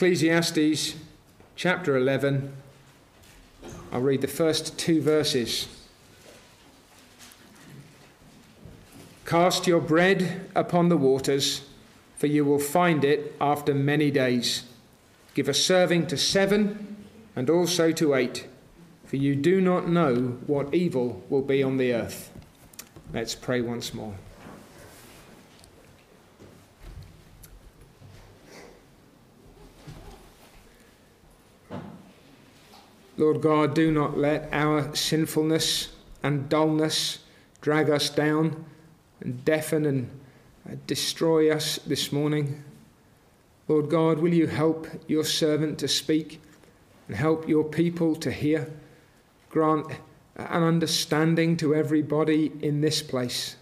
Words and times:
Ecclesiastes 0.00 0.94
chapter 1.56 1.94
11. 1.94 2.54
I'll 3.92 4.00
read 4.00 4.22
the 4.22 4.28
first 4.28 4.78
two 4.78 5.02
verses. 5.02 5.68
Cast 9.26 9.66
your 9.66 9.82
bread 9.82 10.48
upon 10.54 10.88
the 10.88 10.96
waters, 10.96 11.66
for 12.16 12.28
you 12.28 12.46
will 12.46 12.58
find 12.58 13.04
it 13.04 13.36
after 13.42 13.74
many 13.74 14.10
days. 14.10 14.62
Give 15.34 15.50
a 15.50 15.52
serving 15.52 16.06
to 16.06 16.16
seven 16.16 17.04
and 17.36 17.50
also 17.50 17.92
to 17.92 18.14
eight, 18.14 18.46
for 19.04 19.16
you 19.16 19.36
do 19.36 19.60
not 19.60 19.86
know 19.86 20.38
what 20.46 20.72
evil 20.72 21.22
will 21.28 21.42
be 21.42 21.62
on 21.62 21.76
the 21.76 21.92
earth. 21.92 22.32
Let's 23.12 23.34
pray 23.34 23.60
once 23.60 23.92
more. 23.92 24.14
Lord 33.20 33.42
God, 33.42 33.74
do 33.74 33.92
not 33.92 34.16
let 34.16 34.48
our 34.50 34.96
sinfulness 34.96 35.90
and 36.22 36.48
dullness 36.48 37.18
drag 37.60 37.90
us 37.90 38.08
down 38.08 38.64
and 39.20 39.44
deafen 39.44 39.84
and 39.84 40.10
uh, 40.66 40.76
destroy 40.86 41.52
us 41.54 41.78
this 41.86 42.12
morning. 42.12 42.64
Lord 43.68 43.90
God, 43.90 44.20
will 44.20 44.32
you 44.32 44.46
help 44.46 44.86
your 45.06 45.24
servant 45.24 45.78
to 45.80 45.86
speak 45.86 46.40
and 47.08 47.16
help 47.16 47.46
your 47.46 47.62
people 47.62 48.16
to 48.16 48.30
hear? 48.30 48.72
Grant 49.50 49.86
an 50.36 50.62
understanding 50.62 51.58
to 51.58 51.74
everybody 51.74 52.50
in 52.62 52.80
this 52.80 53.02
place. 53.02 53.56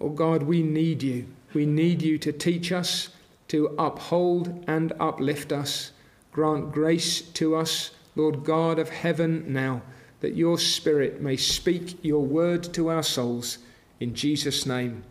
Oh 0.00 0.08
God, 0.08 0.44
we 0.44 0.62
need 0.62 1.02
you. 1.02 1.26
We 1.52 1.66
need 1.66 2.00
you 2.00 2.16
to 2.16 2.32
teach 2.32 2.72
us, 2.72 3.10
to 3.48 3.74
uphold 3.78 4.64
and 4.66 4.94
uplift 4.98 5.52
us. 5.52 5.92
Grant 6.32 6.72
grace 6.72 7.20
to 7.20 7.56
us 7.56 7.90
Lord 8.20 8.44
God 8.44 8.78
of 8.78 8.90
heaven, 8.90 9.50
now 9.50 9.80
that 10.20 10.36
your 10.36 10.58
Spirit 10.58 11.22
may 11.22 11.38
speak 11.38 12.04
your 12.04 12.22
word 12.22 12.62
to 12.74 12.90
our 12.90 13.02
souls. 13.02 13.56
In 13.98 14.14
Jesus' 14.14 14.66
name, 14.66 15.04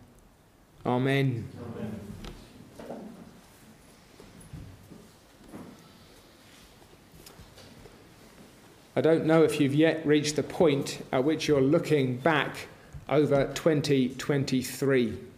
Amen. 0.86 1.48
Amen. 1.60 2.00
I 8.96 9.02
don't 9.02 9.26
know 9.26 9.44
if 9.44 9.60
you've 9.60 9.74
yet 9.74 10.06
reached 10.06 10.36
the 10.36 10.44
point 10.44 11.04
at 11.12 11.24
which 11.24 11.48
you're 11.48 11.62
looking 11.62 12.18
back 12.18 12.68
over 13.08 13.52
2023. 13.56 15.29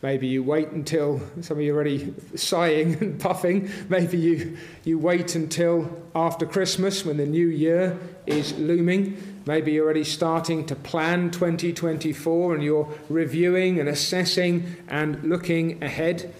Maybe 0.00 0.28
you 0.28 0.44
wait 0.44 0.68
until 0.68 1.20
some 1.40 1.56
of 1.56 1.62
you 1.62 1.72
are 1.72 1.76
already 1.76 2.14
sighing 2.36 2.94
and 3.00 3.20
puffing. 3.20 3.68
Maybe 3.88 4.16
you, 4.16 4.56
you 4.84 4.96
wait 4.96 5.34
until 5.34 5.90
after 6.14 6.46
Christmas 6.46 7.04
when 7.04 7.16
the 7.16 7.26
new 7.26 7.48
year 7.48 7.98
is 8.24 8.56
looming. 8.58 9.42
Maybe 9.44 9.72
you're 9.72 9.84
already 9.84 10.04
starting 10.04 10.66
to 10.66 10.76
plan 10.76 11.32
2024 11.32 12.54
and 12.54 12.62
you're 12.62 12.88
reviewing 13.08 13.80
and 13.80 13.88
assessing 13.88 14.76
and 14.86 15.24
looking 15.24 15.82
ahead. 15.82 16.32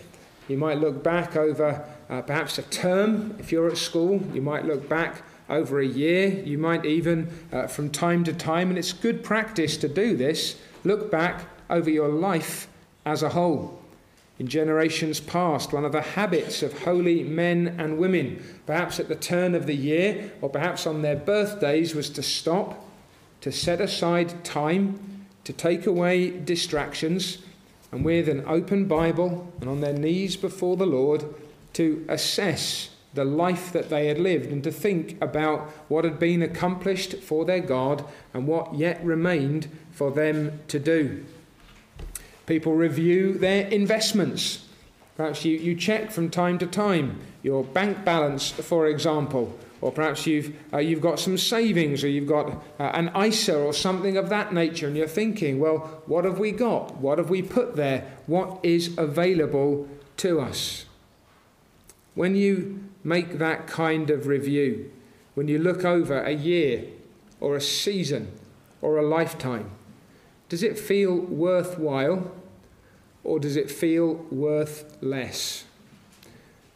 You 0.46 0.56
might 0.56 0.78
look 0.78 1.02
back 1.02 1.34
over 1.34 1.84
uh, 2.08 2.22
perhaps 2.22 2.58
a 2.58 2.62
term 2.62 3.34
if 3.40 3.50
you're 3.50 3.68
at 3.68 3.76
school. 3.76 4.22
You 4.32 4.40
might 4.40 4.66
look 4.66 4.88
back 4.88 5.22
over 5.48 5.80
a 5.80 5.86
year. 5.86 6.28
You 6.28 6.58
might 6.58 6.84
even, 6.84 7.28
uh, 7.52 7.66
from 7.66 7.90
time 7.90 8.22
to 8.24 8.32
time, 8.32 8.68
and 8.68 8.78
it's 8.78 8.92
good 8.92 9.24
practice 9.24 9.76
to 9.78 9.88
do 9.88 10.16
this, 10.16 10.60
look 10.84 11.10
back 11.10 11.46
over 11.68 11.90
your 11.90 12.08
life 12.08 12.68
as 13.08 13.22
a 13.22 13.30
whole. 13.30 13.80
In 14.38 14.46
generations 14.46 15.18
past, 15.18 15.72
one 15.72 15.84
of 15.84 15.92
the 15.92 16.02
habits 16.02 16.62
of 16.62 16.82
holy 16.84 17.24
men 17.24 17.74
and 17.78 17.98
women, 17.98 18.44
perhaps 18.66 19.00
at 19.00 19.08
the 19.08 19.16
turn 19.16 19.54
of 19.54 19.66
the 19.66 19.74
year 19.74 20.30
or 20.42 20.50
perhaps 20.50 20.86
on 20.86 21.02
their 21.02 21.16
birthdays, 21.16 21.94
was 21.94 22.10
to 22.10 22.22
stop, 22.22 22.84
to 23.40 23.50
set 23.50 23.80
aside 23.80 24.44
time, 24.44 25.26
to 25.44 25.52
take 25.52 25.86
away 25.86 26.30
distractions, 26.30 27.38
and 27.90 28.04
with 28.04 28.28
an 28.28 28.44
open 28.46 28.84
Bible 28.84 29.50
and 29.60 29.70
on 29.70 29.80
their 29.80 29.94
knees 29.94 30.36
before 30.36 30.76
the 30.76 30.86
Lord, 30.86 31.24
to 31.72 32.04
assess 32.08 32.90
the 33.14 33.24
life 33.24 33.72
that 33.72 33.88
they 33.88 34.06
had 34.08 34.18
lived 34.18 34.52
and 34.52 34.62
to 34.62 34.70
think 34.70 35.16
about 35.22 35.60
what 35.88 36.04
had 36.04 36.18
been 36.18 36.42
accomplished 36.42 37.16
for 37.22 37.46
their 37.46 37.60
God 37.60 38.04
and 38.34 38.46
what 38.46 38.74
yet 38.74 39.02
remained 39.02 39.68
for 39.90 40.10
them 40.10 40.60
to 40.68 40.78
do. 40.78 41.24
People 42.48 42.72
review 42.72 43.34
their 43.34 43.66
investments. 43.66 44.64
Perhaps 45.18 45.44
you, 45.44 45.58
you 45.58 45.74
check 45.74 46.10
from 46.10 46.30
time 46.30 46.58
to 46.60 46.66
time 46.66 47.20
your 47.42 47.62
bank 47.62 48.06
balance, 48.06 48.50
for 48.52 48.86
example, 48.86 49.54
or 49.82 49.92
perhaps 49.92 50.26
you've, 50.26 50.56
uh, 50.72 50.78
you've 50.78 51.02
got 51.02 51.20
some 51.20 51.36
savings 51.36 52.02
or 52.02 52.08
you've 52.08 52.26
got 52.26 52.48
uh, 52.80 52.84
an 52.94 53.10
ISA 53.14 53.54
or 53.54 53.74
something 53.74 54.16
of 54.16 54.30
that 54.30 54.54
nature, 54.54 54.86
and 54.86 54.96
you're 54.96 55.06
thinking, 55.06 55.60
well, 55.60 56.02
what 56.06 56.24
have 56.24 56.38
we 56.38 56.50
got? 56.50 56.96
What 56.96 57.18
have 57.18 57.28
we 57.28 57.42
put 57.42 57.76
there? 57.76 58.10
What 58.26 58.60
is 58.62 58.96
available 58.96 59.86
to 60.16 60.40
us? 60.40 60.86
When 62.14 62.34
you 62.34 62.82
make 63.04 63.36
that 63.36 63.66
kind 63.66 64.08
of 64.08 64.26
review, 64.26 64.90
when 65.34 65.48
you 65.48 65.58
look 65.58 65.84
over 65.84 66.22
a 66.22 66.32
year 66.32 66.86
or 67.40 67.56
a 67.56 67.60
season 67.60 68.32
or 68.80 68.96
a 68.96 69.06
lifetime, 69.06 69.70
does 70.48 70.62
it 70.62 70.78
feel 70.78 71.14
worthwhile 71.14 72.32
or 73.28 73.38
does 73.38 73.56
it 73.56 73.70
feel 73.70 74.14
worth 74.30 74.96
less? 75.02 75.64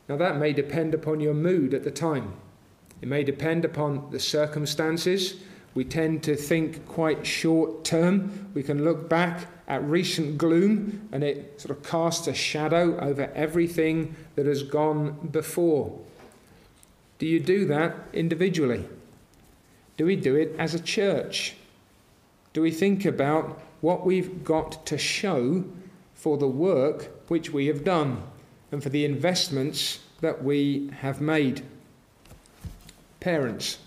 Now, 0.08 0.16
that 0.16 0.36
may 0.36 0.52
depend 0.52 0.92
upon 0.92 1.20
your 1.20 1.32
mood 1.32 1.72
at 1.72 1.82
the 1.82 1.90
time. 1.90 2.34
It 3.00 3.08
may 3.08 3.24
depend 3.24 3.64
upon 3.64 4.10
the 4.10 4.20
circumstances. 4.20 5.36
We 5.74 5.84
tend 5.84 6.22
to 6.24 6.36
think 6.36 6.86
quite 6.86 7.26
short 7.26 7.84
term. 7.84 8.50
We 8.52 8.62
can 8.62 8.84
look 8.84 9.08
back 9.08 9.46
at 9.66 9.82
recent 9.84 10.36
gloom 10.36 11.08
and 11.10 11.24
it 11.24 11.58
sort 11.58 11.76
of 11.76 11.82
casts 11.82 12.26
a 12.26 12.34
shadow 12.34 12.98
over 13.00 13.32
everything 13.34 14.14
that 14.36 14.44
has 14.44 14.62
gone 14.62 15.28
before. 15.32 15.98
Do 17.18 17.26
you 17.26 17.40
do 17.40 17.64
that 17.66 17.96
individually? 18.12 18.84
Do 19.96 20.04
we 20.04 20.16
do 20.16 20.36
it 20.36 20.54
as 20.58 20.74
a 20.74 20.80
church? 20.80 21.54
Do 22.52 22.60
we 22.60 22.70
think 22.70 23.06
about 23.06 23.62
what 23.80 24.04
we've 24.04 24.44
got 24.44 24.84
to 24.86 24.98
show 24.98 25.64
for 26.22 26.38
the 26.38 26.46
work 26.46 27.10
which 27.28 27.50
we 27.50 27.66
have 27.66 27.82
done 27.82 28.22
and 28.70 28.80
for 28.80 28.90
the 28.90 29.04
investments 29.04 29.98
that 30.20 30.44
we 30.44 30.88
have 31.00 31.20
made. 31.20 31.62
Parents, 33.18 33.78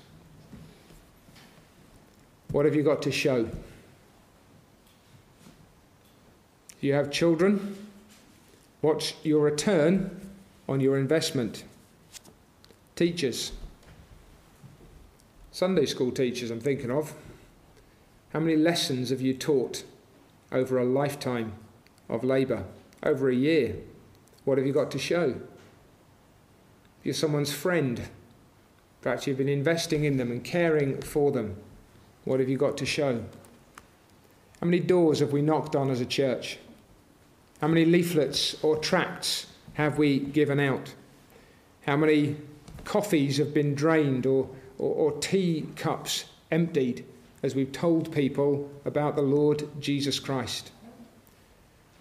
what 2.51 2.65
have 2.65 2.75
you 2.75 2.83
got 2.83 3.01
to 3.03 3.11
show? 3.11 3.47
You 6.81 6.91
have 6.93 7.09
children? 7.09 7.77
What's 8.81 9.13
your 9.23 9.39
return 9.39 10.19
on 10.67 10.81
your 10.81 10.97
investment? 10.97 11.63
Teachers, 12.97 13.53
Sunday 15.53 15.85
school 15.85 16.11
teachers, 16.11 16.51
I'm 16.51 16.59
thinking 16.59 16.91
of. 16.91 17.13
How 18.33 18.41
many 18.41 18.57
lessons 18.57 19.09
have 19.09 19.21
you 19.21 19.33
taught 19.33 19.85
over 20.51 20.77
a 20.77 20.83
lifetime? 20.83 21.53
Of 22.09 22.23
labour 22.23 22.65
over 23.03 23.29
a 23.29 23.35
year. 23.35 23.75
What 24.43 24.57
have 24.57 24.67
you 24.67 24.73
got 24.73 24.91
to 24.91 24.99
show? 24.99 25.29
If 26.99 27.05
you're 27.05 27.13
someone's 27.13 27.53
friend, 27.53 28.01
perhaps 29.01 29.27
you've 29.27 29.37
been 29.37 29.49
investing 29.49 30.03
in 30.03 30.17
them 30.17 30.31
and 30.31 30.43
caring 30.43 31.01
for 31.01 31.31
them. 31.31 31.57
What 32.23 32.39
have 32.39 32.49
you 32.49 32.57
got 32.57 32.77
to 32.77 32.85
show? 32.85 33.23
How 34.61 34.65
many 34.65 34.79
doors 34.79 35.19
have 35.19 35.31
we 35.31 35.41
knocked 35.41 35.75
on 35.75 35.89
as 35.89 36.01
a 36.01 36.05
church? 36.05 36.57
How 37.61 37.67
many 37.67 37.85
leaflets 37.85 38.55
or 38.63 38.77
tracts 38.77 39.47
have 39.73 39.97
we 39.97 40.19
given 40.19 40.59
out? 40.59 40.93
How 41.85 41.97
many 41.97 42.37
coffees 42.83 43.37
have 43.37 43.53
been 43.53 43.75
drained 43.75 44.25
or, 44.25 44.49
or, 44.77 44.95
or 44.95 45.19
tea 45.19 45.67
cups 45.75 46.25
emptied 46.51 47.05
as 47.43 47.53
we've 47.53 47.71
told 47.71 48.11
people 48.11 48.69
about 48.85 49.15
the 49.15 49.21
Lord 49.21 49.67
Jesus 49.79 50.19
Christ? 50.19 50.71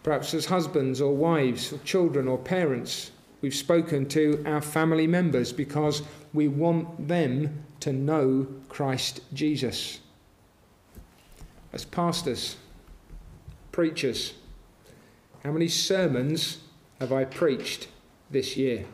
Perhaps 0.05 0.35
as 0.35 0.45
husbands 0.45 1.01
or 1.01 1.17
wives 1.17 1.73
or 1.73 1.79
children 1.79 2.29
or 2.29 2.37
parents, 2.37 3.11
we've 3.41 3.55
spoken 3.55 4.07
to 4.11 4.41
our 4.47 4.61
family 4.61 5.07
members 5.07 5.51
because 5.51 6.03
we 6.35 6.47
want 6.47 7.09
them 7.09 7.65
to 7.81 7.91
know 7.91 8.47
Christ 8.69 9.23
Jesus. 9.33 10.01
As 11.73 11.87
pastors, 11.87 12.59
preachers, 13.73 14.35
how 15.43 15.53
many 15.53 15.69
sermons 15.69 16.59
have 17.01 17.11
I 17.11 17.25
preached 17.25 17.89
this 18.31 18.59
year? 18.59 18.85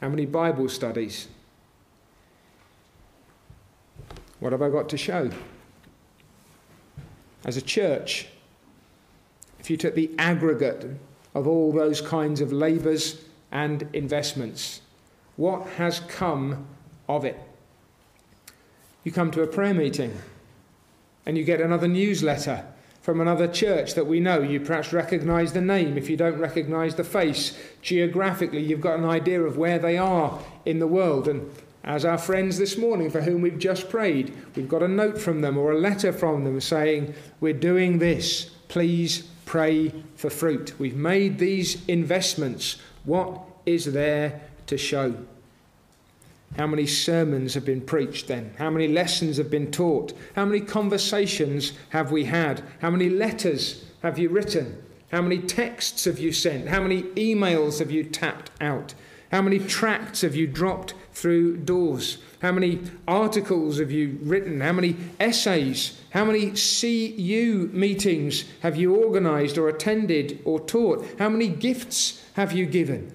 How 0.00 0.08
many 0.08 0.26
Bible 0.26 0.68
studies? 0.68 1.28
What 4.40 4.50
have 4.50 4.60
I 4.60 4.70
got 4.70 4.88
to 4.88 4.96
show? 4.96 5.30
As 7.44 7.56
a 7.56 7.62
church, 7.62 8.26
if 9.66 9.70
you 9.70 9.76
took 9.76 9.96
the 9.96 10.12
aggregate 10.16 10.88
of 11.34 11.48
all 11.48 11.72
those 11.72 12.00
kinds 12.00 12.40
of 12.40 12.52
labours 12.52 13.24
and 13.50 13.88
investments. 13.94 14.80
What 15.34 15.66
has 15.70 15.98
come 16.06 16.68
of 17.08 17.24
it? 17.24 17.36
You 19.02 19.10
come 19.10 19.32
to 19.32 19.42
a 19.42 19.46
prayer 19.48 19.74
meeting 19.74 20.16
and 21.26 21.36
you 21.36 21.42
get 21.42 21.60
another 21.60 21.88
newsletter 21.88 22.64
from 23.02 23.20
another 23.20 23.48
church 23.48 23.94
that 23.94 24.06
we 24.06 24.20
know. 24.20 24.40
You 24.40 24.60
perhaps 24.60 24.92
recognize 24.92 25.52
the 25.52 25.60
name 25.60 25.98
if 25.98 26.08
you 26.08 26.16
don't 26.16 26.38
recognize 26.38 26.94
the 26.94 27.02
face. 27.02 27.58
Geographically, 27.82 28.62
you've 28.62 28.80
got 28.80 29.00
an 29.00 29.04
idea 29.04 29.42
of 29.42 29.58
where 29.58 29.80
they 29.80 29.98
are 29.98 30.38
in 30.64 30.78
the 30.78 30.86
world. 30.86 31.26
And 31.26 31.50
as 31.82 32.04
our 32.04 32.18
friends 32.18 32.56
this 32.56 32.78
morning 32.78 33.10
for 33.10 33.22
whom 33.22 33.42
we've 33.42 33.58
just 33.58 33.90
prayed, 33.90 34.32
we've 34.54 34.68
got 34.68 34.84
a 34.84 34.88
note 34.88 35.18
from 35.18 35.40
them 35.40 35.58
or 35.58 35.72
a 35.72 35.80
letter 35.80 36.12
from 36.12 36.44
them 36.44 36.60
saying, 36.60 37.14
We're 37.40 37.52
doing 37.52 37.98
this. 37.98 38.50
Please 38.68 39.28
pray 39.46 39.94
for 40.16 40.28
fruit. 40.28 40.78
We've 40.78 40.96
made 40.96 41.38
these 41.38 41.82
investments. 41.86 42.76
What 43.04 43.40
is 43.64 43.92
there 43.92 44.42
to 44.66 44.76
show? 44.76 45.14
How 46.56 46.66
many 46.66 46.86
sermons 46.86 47.54
have 47.54 47.64
been 47.64 47.80
preached 47.80 48.28
then? 48.28 48.54
How 48.58 48.70
many 48.70 48.88
lessons 48.88 49.38
have 49.38 49.50
been 49.50 49.70
taught? 49.70 50.12
How 50.34 50.44
many 50.44 50.60
conversations 50.60 51.72
have 51.90 52.12
we 52.12 52.24
had? 52.24 52.62
How 52.80 52.90
many 52.90 53.08
letters 53.08 53.84
have 54.02 54.18
you 54.18 54.28
written? 54.28 54.82
How 55.10 55.22
many 55.22 55.38
texts 55.38 56.04
have 56.04 56.18
you 56.18 56.32
sent? 56.32 56.68
How 56.68 56.82
many 56.82 57.02
emails 57.14 57.78
have 57.78 57.90
you 57.90 58.04
tapped 58.04 58.50
out? 58.60 58.94
How 59.30 59.42
many 59.42 59.58
tracts 59.58 60.22
have 60.22 60.34
you 60.34 60.46
dropped 60.46 60.94
through 61.12 61.58
doors? 61.58 62.18
How 62.42 62.52
many 62.52 62.80
articles 63.08 63.78
have 63.78 63.90
you 63.90 64.18
written? 64.22 64.60
How 64.60 64.72
many 64.72 64.96
essays? 65.18 65.98
How 66.10 66.24
many 66.24 66.50
CU 66.50 67.70
meetings 67.72 68.44
have 68.60 68.76
you 68.76 68.96
organised 68.96 69.56
or 69.56 69.68
attended 69.68 70.40
or 70.44 70.60
taught? 70.60 71.06
How 71.18 71.28
many 71.28 71.48
gifts 71.48 72.22
have 72.34 72.52
you 72.52 72.66
given? 72.66 73.12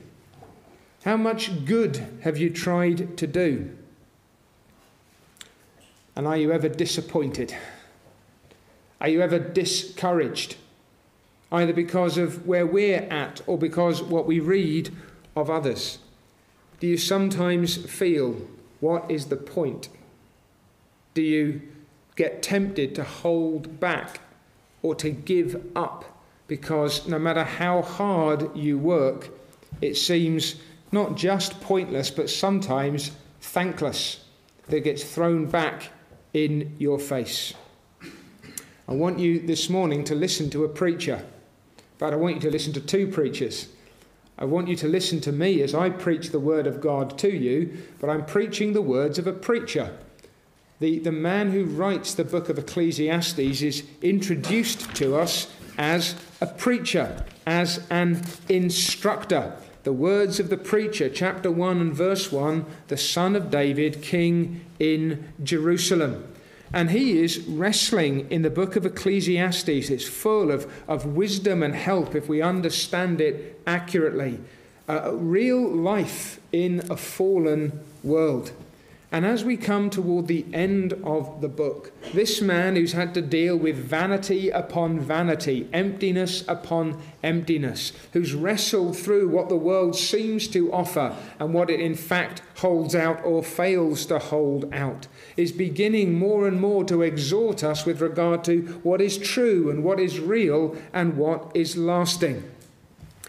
How 1.04 1.18
much 1.18 1.66
good 1.66 2.08
have 2.22 2.38
you 2.38 2.50
tried 2.50 3.18
to 3.18 3.28
do? 3.28 3.76
And 6.16 6.28
are 6.28 6.38
you 6.38 6.52
ever 6.52 6.70
disappointed? 6.70 7.56
Are 9.00 9.08
you 9.08 9.22
ever 9.22 9.40
discouraged? 9.40 10.58
Either 11.52 11.74
because 11.74 12.18
of 12.18 12.48
where 12.48 12.66
we're 12.66 13.08
at 13.10 13.42
or 13.48 13.58
because 13.58 14.02
what 14.02 14.26
we 14.26 14.40
read 14.40 14.96
of 15.36 15.50
others? 15.50 16.00
Do 16.80 16.88
you 16.88 16.98
sometimes 16.98 17.78
feel, 17.78 18.48
what 18.82 19.10
is 19.10 19.28
the 19.28 19.38
point? 19.38 19.88
Do 21.14 21.22
you 21.22 21.62
get 22.16 22.44
tempted 22.44 22.94
to 22.96 23.04
hold 23.04 23.80
back 23.80 24.20
or 24.82 24.94
to 24.96 25.10
give 25.10 25.66
up 25.76 26.06
because 26.48 27.08
no 27.08 27.18
matter 27.18 27.46
how 27.46 27.82
hard 27.82 28.54
you 28.54 28.78
work, 28.78 29.30
it 29.80 29.96
seems 29.96 30.56
not 30.92 31.16
just 31.16 31.62
pointless, 31.62 32.12
but 32.12 32.30
sometimes 32.30 33.12
thankless, 33.40 34.26
that 34.68 34.82
gets 34.82 35.04
thrown 35.04 35.46
back 35.46 35.92
in 36.34 36.76
your 36.78 37.00
face. 37.00 37.54
I 38.88 38.94
want 38.94 39.20
you 39.20 39.40
this 39.40 39.70
morning 39.70 40.04
to 40.06 40.16
listen 40.16 40.50
to 40.50 40.66
a 40.66 40.70
preacher, 40.70 41.26
but 41.98 42.14
I 42.14 42.18
want 42.18 42.36
you 42.36 42.42
to 42.42 42.52
listen 42.52 42.74
to 42.74 42.82
two 42.82 43.08
preachers. 43.08 43.70
I 44.42 44.46
want 44.46 44.68
you 44.68 44.76
to 44.78 44.88
listen 44.88 45.22
to 45.22 45.32
me 45.32 45.62
as 45.62 45.76
I 45.76 45.92
preach 45.92 46.32
the 46.32 46.40
word 46.40 46.68
of 46.68 46.82
God 46.82 47.18
to 47.20 47.30
you, 47.30 47.78
but 48.00 48.10
I'm 48.10 48.26
preaching 48.26 48.74
the 48.74 48.82
words 48.82 49.20
of 49.20 49.28
a 49.28 49.34
preacher. 49.34 49.96
The, 50.80 50.98
the 50.98 51.12
man 51.12 51.52
who 51.52 51.64
writes 51.64 52.16
the 52.16 52.26
book 52.26 52.50
of 52.50 52.58
Ecclesiastes 52.58 53.38
is 53.62 53.84
introduced 54.02 54.96
to 54.96 55.16
us 55.16 55.48
as 55.78 56.16
a 56.42 56.48
preacher, 56.48 57.24
as 57.46 57.86
an 57.92 58.24
instructor 58.50 59.56
the 59.84 59.94
words 59.94 60.40
of 60.40 60.50
the 60.50 60.58
preacher, 60.58 61.10
chapter 61.10 61.50
1 61.50 61.82
and 61.82 61.94
verse 61.94 62.32
1, 62.32 62.66
the 62.88 62.98
son 62.98 63.36
of 63.36 63.50
David, 63.50 64.02
king 64.04 64.64
in 64.78 65.34
Jerusalem. 65.44 66.31
And 66.74 66.92
he 66.92 67.22
is 67.22 67.40
wrestling 67.42 68.30
in 68.30 68.44
the 68.44 68.50
book 68.50 68.76
of 68.76 68.86
Ecclesiastes. 68.86 69.90
It's 69.90 70.08
full 70.08 70.52
of, 70.52 70.72
of 70.88 71.06
wisdom 71.06 71.64
and 71.64 71.76
help 71.76 72.16
if 72.16 72.30
we 72.30 72.42
understand 72.42 73.20
it 73.20 73.62
accurately. 73.68 74.40
Uh, 74.88 75.14
real 75.14 75.70
life 75.70 76.40
in 76.52 76.82
a 76.90 76.98
fallen 76.98 77.80
world. 78.04 78.52
And 79.14 79.26
as 79.26 79.44
we 79.44 79.58
come 79.58 79.90
toward 79.90 80.28
the 80.28 80.46
end 80.54 80.94
of 81.04 81.42
the 81.42 81.50
book, 81.50 81.92
this 82.14 82.40
man 82.40 82.78
who's 82.78 82.94
had 82.94 83.14
to 83.16 83.22
deal 83.22 83.58
with 83.58 83.76
vanity 83.76 84.50
upon 84.50 85.02
vanity, 85.02 85.68
emptiness 85.74 86.46
upon 86.48 87.02
emptiness, 87.22 87.92
who's 88.14 88.34
wrestled 88.34 88.98
through 88.98 89.28
what 89.28 89.50
the 89.50 89.58
world 89.58 89.98
seems 89.98 90.48
to 90.50 90.72
offer 90.72 91.14
and 91.40 91.54
what 91.54 91.70
it 91.70 91.82
in 91.82 91.94
fact 91.94 92.42
holds 92.60 92.96
out 92.96 93.22
or 93.26 93.44
fails 93.44 94.06
to 94.06 94.18
hold 94.18 94.74
out, 94.74 95.08
is 95.36 95.52
beginning 95.52 96.18
more 96.18 96.48
and 96.48 96.62
more 96.62 96.86
to 96.86 97.02
exhort 97.02 97.66
us 97.66 97.86
with 97.86 98.00
regard 98.00 98.46
to 98.46 98.62
what 98.82 99.02
is 99.02 99.18
true 99.18 99.70
and 99.70 99.84
what 99.84 100.00
is 100.00 100.22
real 100.22 100.78
and 100.94 101.18
what 101.18 101.52
is 101.54 101.76
lasting. 101.76 102.50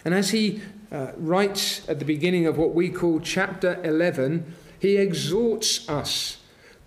And 0.04 0.14
as 0.14 0.30
he 0.30 0.62
uh, 0.92 1.10
writes 1.16 1.88
at 1.88 1.98
the 1.98 2.04
beginning 2.04 2.46
of 2.46 2.56
what 2.56 2.72
we 2.72 2.88
call 2.88 3.18
chapter 3.18 3.80
11, 3.82 4.54
he 4.82 4.96
exhorts 4.96 5.88
us 5.88 6.38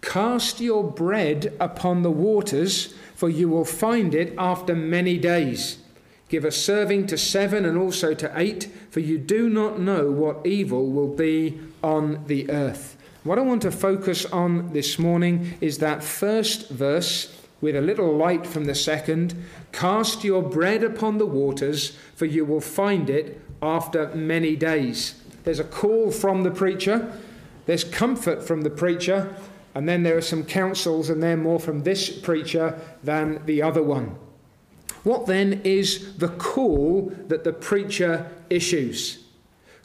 Cast 0.01 0.59
your 0.59 0.83
bread 0.83 1.55
upon 1.59 2.03
the 2.03 2.11
waters, 2.11 2.93
for 3.15 3.27
you 3.29 3.47
will 3.47 3.65
find 3.65 4.13
it 4.13 4.35
after 4.37 4.75
many 4.75 5.17
days. 5.17 5.79
Give 6.27 6.43
a 6.45 6.51
serving 6.51 7.07
to 7.07 7.17
seven 7.17 7.65
and 7.65 7.75
also 7.77 8.13
to 8.13 8.31
eight, 8.35 8.69
for 8.91 8.99
you 8.99 9.17
do 9.17 9.49
not 9.49 9.79
know 9.79 10.11
what 10.11 10.45
evil 10.45 10.91
will 10.91 11.07
be 11.07 11.57
on 11.81 12.23
the 12.27 12.51
earth. 12.51 12.97
What 13.23 13.39
I 13.39 13.43
want 13.43 13.63
to 13.63 13.71
focus 13.71 14.25
on 14.25 14.73
this 14.73 14.99
morning 14.99 15.57
is 15.59 15.77
that 15.77 16.03
first 16.03 16.69
verse 16.69 17.35
with 17.61 17.77
a 17.77 17.81
little 17.81 18.15
light 18.15 18.45
from 18.45 18.65
the 18.65 18.75
second 18.75 19.33
Cast 19.71 20.23
your 20.23 20.43
bread 20.43 20.83
upon 20.83 21.17
the 21.17 21.25
waters, 21.25 21.97
for 22.13 22.25
you 22.25 22.43
will 22.43 22.61
find 22.61 23.09
it 23.09 23.41
after 23.61 24.13
many 24.13 24.57
days. 24.57 25.15
There's 25.45 25.59
a 25.59 25.63
call 25.63 26.11
from 26.11 26.43
the 26.43 26.51
preacher 26.51 27.17
there's 27.65 27.83
comfort 27.83 28.43
from 28.43 28.61
the 28.61 28.69
preacher, 28.69 29.35
and 29.73 29.89
then 29.89 30.03
there 30.03 30.17
are 30.17 30.21
some 30.21 30.43
counsels, 30.43 31.09
and 31.09 31.21
they're 31.21 31.37
more 31.37 31.59
from 31.59 31.83
this 31.83 32.09
preacher 32.09 32.79
than 33.03 33.45
the 33.45 33.61
other 33.61 33.83
one. 33.83 34.15
What 35.03 35.27
then 35.27 35.61
is 35.63 36.15
the 36.17 36.29
call 36.29 37.13
that 37.27 37.43
the 37.43 37.53
preacher 37.53 38.31
issues? 38.49 39.23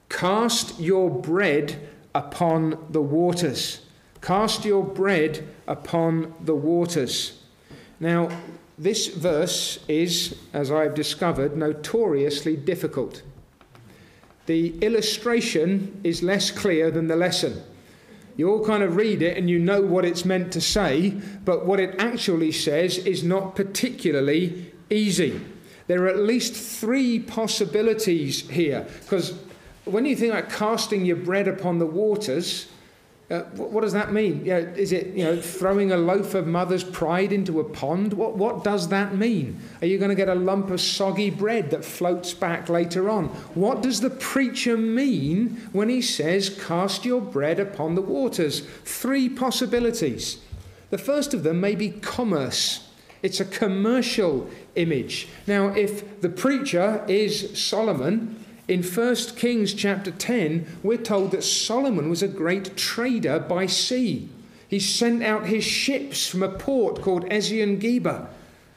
Cast 0.09 0.81
your 0.81 1.11
bread 1.11 1.89
upon 2.15 2.79
the 2.91 3.03
waters. 3.03 3.81
Cast 4.23 4.65
your 4.65 4.85
bread 4.85 5.47
upon 5.67 6.35
the 6.41 6.55
waters. 6.55 7.43
Now, 8.01 8.31
this 8.79 9.09
verse 9.09 9.79
is, 9.89 10.37
as 10.53 10.71
I've 10.71 10.95
discovered, 10.95 11.57
notoriously 11.57 12.57
difficult. 12.57 13.23
The 14.47 14.79
illustration 14.79 16.01
is 16.03 16.23
less 16.23 16.51
clear 16.51 16.91
than 16.91 17.09
the 17.09 17.17
lesson. 17.17 17.63
You 18.41 18.49
all 18.51 18.65
kind 18.65 18.83
of 18.83 18.97
read 18.97 19.21
it 19.21 19.37
and 19.37 19.51
you 19.51 19.59
know 19.59 19.83
what 19.83 20.07
it's 20.07 20.25
meant 20.25 20.51
to 20.55 20.63
say, 20.63 21.11
but 21.45 21.67
what 21.67 21.79
it 21.79 21.95
actually 21.99 22.53
says 22.53 22.97
is 22.97 23.23
not 23.23 23.55
particularly 23.55 24.73
easy. 24.89 25.39
There 25.89 26.05
are 26.05 26.09
at 26.09 26.21
least 26.21 26.55
three 26.55 27.19
possibilities 27.19 28.49
here, 28.49 28.87
because 29.03 29.35
when 29.85 30.07
you 30.07 30.17
think 30.17 30.33
about 30.33 30.49
casting 30.49 31.05
your 31.05 31.17
bread 31.17 31.49
upon 31.49 31.81
the 31.81 31.87
waters, 31.87 32.69
uh, 33.31 33.43
what, 33.55 33.83
does 33.83 33.93
that 33.93 34.13
mean? 34.13 34.45
You 34.45 34.55
know, 34.55 34.73
is 34.75 34.91
it 34.91 35.15
you 35.15 35.23
know 35.25 35.41
throwing 35.41 35.93
a 35.93 35.97
loaf 35.97 36.35
of 36.35 36.49
mother's 36.49 36.83
pride 36.83 37.33
into 37.33 37.61
a 37.61 37.65
pond? 37.65 38.13
What 38.13 38.37
what 38.37 38.65
does 38.65 38.89
that 38.89 39.15
mean? 39.15 39.61
Are 39.81 39.87
you 39.87 39.99
going 39.99 40.09
to 40.09 40.17
get 40.17 40.29
a 40.29 40.35
lump 40.35 40.71
of 40.71 40.81
soggy 40.81 41.31
bread 41.31 41.71
that 41.71 41.85
floats 41.85 42.35
back 42.35 42.69
later 42.69 43.09
on? 43.09 43.27
What 43.55 43.83
does 43.83 44.01
the 44.01 44.11
preacher 44.11 44.77
mean 44.77 45.61
when 45.71 45.89
he 45.89 46.03
says, 46.03 46.51
"Cast 46.51 47.05
your 47.05 47.21
bread 47.21 47.61
upon 47.61 47.95
the 47.95 48.03
waters"? 48.03 48.61
Three 48.85 49.29
possibilities. 49.29 50.39
The 50.91 50.99
first 50.99 51.33
of 51.33 51.45
them 51.45 51.61
may 51.61 51.77
be 51.77 51.91
commerce. 51.91 52.89
It's 53.23 53.39
a 53.39 53.45
commercial 53.45 54.51
image. 54.75 55.29
Now, 55.47 55.69
if 55.69 56.21
the 56.21 56.31
preacher 56.31 57.05
is 57.07 57.63
Solomon, 57.63 58.40
in 58.71 58.85
1 58.85 59.17
Kings 59.35 59.75
chapter 59.75 60.13
10, 60.13 60.65
we're 60.85 60.97
told 60.97 61.33
that 61.33 61.43
Solomon 61.43 62.09
was 62.09 62.23
a 62.23 62.29
great 62.29 62.77
trader 62.77 63.41
by 63.41 63.67
sea. 63.67 64.29
He 64.69 64.79
sent 64.79 65.25
out 65.25 65.47
his 65.47 65.65
ships 65.65 66.29
from 66.29 66.45
a 66.45 66.49
port 66.49 67.03
called 67.03 67.29
Ezion 67.31 67.81
Geber, 67.81 68.29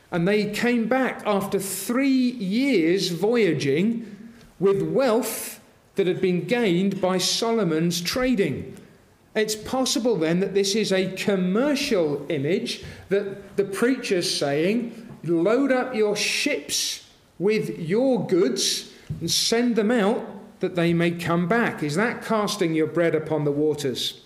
and 0.10 0.28
they 0.28 0.50
came 0.50 0.88
back 0.88 1.22
after 1.28 1.60
three 1.60 2.32
years 2.32 3.10
voyaging 3.10 4.34
with 4.60 4.82
wealth 4.82 5.62
that 5.94 6.08
had 6.08 6.20
been 6.20 6.46
gained 6.46 7.00
by 7.00 7.20
Solomon's 7.20 8.02
trading. 8.02 8.76
It's 9.36 9.56
possible 9.56 10.16
then 10.16 10.40
that 10.40 10.56
this 10.56 10.74
is 10.74 10.92
a 10.92 11.12
commercial 11.12 12.26
image 12.30 12.84
that 13.10 13.58
the 13.58 13.66
preacher's 13.66 14.36
saying, 14.36 15.20
load 15.24 15.72
up 15.72 15.94
your 15.94 16.16
ships 16.16 17.08
with 17.38 17.78
your 17.78 18.26
goods 18.26 18.90
and 19.20 19.30
send 19.30 19.76
them 19.76 19.92
out 19.92 20.60
that 20.60 20.76
they 20.76 20.94
may 20.94 21.12
come 21.12 21.48
back. 21.48 21.84
Is 21.84 21.96
that 21.96 22.24
casting 22.24 22.74
your 22.74 22.88
bread 22.88 23.16
upon 23.16 23.44
the 23.44 23.52
waters? 23.52 24.22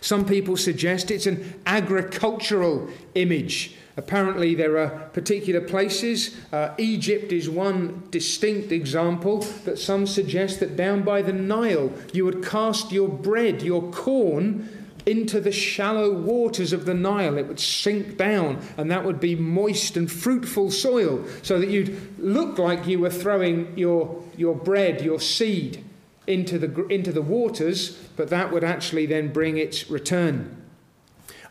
Some 0.00 0.24
people 0.26 0.56
suggest 0.56 1.10
it's 1.10 1.26
an 1.26 1.60
agricultural 1.64 2.90
image. 3.14 3.76
Apparently, 3.96 4.54
there 4.54 4.76
are 4.76 4.88
particular 5.12 5.60
places. 5.60 6.36
Uh, 6.52 6.74
Egypt 6.78 7.32
is 7.32 7.48
one 7.48 8.02
distinct 8.10 8.72
example 8.72 9.38
that 9.64 9.78
some 9.78 10.06
suggest 10.06 10.60
that 10.60 10.76
down 10.76 11.02
by 11.02 11.22
the 11.22 11.32
Nile 11.32 11.92
you 12.12 12.24
would 12.24 12.44
cast 12.44 12.90
your 12.90 13.08
bread, 13.08 13.62
your 13.62 13.90
corn, 13.92 14.83
into 15.06 15.40
the 15.40 15.52
shallow 15.52 16.10
waters 16.10 16.72
of 16.72 16.86
the 16.86 16.94
Nile. 16.94 17.36
It 17.36 17.46
would 17.46 17.60
sink 17.60 18.16
down, 18.16 18.60
and 18.76 18.90
that 18.90 19.04
would 19.04 19.20
be 19.20 19.34
moist 19.34 19.96
and 19.96 20.10
fruitful 20.10 20.70
soil, 20.70 21.24
so 21.42 21.58
that 21.58 21.68
you'd 21.68 22.18
look 22.18 22.58
like 22.58 22.86
you 22.86 22.98
were 22.98 23.10
throwing 23.10 23.76
your, 23.76 24.22
your 24.36 24.54
bread, 24.54 25.02
your 25.02 25.20
seed, 25.20 25.84
into 26.26 26.58
the, 26.58 26.86
into 26.86 27.12
the 27.12 27.22
waters, 27.22 27.98
but 28.16 28.30
that 28.30 28.50
would 28.50 28.64
actually 28.64 29.06
then 29.06 29.32
bring 29.32 29.58
its 29.58 29.90
return. 29.90 30.56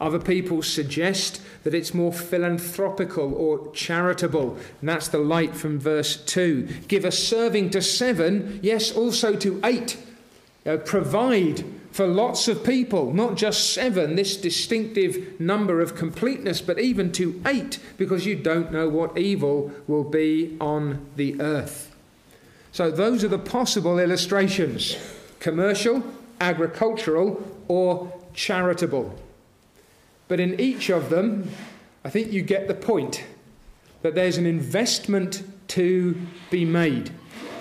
Other 0.01 0.19
people 0.19 0.63
suggest 0.63 1.41
that 1.63 1.74
it's 1.74 1.93
more 1.93 2.12
philanthropical 2.12 3.33
or 3.33 3.72
charitable, 3.72 4.57
and 4.79 4.89
that's 4.89 5.07
the 5.07 5.19
light 5.19 5.55
from 5.55 5.79
verse 5.79 6.17
2. 6.17 6.67
Give 6.88 7.05
a 7.05 7.12
serving 7.12 7.69
to 7.69 7.81
seven, 7.81 8.60
yes, 8.63 8.91
also 8.91 9.36
to 9.38 9.62
eight. 9.63 9.98
Uh, 10.65 10.77
provide 10.77 11.63
for 11.93 12.07
lots 12.07 12.47
of 12.47 12.63
people, 12.63 13.13
not 13.13 13.35
just 13.35 13.71
seven, 13.71 14.15
this 14.15 14.35
distinctive 14.35 15.39
number 15.39 15.79
of 15.79 15.95
completeness, 15.95 16.59
but 16.59 16.79
even 16.79 17.12
to 17.12 17.39
eight, 17.45 17.77
because 17.97 18.25
you 18.25 18.35
don't 18.35 18.71
know 18.71 18.89
what 18.89 19.15
evil 19.15 19.71
will 19.85 20.03
be 20.03 20.57
on 20.59 21.05
the 21.17 21.39
earth. 21.39 21.95
So, 22.71 22.89
those 22.89 23.23
are 23.23 23.27
the 23.27 23.38
possible 23.38 24.00
illustrations 24.00 24.97
commercial, 25.39 26.03
agricultural, 26.41 27.45
or 27.67 28.12
charitable. 28.33 29.15
But 30.27 30.39
in 30.39 30.59
each 30.59 30.89
of 30.89 31.12
them, 31.12 31.51
I 32.03 32.09
think 32.09 32.31
you 32.31 32.41
get 32.41 32.67
the 32.67 32.73
point 32.73 33.23
that 34.01 34.15
there's 34.15 34.38
an 34.38 34.47
investment 34.47 35.43
to 35.69 36.19
be 36.50 36.65
made, 36.65 37.12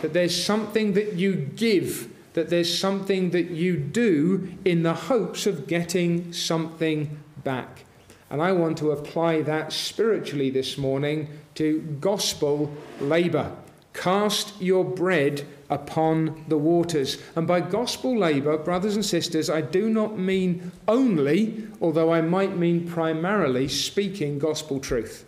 that 0.00 0.14
there's 0.14 0.42
something 0.42 0.94
that 0.94 1.14
you 1.14 1.34
give 1.34 2.08
that 2.34 2.50
there's 2.50 2.78
something 2.78 3.30
that 3.30 3.50
you 3.50 3.76
do 3.76 4.52
in 4.64 4.82
the 4.82 4.94
hopes 4.94 5.46
of 5.46 5.66
getting 5.66 6.32
something 6.32 7.18
back. 7.44 7.84
And 8.30 8.40
I 8.40 8.52
want 8.52 8.78
to 8.78 8.92
apply 8.92 9.42
that 9.42 9.72
spiritually 9.72 10.48
this 10.48 10.78
morning 10.78 11.28
to 11.56 11.80
gospel 12.00 12.72
labour. 13.00 13.54
Cast 13.92 14.60
your 14.60 14.84
bread 14.84 15.46
upon 15.68 16.44
the 16.48 16.56
waters. 16.56 17.18
And 17.36 17.46
by 17.46 17.60
gospel 17.60 18.18
labour, 18.18 18.56
brothers 18.56 18.94
and 18.94 19.04
sisters, 19.04 19.50
I 19.50 19.60
do 19.60 19.90
not 19.90 20.18
mean 20.18 20.72
only, 20.88 21.68
although 21.80 22.12
I 22.12 22.22
might 22.22 22.56
mean 22.56 22.88
primarily, 22.88 23.68
speaking 23.68 24.38
gospel 24.38 24.80
truth. 24.80 25.26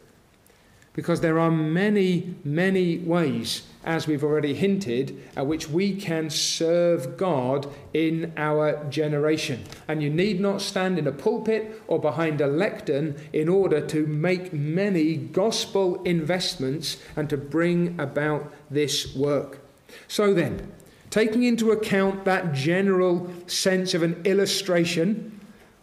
Because 0.95 1.21
there 1.21 1.39
are 1.39 1.51
many, 1.51 2.37
many 2.43 2.99
ways 2.99 3.63
as 3.85 4.07
we've 4.07 4.25
already 4.25 4.55
hinted, 4.55 5.23
at 5.37 5.47
which 5.47 5.69
we 5.69 5.95
can 5.95 6.31
serve 6.31 7.17
God 7.17 7.67
in 7.93 8.33
our 8.37 8.83
generation. 8.91 9.63
And 9.87 10.03
you 10.03 10.11
need 10.11 10.41
not 10.41 10.63
stand 10.63 10.99
in 10.99 11.07
a 11.07 11.13
pulpit 11.13 11.83
or 11.87 12.01
behind 12.01 12.41
a 12.41 12.47
lectern 12.47 13.17
in 13.33 13.49
order 13.49 13.87
to 13.89 14.07
make 14.07 14.53
many 14.53 15.17
gospel 15.17 16.03
investments 16.05 16.99
and 17.15 17.29
to 17.31 17.37
bring 17.37 17.99
about 18.01 18.53
this 18.71 19.15
work. 19.15 19.61
So 20.09 20.33
then, 20.33 20.73
taking 21.11 21.43
into 21.45 21.71
account 21.71 22.25
that 22.25 22.55
general 22.55 23.31
sense 23.47 23.95
of 23.95 24.03
an 24.03 24.21
illustration, 24.25 25.41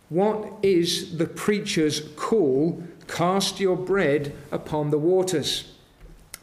what 0.10 0.51
is 0.62 1.17
the 1.17 1.27
preacher's 1.27 2.01
call? 2.15 2.84
Cast 3.08 3.60
your 3.60 3.77
bread 3.77 4.36
upon 4.51 4.89
the 4.89 4.98
waters. 4.98 5.72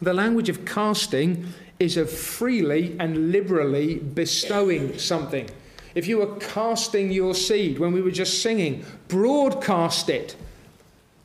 The 0.01 0.13
language 0.13 0.49
of 0.49 0.65
casting 0.65 1.47
is 1.79 1.97
of 1.97 2.09
freely 2.09 2.95
and 2.99 3.31
liberally 3.31 3.95
bestowing 3.95 4.97
something. 4.97 5.49
If 5.95 6.07
you 6.07 6.19
were 6.19 6.35
casting 6.37 7.11
your 7.11 7.33
seed 7.33 7.79
when 7.79 7.91
we 7.91 8.01
were 8.01 8.11
just 8.11 8.41
singing, 8.41 8.85
broadcast 9.07 10.09
it. 10.09 10.35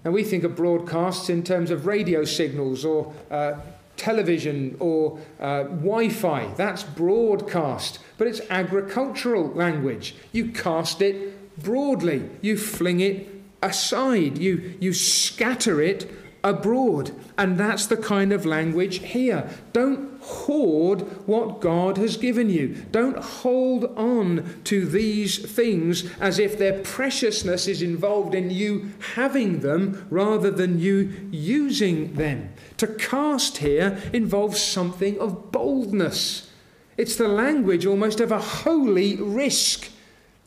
And 0.04 0.12
we 0.12 0.25
think 0.25 0.45
of 0.45 0.57
broadcasts 0.57 1.28
in 1.28 1.43
terms 1.43 1.71
of 1.71 1.87
radio 1.87 2.25
signals 2.25 2.85
or 2.85 3.12
uh, 3.31 3.54
television 3.97 4.76
or 4.81 5.19
uh, 5.40 5.64
Wi 5.64 6.09
Fi. 6.09 6.47
That's 6.57 6.83
broadcast. 6.83 8.00
But 8.19 8.26
it's 8.26 8.40
agricultural 8.50 9.49
language. 9.50 10.14
You 10.33 10.50
cast 10.50 11.00
it 11.00 11.62
broadly, 11.62 12.28
you 12.43 12.57
fling 12.57 13.00
it 13.00 13.28
aside, 13.62 14.38
you, 14.38 14.76
you 14.81 14.93
scatter 14.93 15.81
it 15.81 16.24
abroad. 16.45 17.11
And 17.37 17.59
that's 17.59 17.87
the 17.87 17.97
kind 17.97 18.33
of 18.33 18.47
language 18.47 18.99
here. 18.99 19.49
Don't 19.73 20.23
hoard 20.23 21.01
what 21.27 21.61
God 21.61 21.97
has 21.99 22.17
given 22.17 22.49
you. 22.51 22.77
Don't 22.93 23.19
hold 23.19 23.87
on 23.97 24.61
to 24.65 24.87
these 24.87 25.39
things 25.39 26.11
as 26.21 26.39
if 26.39 26.57
their 26.57 26.81
preciousness 26.83 27.67
is 27.67 27.83
involved 27.83 28.35
in 28.35 28.51
you 28.51 28.93
having 29.15 29.61
them 29.61 30.07
rather 30.11 30.51
than 30.51 30.79
you 30.79 31.29
using 31.31 32.15
them. 32.15 32.53
To 32.77 32.87
cast 32.87 33.59
here 33.59 33.99
involves 34.13 34.63
something 34.63 35.19
of 35.19 35.51
boldness. 35.51 36.51
It's 36.97 37.17
the 37.17 37.29
language 37.29 37.87
almost 37.87 38.21
of 38.21 38.31
a 38.31 38.39
holy 38.39 39.17
risk. 39.17 39.91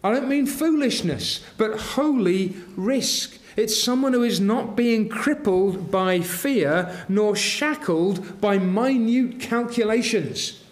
I 0.03 0.13
don't 0.13 0.29
mean 0.29 0.45
foolishness, 0.45 1.43
but 1.57 1.79
holy 1.79 2.55
risk. 2.75 3.37
It's 3.57 3.81
someone 3.81 4.13
who 4.13 4.21
is 4.21 4.39
not 4.39 4.75
being 4.75 5.09
crippled 5.09 5.89
by 5.89 6.21
fear 6.21 6.95
nor 7.09 7.35
shackled 7.35 8.39
by 8.39 8.59
minute 8.59 9.39
calculations. 9.39 10.63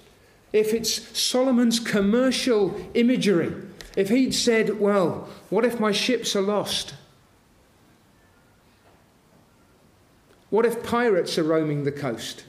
If 0.53 0.71
it's 0.71 1.19
Solomon's 1.19 1.79
commercial 1.79 2.79
imagery, 2.93 3.53
if 3.97 4.09
he'd 4.09 4.35
said, 4.35 4.79
Well, 4.79 5.27
what 5.49 5.65
if 5.65 5.79
my 5.79 5.91
ships 5.91 6.35
are 6.35 6.43
lost? 6.43 6.93
What 10.51 10.65
if 10.65 10.83
pirates 10.83 11.39
are 11.39 11.43
roaming 11.43 11.85
the 11.85 11.91
coast? 11.91 12.45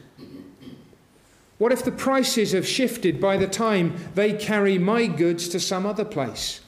What 1.56 1.72
if 1.72 1.82
the 1.82 1.92
prices 1.92 2.52
have 2.52 2.68
shifted 2.68 3.22
by 3.22 3.38
the 3.38 3.48
time 3.48 3.96
they 4.14 4.34
carry 4.34 4.76
my 4.76 5.06
goods 5.06 5.48
to 5.48 5.58
some 5.58 5.86
other 5.86 6.04
place? 6.04 6.60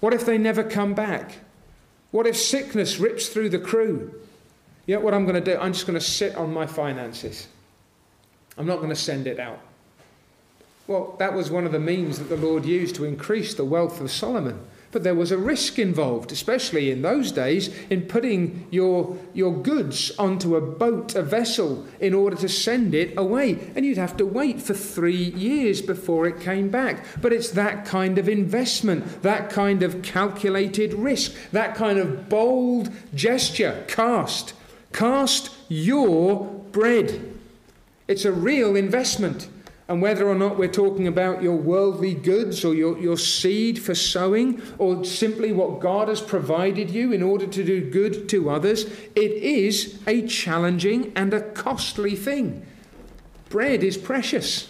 What 0.00 0.14
if 0.14 0.24
they 0.24 0.38
never 0.38 0.64
come 0.64 0.94
back? 0.94 1.40
What 2.16 2.26
if 2.26 2.38
sickness 2.38 2.96
rips 2.96 3.28
through 3.28 3.50
the 3.50 3.58
crew? 3.58 4.10
Know 4.86 5.00
what 5.00 5.12
I'm 5.12 5.26
going 5.26 5.34
to 5.34 5.54
do? 5.54 5.60
I'm 5.60 5.74
just 5.74 5.86
going 5.86 5.98
to 5.98 6.04
sit 6.04 6.34
on 6.34 6.50
my 6.50 6.66
finances. 6.66 7.46
I'm 8.56 8.64
not 8.64 8.76
going 8.76 8.88
to 8.88 8.96
send 8.96 9.26
it 9.26 9.38
out. 9.38 9.60
Well, 10.86 11.14
that 11.18 11.34
was 11.34 11.50
one 11.50 11.66
of 11.66 11.72
the 11.72 11.78
means 11.78 12.18
that 12.18 12.30
the 12.30 12.36
Lord 12.38 12.64
used 12.64 12.94
to 12.94 13.04
increase 13.04 13.52
the 13.52 13.66
wealth 13.66 14.00
of 14.00 14.10
Solomon. 14.10 14.58
But 14.96 15.02
there 15.02 15.14
was 15.14 15.30
a 15.30 15.36
risk 15.36 15.78
involved, 15.78 16.32
especially 16.32 16.90
in 16.90 17.02
those 17.02 17.30
days, 17.30 17.68
in 17.90 18.06
putting 18.06 18.66
your, 18.70 19.18
your 19.34 19.52
goods 19.52 20.10
onto 20.18 20.56
a 20.56 20.60
boat, 20.62 21.14
a 21.14 21.20
vessel, 21.20 21.86
in 22.00 22.14
order 22.14 22.34
to 22.36 22.48
send 22.48 22.94
it 22.94 23.12
away. 23.14 23.58
And 23.76 23.84
you'd 23.84 23.98
have 23.98 24.16
to 24.16 24.24
wait 24.24 24.62
for 24.62 24.72
three 24.72 25.22
years 25.22 25.82
before 25.82 26.26
it 26.26 26.40
came 26.40 26.70
back. 26.70 27.04
But 27.20 27.34
it's 27.34 27.50
that 27.50 27.84
kind 27.84 28.16
of 28.16 28.26
investment, 28.26 29.20
that 29.20 29.50
kind 29.50 29.82
of 29.82 30.00
calculated 30.00 30.94
risk, 30.94 31.34
that 31.52 31.74
kind 31.74 31.98
of 31.98 32.30
bold 32.30 32.90
gesture. 33.14 33.84
Cast. 33.88 34.54
Cast 34.94 35.54
your 35.68 36.46
bread. 36.72 37.34
It's 38.08 38.24
a 38.24 38.32
real 38.32 38.74
investment. 38.74 39.46
And 39.88 40.02
whether 40.02 40.28
or 40.28 40.34
not 40.34 40.58
we're 40.58 40.66
talking 40.66 41.06
about 41.06 41.42
your 41.42 41.54
worldly 41.54 42.14
goods 42.14 42.64
or 42.64 42.74
your, 42.74 42.98
your 42.98 43.16
seed 43.16 43.80
for 43.80 43.94
sowing 43.94 44.60
or 44.78 45.04
simply 45.04 45.52
what 45.52 45.78
God 45.78 46.08
has 46.08 46.20
provided 46.20 46.90
you 46.90 47.12
in 47.12 47.22
order 47.22 47.46
to 47.46 47.64
do 47.64 47.88
good 47.88 48.28
to 48.30 48.50
others, 48.50 48.84
it 49.14 49.30
is 49.30 50.00
a 50.08 50.26
challenging 50.26 51.12
and 51.14 51.32
a 51.32 51.40
costly 51.40 52.16
thing. 52.16 52.66
Bread 53.48 53.84
is 53.84 53.96
precious. 53.96 54.68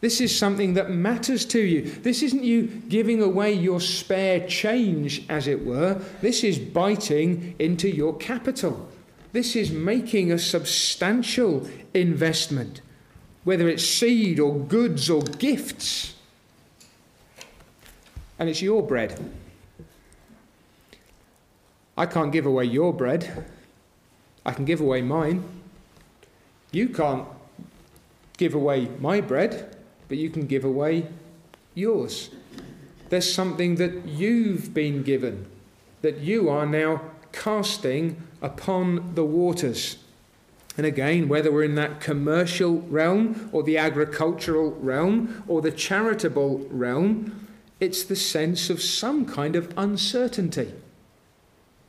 This 0.00 0.20
is 0.20 0.38
something 0.38 0.74
that 0.74 0.90
matters 0.90 1.44
to 1.46 1.58
you. 1.58 1.82
This 1.82 2.22
isn't 2.22 2.44
you 2.44 2.68
giving 2.88 3.20
away 3.20 3.52
your 3.52 3.80
spare 3.80 4.46
change, 4.46 5.26
as 5.28 5.48
it 5.48 5.66
were. 5.66 6.00
This 6.20 6.44
is 6.44 6.60
biting 6.60 7.56
into 7.58 7.88
your 7.88 8.16
capital. 8.16 8.88
This 9.32 9.56
is 9.56 9.72
making 9.72 10.30
a 10.30 10.38
substantial 10.38 11.68
investment 11.92 12.82
whether 13.44 13.68
it's 13.68 13.84
seed 13.84 14.40
or 14.40 14.54
goods 14.54 15.08
or 15.08 15.22
gifts. 15.22 16.14
And 18.38 18.48
it's 18.48 18.62
your 18.62 18.82
bread. 18.82 19.18
I 21.96 22.06
can't 22.06 22.32
give 22.32 22.46
away 22.46 22.64
your 22.64 22.92
bread. 22.92 23.44
I 24.46 24.52
can 24.52 24.64
give 24.64 24.80
away 24.80 25.02
mine. 25.02 25.42
You 26.70 26.88
can't 26.88 27.26
give 28.36 28.54
away 28.54 28.88
my 29.00 29.20
bread. 29.20 29.74
but 30.08 30.16
you 30.16 30.30
can 30.30 30.46
give 30.46 30.64
away 30.64 31.06
yours. 31.74 32.30
There's 33.10 33.32
something 33.32 33.76
that 33.76 34.06
you've 34.06 34.74
been 34.74 35.02
given, 35.02 35.46
that 36.02 36.18
you 36.18 36.48
are 36.48 36.66
now 36.66 37.02
casting 37.32 38.22
upon 38.42 39.14
the 39.14 39.24
waters. 39.24 39.98
And 40.78 40.86
again, 40.86 41.28
whether 41.28 41.50
we're 41.50 41.64
in 41.64 41.74
that 41.74 42.00
commercial 42.00 42.82
realm 42.82 43.50
or 43.52 43.64
the 43.64 43.76
agricultural 43.76 44.70
realm 44.76 45.42
or 45.48 45.60
the 45.60 45.72
charitable 45.72 46.58
realm, 46.70 47.48
it's 47.80 48.04
the 48.04 48.14
sense 48.14 48.70
of 48.70 48.80
some 48.80 49.26
kind 49.26 49.56
of 49.56 49.74
uncertainty. 49.76 50.72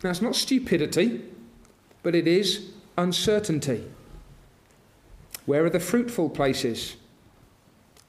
Now, 0.03 0.09
it's 0.09 0.23
not 0.23 0.35
stupidity, 0.35 1.21
but 2.01 2.15
it 2.15 2.27
is 2.27 2.71
uncertainty. 2.97 3.85
Where 5.45 5.65
are 5.65 5.69
the 5.69 5.79
fruitful 5.79 6.31
places? 6.31 6.95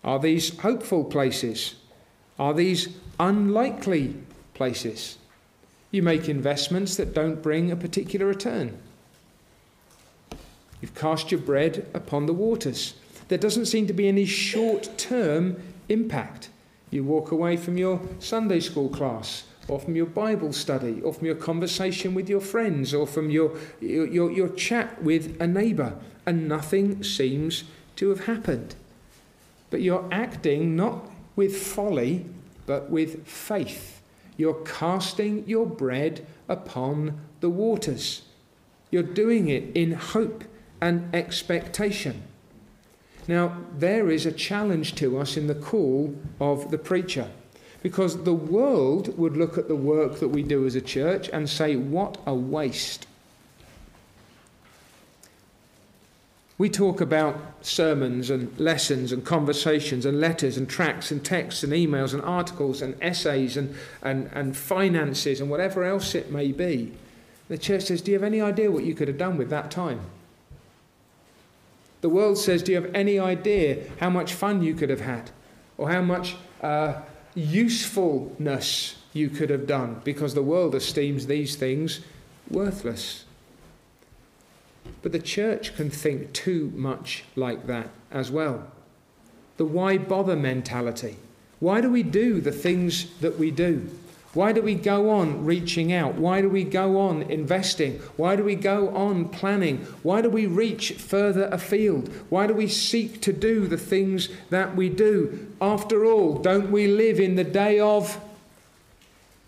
Are 0.02 0.18
these 0.18 0.58
hopeful 0.60 1.04
places? 1.04 1.74
Are 2.38 2.54
these 2.54 2.96
unlikely 3.18 4.16
places? 4.54 5.18
You 5.90 6.02
make 6.02 6.26
investments 6.26 6.96
that 6.96 7.12
don't 7.12 7.42
bring 7.42 7.70
a 7.70 7.76
particular 7.76 8.24
return. 8.24 8.78
You've 10.80 10.94
cast 10.94 11.30
your 11.30 11.40
bread 11.40 11.86
upon 11.92 12.26
the 12.26 12.32
waters. 12.32 12.94
There 13.28 13.38
doesn't 13.38 13.66
seem 13.66 13.86
to 13.86 13.92
be 13.92 14.08
any 14.08 14.24
short 14.24 14.96
term 14.96 15.62
impact. 15.88 16.48
You 16.90 17.04
walk 17.04 17.30
away 17.30 17.56
from 17.56 17.78
your 17.78 18.00
Sunday 18.18 18.60
school 18.60 18.88
class, 18.88 19.44
or 19.68 19.78
from 19.78 19.94
your 19.94 20.06
Bible 20.06 20.52
study, 20.52 21.00
or 21.02 21.12
from 21.12 21.26
your 21.26 21.36
conversation 21.36 22.14
with 22.14 22.28
your 22.28 22.40
friends, 22.40 22.92
or 22.92 23.06
from 23.06 23.30
your, 23.30 23.56
your, 23.80 24.06
your, 24.06 24.30
your 24.32 24.48
chat 24.48 25.00
with 25.02 25.40
a 25.40 25.46
neighbour, 25.46 25.96
and 26.26 26.48
nothing 26.48 27.04
seems 27.04 27.64
to 27.96 28.08
have 28.08 28.24
happened. 28.24 28.74
But 29.70 29.82
you're 29.82 30.08
acting 30.10 30.74
not 30.74 31.08
with 31.36 31.56
folly, 31.56 32.26
but 32.66 32.90
with 32.90 33.26
faith. 33.26 34.02
You're 34.36 34.64
casting 34.64 35.46
your 35.46 35.66
bread 35.66 36.26
upon 36.48 37.20
the 37.40 37.50
waters. 37.50 38.22
You're 38.90 39.02
doing 39.02 39.48
it 39.48 39.76
in 39.76 39.92
hope 39.92 40.44
and 40.80 41.14
expectation. 41.14 42.22
Now, 43.28 43.56
there 43.76 44.10
is 44.10 44.26
a 44.26 44.32
challenge 44.32 44.94
to 44.96 45.18
us 45.18 45.36
in 45.36 45.46
the 45.46 45.54
call 45.54 46.14
of 46.40 46.70
the 46.70 46.78
preacher 46.78 47.28
because 47.82 48.24
the 48.24 48.34
world 48.34 49.16
would 49.16 49.36
look 49.36 49.56
at 49.56 49.68
the 49.68 49.76
work 49.76 50.20
that 50.20 50.28
we 50.28 50.42
do 50.42 50.66
as 50.66 50.74
a 50.74 50.80
church 50.80 51.28
and 51.32 51.48
say, 51.48 51.76
What 51.76 52.18
a 52.26 52.34
waste. 52.34 53.06
We 56.58 56.68
talk 56.68 57.00
about 57.00 57.40
sermons 57.62 58.28
and 58.28 58.58
lessons 58.60 59.12
and 59.12 59.24
conversations 59.24 60.04
and 60.04 60.20
letters 60.20 60.58
and 60.58 60.68
tracts 60.68 61.10
and 61.10 61.24
texts 61.24 61.62
and 61.62 61.72
emails 61.72 62.12
and 62.12 62.22
articles 62.22 62.82
and 62.82 62.94
essays 63.00 63.56
and, 63.56 63.74
and, 64.02 64.28
and 64.34 64.54
finances 64.54 65.40
and 65.40 65.48
whatever 65.48 65.84
else 65.84 66.14
it 66.14 66.30
may 66.30 66.52
be. 66.52 66.92
The 67.48 67.56
church 67.56 67.84
says, 67.84 68.02
Do 68.02 68.10
you 68.10 68.18
have 68.18 68.24
any 68.24 68.42
idea 68.42 68.70
what 68.70 68.84
you 68.84 68.94
could 68.94 69.08
have 69.08 69.16
done 69.16 69.38
with 69.38 69.48
that 69.48 69.70
time? 69.70 70.00
The 72.00 72.08
world 72.08 72.38
says, 72.38 72.62
Do 72.62 72.72
you 72.72 72.80
have 72.80 72.94
any 72.94 73.18
idea 73.18 73.84
how 73.98 74.10
much 74.10 74.32
fun 74.32 74.62
you 74.62 74.74
could 74.74 74.90
have 74.90 75.00
had? 75.00 75.30
Or 75.76 75.90
how 75.90 76.02
much 76.02 76.36
uh, 76.62 77.00
usefulness 77.34 78.96
you 79.12 79.28
could 79.28 79.50
have 79.50 79.66
done? 79.66 80.00
Because 80.04 80.34
the 80.34 80.42
world 80.42 80.74
esteems 80.74 81.26
these 81.26 81.56
things 81.56 82.00
worthless. 82.50 83.24
But 85.02 85.12
the 85.12 85.18
church 85.18 85.76
can 85.76 85.90
think 85.90 86.32
too 86.32 86.72
much 86.74 87.24
like 87.36 87.66
that 87.66 87.90
as 88.10 88.30
well. 88.30 88.70
The 89.56 89.64
why 89.64 89.98
bother 89.98 90.36
mentality. 90.36 91.16
Why 91.58 91.82
do 91.82 91.90
we 91.90 92.02
do 92.02 92.40
the 92.40 92.52
things 92.52 93.18
that 93.18 93.38
we 93.38 93.50
do? 93.50 93.90
Why 94.32 94.52
do 94.52 94.62
we 94.62 94.76
go 94.76 95.10
on 95.10 95.44
reaching 95.44 95.92
out? 95.92 96.14
Why 96.14 96.40
do 96.40 96.48
we 96.48 96.62
go 96.62 97.00
on 97.00 97.22
investing? 97.22 97.98
Why 98.16 98.36
do 98.36 98.44
we 98.44 98.54
go 98.54 98.94
on 98.94 99.28
planning? 99.28 99.78
Why 100.04 100.22
do 100.22 100.30
we 100.30 100.46
reach 100.46 100.92
further 100.92 101.46
afield? 101.46 102.08
Why 102.28 102.46
do 102.46 102.54
we 102.54 102.68
seek 102.68 103.20
to 103.22 103.32
do 103.32 103.66
the 103.66 103.76
things 103.76 104.28
that 104.50 104.76
we 104.76 104.88
do? 104.88 105.52
After 105.60 106.04
all, 106.04 106.38
don't 106.38 106.70
we 106.70 106.86
live 106.86 107.18
in 107.18 107.34
the 107.34 107.44
day 107.44 107.80
of. 107.80 108.20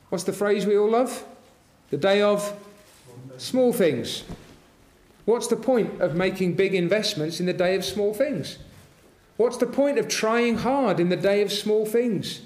What's 0.08 0.24
the 0.24 0.32
phrase 0.32 0.66
we 0.66 0.76
all 0.76 0.90
love? 0.90 1.24
The 1.90 1.96
day 1.96 2.20
of 2.20 2.52
small 3.38 3.72
things. 3.72 4.24
What's 5.26 5.46
the 5.46 5.56
point 5.56 6.00
of 6.00 6.16
making 6.16 6.54
big 6.54 6.74
investments 6.74 7.38
in 7.38 7.46
the 7.46 7.52
day 7.52 7.76
of 7.76 7.84
small 7.84 8.12
things? 8.12 8.58
What's 9.36 9.58
the 9.58 9.66
point 9.66 9.98
of 9.98 10.08
trying 10.08 10.58
hard 10.58 10.98
in 10.98 11.08
the 11.08 11.16
day 11.16 11.40
of 11.40 11.52
small 11.52 11.86
things? 11.86 12.40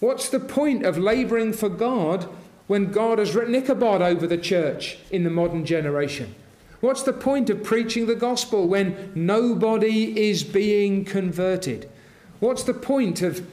What's 0.00 0.28
the 0.28 0.40
point 0.40 0.86
of 0.86 0.96
labouring 0.96 1.52
for 1.52 1.68
God 1.68 2.28
when 2.68 2.92
God 2.92 3.18
has 3.18 3.34
written 3.34 3.54
Ichabod 3.54 4.00
over 4.00 4.26
the 4.26 4.38
church 4.38 4.98
in 5.10 5.24
the 5.24 5.30
modern 5.30 5.64
generation? 5.64 6.34
What's 6.80 7.02
the 7.02 7.12
point 7.12 7.50
of 7.50 7.64
preaching 7.64 8.06
the 8.06 8.14
gospel 8.14 8.68
when 8.68 9.10
nobody 9.14 10.28
is 10.28 10.44
being 10.44 11.04
converted? 11.04 11.90
What's 12.38 12.62
the 12.62 12.74
point 12.74 13.20
of 13.22 13.44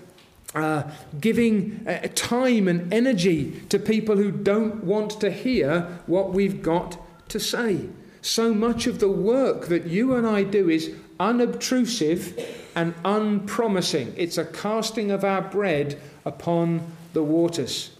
uh, 0.53 0.83
giving 1.19 1.83
uh, 1.87 2.07
time 2.13 2.67
and 2.67 2.93
energy 2.93 3.61
to 3.69 3.79
people 3.79 4.17
who 4.17 4.31
don't 4.31 4.83
want 4.83 5.19
to 5.21 5.31
hear 5.31 5.99
what 6.05 6.33
we've 6.33 6.61
got 6.61 6.99
to 7.29 7.39
say? 7.39 7.89
So 8.21 8.53
much 8.53 8.85
of 8.85 8.99
the 8.99 9.09
work 9.09 9.67
that 9.67 9.85
you 9.85 10.13
and 10.13 10.27
I 10.27 10.43
do 10.43 10.69
is 10.69 10.93
unobtrusive 11.19 12.37
and 12.75 12.93
unpromising. 13.03 14.13
It's 14.17 14.37
a 14.37 14.45
casting 14.45 15.11
of 15.11 15.23
our 15.23 15.41
bread 15.41 15.99
upon 16.25 16.81
the 17.13 17.23
waters. 17.23 17.91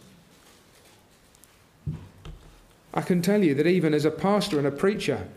I 2.94 3.02
can 3.02 3.22
tell 3.22 3.44
you 3.44 3.54
that 3.56 3.68
even 3.68 3.94
as 3.94 4.06
a 4.06 4.12
pastor 4.12 4.58
and 4.58 4.68
a 4.68 4.72
preacher, 4.72 5.28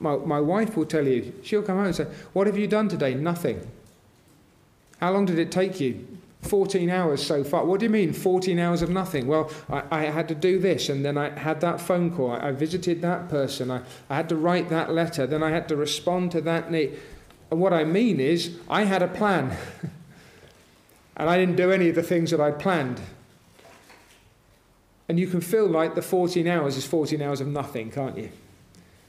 my, 0.00 0.16
my 0.16 0.40
wife 0.40 0.76
will 0.76 0.86
tell 0.86 1.06
you, 1.06 1.32
she'll 1.42 1.62
come 1.62 1.76
home 1.76 1.86
and 1.86 1.94
say, 1.94 2.06
What 2.32 2.46
have 2.46 2.58
you 2.58 2.66
done 2.66 2.88
today? 2.88 3.14
Nothing. 3.14 3.68
How 5.00 5.12
long 5.12 5.24
did 5.24 5.38
it 5.38 5.52
take 5.52 5.80
you? 5.80 6.06
14 6.48 6.90
hours 6.90 7.24
so 7.24 7.44
far. 7.44 7.64
What 7.64 7.80
do 7.80 7.86
you 7.86 7.90
mean, 7.90 8.12
14 8.12 8.58
hours 8.58 8.82
of 8.82 8.90
nothing? 8.90 9.26
Well, 9.26 9.50
I, 9.68 9.82
I 9.90 10.02
had 10.04 10.28
to 10.28 10.34
do 10.34 10.58
this, 10.58 10.88
and 10.88 11.04
then 11.04 11.18
I 11.18 11.38
had 11.38 11.60
that 11.60 11.80
phone 11.80 12.14
call. 12.14 12.32
I, 12.32 12.48
I 12.48 12.52
visited 12.52 13.02
that 13.02 13.28
person. 13.28 13.70
I, 13.70 13.82
I 14.08 14.16
had 14.16 14.28
to 14.30 14.36
write 14.36 14.68
that 14.70 14.92
letter. 14.92 15.26
Then 15.26 15.42
I 15.42 15.50
had 15.50 15.68
to 15.68 15.76
respond 15.76 16.32
to 16.32 16.40
that 16.42 16.70
need. 16.70 16.98
And 17.50 17.60
what 17.60 17.72
I 17.72 17.84
mean 17.84 18.20
is, 18.20 18.58
I 18.68 18.84
had 18.84 19.02
a 19.02 19.08
plan. 19.08 19.56
and 21.16 21.28
I 21.28 21.36
didn't 21.36 21.56
do 21.56 21.70
any 21.70 21.88
of 21.88 21.94
the 21.94 22.02
things 22.02 22.30
that 22.30 22.40
I'd 22.40 22.58
planned. 22.58 23.00
And 25.08 25.18
you 25.18 25.26
can 25.26 25.40
feel 25.40 25.66
like 25.66 25.94
the 25.94 26.02
14 26.02 26.46
hours 26.46 26.76
is 26.76 26.86
14 26.86 27.20
hours 27.22 27.40
of 27.40 27.48
nothing, 27.48 27.90
can't 27.90 28.16
you? 28.16 28.30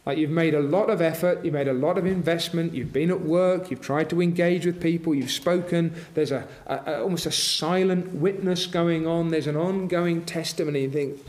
Like 0.06 0.18
you've 0.18 0.30
made 0.30 0.54
a 0.54 0.62
lot 0.62 0.90
of 0.90 1.02
effort, 1.02 1.44
you've 1.44 1.54
made 1.54 1.68
a 1.68 1.74
lot 1.74 1.98
of 1.98 2.06
investment, 2.06 2.74
you've 2.74 2.94
been 2.94 3.12
at 3.12 3.22
work, 3.22 3.70
you've 3.70 3.82
tried 3.82 4.10
to 4.10 4.22
engage 4.22 4.66
with 4.66 4.82
people, 4.82 5.14
you've 5.14 5.32
spoken. 5.32 5.94
There's 6.14 6.32
a, 6.32 6.48
a, 6.66 6.76
a 6.76 7.02
almost 7.04 7.26
a 7.26 7.32
silent 7.32 8.14
witness 8.14 8.66
going 8.66 9.06
on. 9.06 9.30
There's 9.30 9.48
an 9.48 9.58
ongoing 9.58 10.26
testimony. 10.26 10.84
You 10.84 10.92
think, 10.92 11.20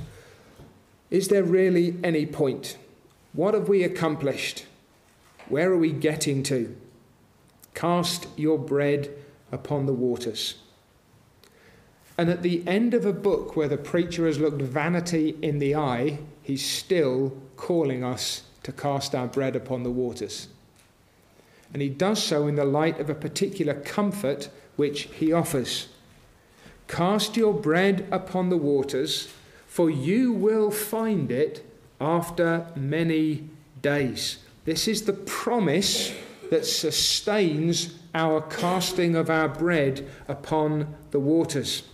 is 1.11 1.29
there 1.29 1.43
really 1.43 1.97
any 2.05 2.27
point? 2.27 2.77
What 3.33 3.55
have 3.55 3.69
we 3.69 3.83
accomplished? 3.83 4.67
Where 5.49 5.73
are 5.73 5.79
we 5.79 5.93
getting 5.93 6.43
to? 6.45 6.77
Cast 7.75 8.29
your 8.37 8.59
bread 8.59 9.11
upon 9.51 9.87
the 9.87 9.93
waters. 9.93 10.57
And 12.17 12.29
at 12.29 12.43
the 12.43 12.63
end 12.67 12.95
of 12.95 13.07
a 13.07 13.13
book 13.13 13.57
where 13.57 13.69
the 13.69 13.79
preacher 13.79 14.27
has 14.27 14.39
looked 14.39 14.63
vanity 14.63 15.37
in 15.43 15.59
the 15.59 15.75
eye, 15.75 16.19
he's 16.43 16.65
still 16.65 17.37
calling 17.57 18.05
us 18.05 18.43
to 18.63 18.73
cast 18.73 19.15
our 19.15 19.27
bread 19.27 19.57
upon 19.57 19.83
the 19.83 19.91
waters. 19.91 20.49
And 21.73 21.81
he 21.81 21.89
does 21.89 22.23
so 22.23 22.47
in 22.47 22.57
the 22.57 22.65
light 22.65 22.99
of 22.99 23.09
a 23.09 23.15
particular 23.15 23.75
comfort 23.75 24.49
which 24.77 25.03
he 25.15 25.33
offers. 25.33 25.89
Cast 26.89 27.37
your 27.37 27.55
bread 27.55 28.09
upon 28.11 28.49
the 28.49 28.57
waters, 28.57 29.33
for 29.67 29.89
you 29.89 30.33
will 30.33 30.71
find 30.71 31.31
it 31.31 31.65
after 32.01 32.67
many 32.75 33.49
days. 33.81 34.39
This 34.65 34.89
is 34.89 35.03
the 35.03 35.13
promise 35.13 36.13
that 36.51 36.67
sustains 36.67 37.95
our 38.15 38.41
casting 38.41 39.15
of 39.15 39.31
our 39.31 39.49
bread 39.49 40.09
upon 40.27 40.95
the 41.13 41.21
waters. 41.21 41.85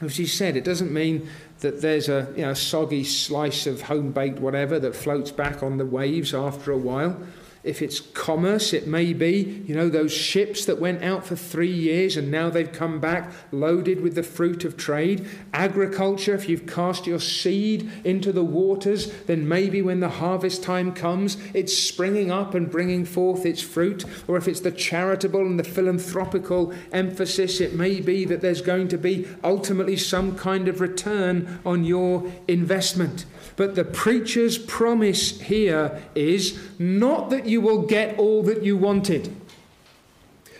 As 0.00 0.16
he 0.16 0.26
said, 0.26 0.56
it 0.56 0.64
doesn't 0.64 0.92
mean 0.92 1.28
that 1.60 1.80
there's 1.80 2.08
a 2.08 2.32
you 2.36 2.42
know, 2.42 2.52
soggy 2.52 3.02
slice 3.02 3.66
of 3.66 3.82
home 3.82 4.12
baked 4.12 4.38
whatever 4.38 4.78
that 4.78 4.94
floats 4.94 5.30
back 5.30 5.62
on 5.62 5.78
the 5.78 5.86
waves 5.86 6.34
after 6.34 6.70
a 6.70 6.76
while. 6.76 7.18
If 7.66 7.82
it's 7.82 8.00
commerce, 8.00 8.72
it 8.72 8.86
may 8.86 9.12
be, 9.12 9.64
you 9.66 9.74
know, 9.74 9.88
those 9.88 10.12
ships 10.12 10.64
that 10.66 10.80
went 10.80 11.02
out 11.02 11.26
for 11.26 11.36
three 11.36 11.72
years 11.72 12.16
and 12.16 12.30
now 12.30 12.48
they've 12.48 12.70
come 12.70 13.00
back 13.00 13.32
loaded 13.50 14.00
with 14.00 14.14
the 14.14 14.22
fruit 14.22 14.64
of 14.64 14.76
trade. 14.76 15.28
Agriculture, 15.52 16.34
if 16.34 16.48
you've 16.48 16.66
cast 16.66 17.06
your 17.06 17.18
seed 17.18 17.90
into 18.04 18.32
the 18.32 18.44
waters, 18.44 19.12
then 19.24 19.48
maybe 19.48 19.82
when 19.82 20.00
the 20.00 20.08
harvest 20.08 20.62
time 20.62 20.92
comes, 20.92 21.36
it's 21.54 21.76
springing 21.76 22.30
up 22.30 22.54
and 22.54 22.70
bringing 22.70 23.04
forth 23.04 23.44
its 23.44 23.60
fruit. 23.60 24.04
Or 24.28 24.36
if 24.36 24.46
it's 24.46 24.60
the 24.60 24.70
charitable 24.70 25.40
and 25.40 25.58
the 25.58 25.64
philanthropical 25.64 26.72
emphasis, 26.92 27.60
it 27.60 27.74
may 27.74 28.00
be 28.00 28.24
that 28.26 28.40
there's 28.40 28.62
going 28.62 28.88
to 28.88 28.98
be 28.98 29.26
ultimately 29.42 29.96
some 29.96 30.36
kind 30.36 30.68
of 30.68 30.80
return 30.80 31.60
on 31.64 31.84
your 31.84 32.30
investment. 32.46 33.26
But 33.56 33.74
the 33.74 33.84
preacher's 33.84 34.58
promise 34.58 35.40
here 35.40 36.02
is 36.14 36.58
not 36.78 37.30
that 37.30 37.46
you 37.56 37.62
will 37.62 37.80
get 37.80 38.18
all 38.18 38.42
that 38.42 38.62
you 38.62 38.76
wanted, 38.76 39.34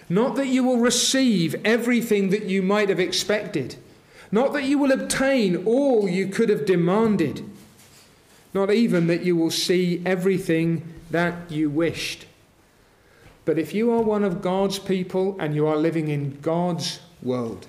not 0.08 0.34
that 0.34 0.46
you 0.46 0.64
will 0.64 0.78
receive 0.78 1.54
everything 1.62 2.30
that 2.30 2.44
you 2.44 2.62
might 2.62 2.88
have 2.88 2.98
expected, 2.98 3.76
not 4.32 4.54
that 4.54 4.64
you 4.64 4.78
will 4.78 4.90
obtain 4.90 5.62
all 5.66 6.08
you 6.08 6.26
could 6.26 6.48
have 6.48 6.64
demanded, 6.64 7.44
not 8.54 8.72
even 8.72 9.08
that 9.08 9.22
you 9.22 9.36
will 9.36 9.50
see 9.50 10.00
everything 10.06 10.94
that 11.10 11.34
you 11.50 11.68
wished. 11.68 12.24
But 13.44 13.58
if 13.58 13.74
you 13.74 13.90
are 13.90 14.00
one 14.00 14.24
of 14.24 14.40
God's 14.40 14.78
people 14.78 15.36
and 15.38 15.54
you 15.54 15.66
are 15.66 15.76
living 15.76 16.08
in 16.08 16.40
God's 16.40 17.00
world, 17.22 17.66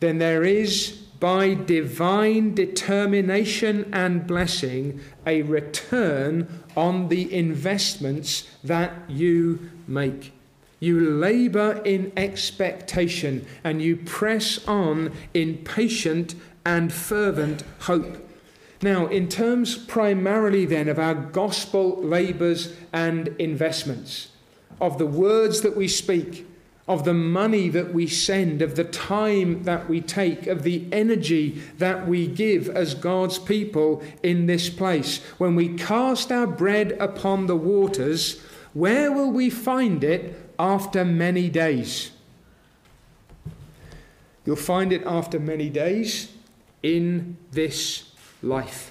then 0.00 0.18
there 0.18 0.44
is 0.44 0.90
by 1.20 1.54
divine 1.54 2.52
determination 2.52 3.88
and 3.94 4.26
blessing, 4.26 5.00
a 5.24 5.40
return 5.40 6.61
on 6.76 7.08
the 7.08 7.32
investments 7.32 8.48
that 8.64 8.92
you 9.08 9.70
make. 9.86 10.32
You 10.80 10.98
labor 11.00 11.80
in 11.84 12.12
expectation 12.16 13.46
and 13.62 13.80
you 13.80 13.96
press 13.96 14.66
on 14.66 15.12
in 15.32 15.58
patient 15.58 16.34
and 16.64 16.92
fervent 16.92 17.62
hope. 17.80 18.28
Now, 18.82 19.06
in 19.06 19.28
terms 19.28 19.76
primarily 19.76 20.66
then 20.66 20.88
of 20.88 20.98
our 20.98 21.14
gospel 21.14 22.02
labors 22.02 22.74
and 22.92 23.28
investments, 23.38 24.28
of 24.80 24.98
the 24.98 25.06
words 25.06 25.60
that 25.60 25.76
we 25.76 25.86
speak, 25.86 26.46
of 26.88 27.04
the 27.04 27.14
money 27.14 27.68
that 27.68 27.94
we 27.94 28.06
send, 28.06 28.60
of 28.60 28.74
the 28.74 28.84
time 28.84 29.62
that 29.62 29.88
we 29.88 30.00
take, 30.00 30.46
of 30.48 30.64
the 30.64 30.84
energy 30.90 31.62
that 31.78 32.08
we 32.08 32.26
give 32.26 32.68
as 32.68 32.94
God's 32.94 33.38
people 33.38 34.02
in 34.22 34.46
this 34.46 34.68
place. 34.68 35.18
When 35.38 35.54
we 35.54 35.74
cast 35.76 36.32
our 36.32 36.46
bread 36.46 36.92
upon 36.98 37.46
the 37.46 37.56
waters, 37.56 38.40
where 38.74 39.12
will 39.12 39.30
we 39.30 39.48
find 39.48 40.02
it 40.02 40.36
after 40.58 41.04
many 41.04 41.48
days? 41.48 42.10
You'll 44.44 44.56
find 44.56 44.92
it 44.92 45.04
after 45.06 45.38
many 45.38 45.70
days 45.70 46.32
in 46.82 47.36
this 47.52 48.10
life. 48.42 48.90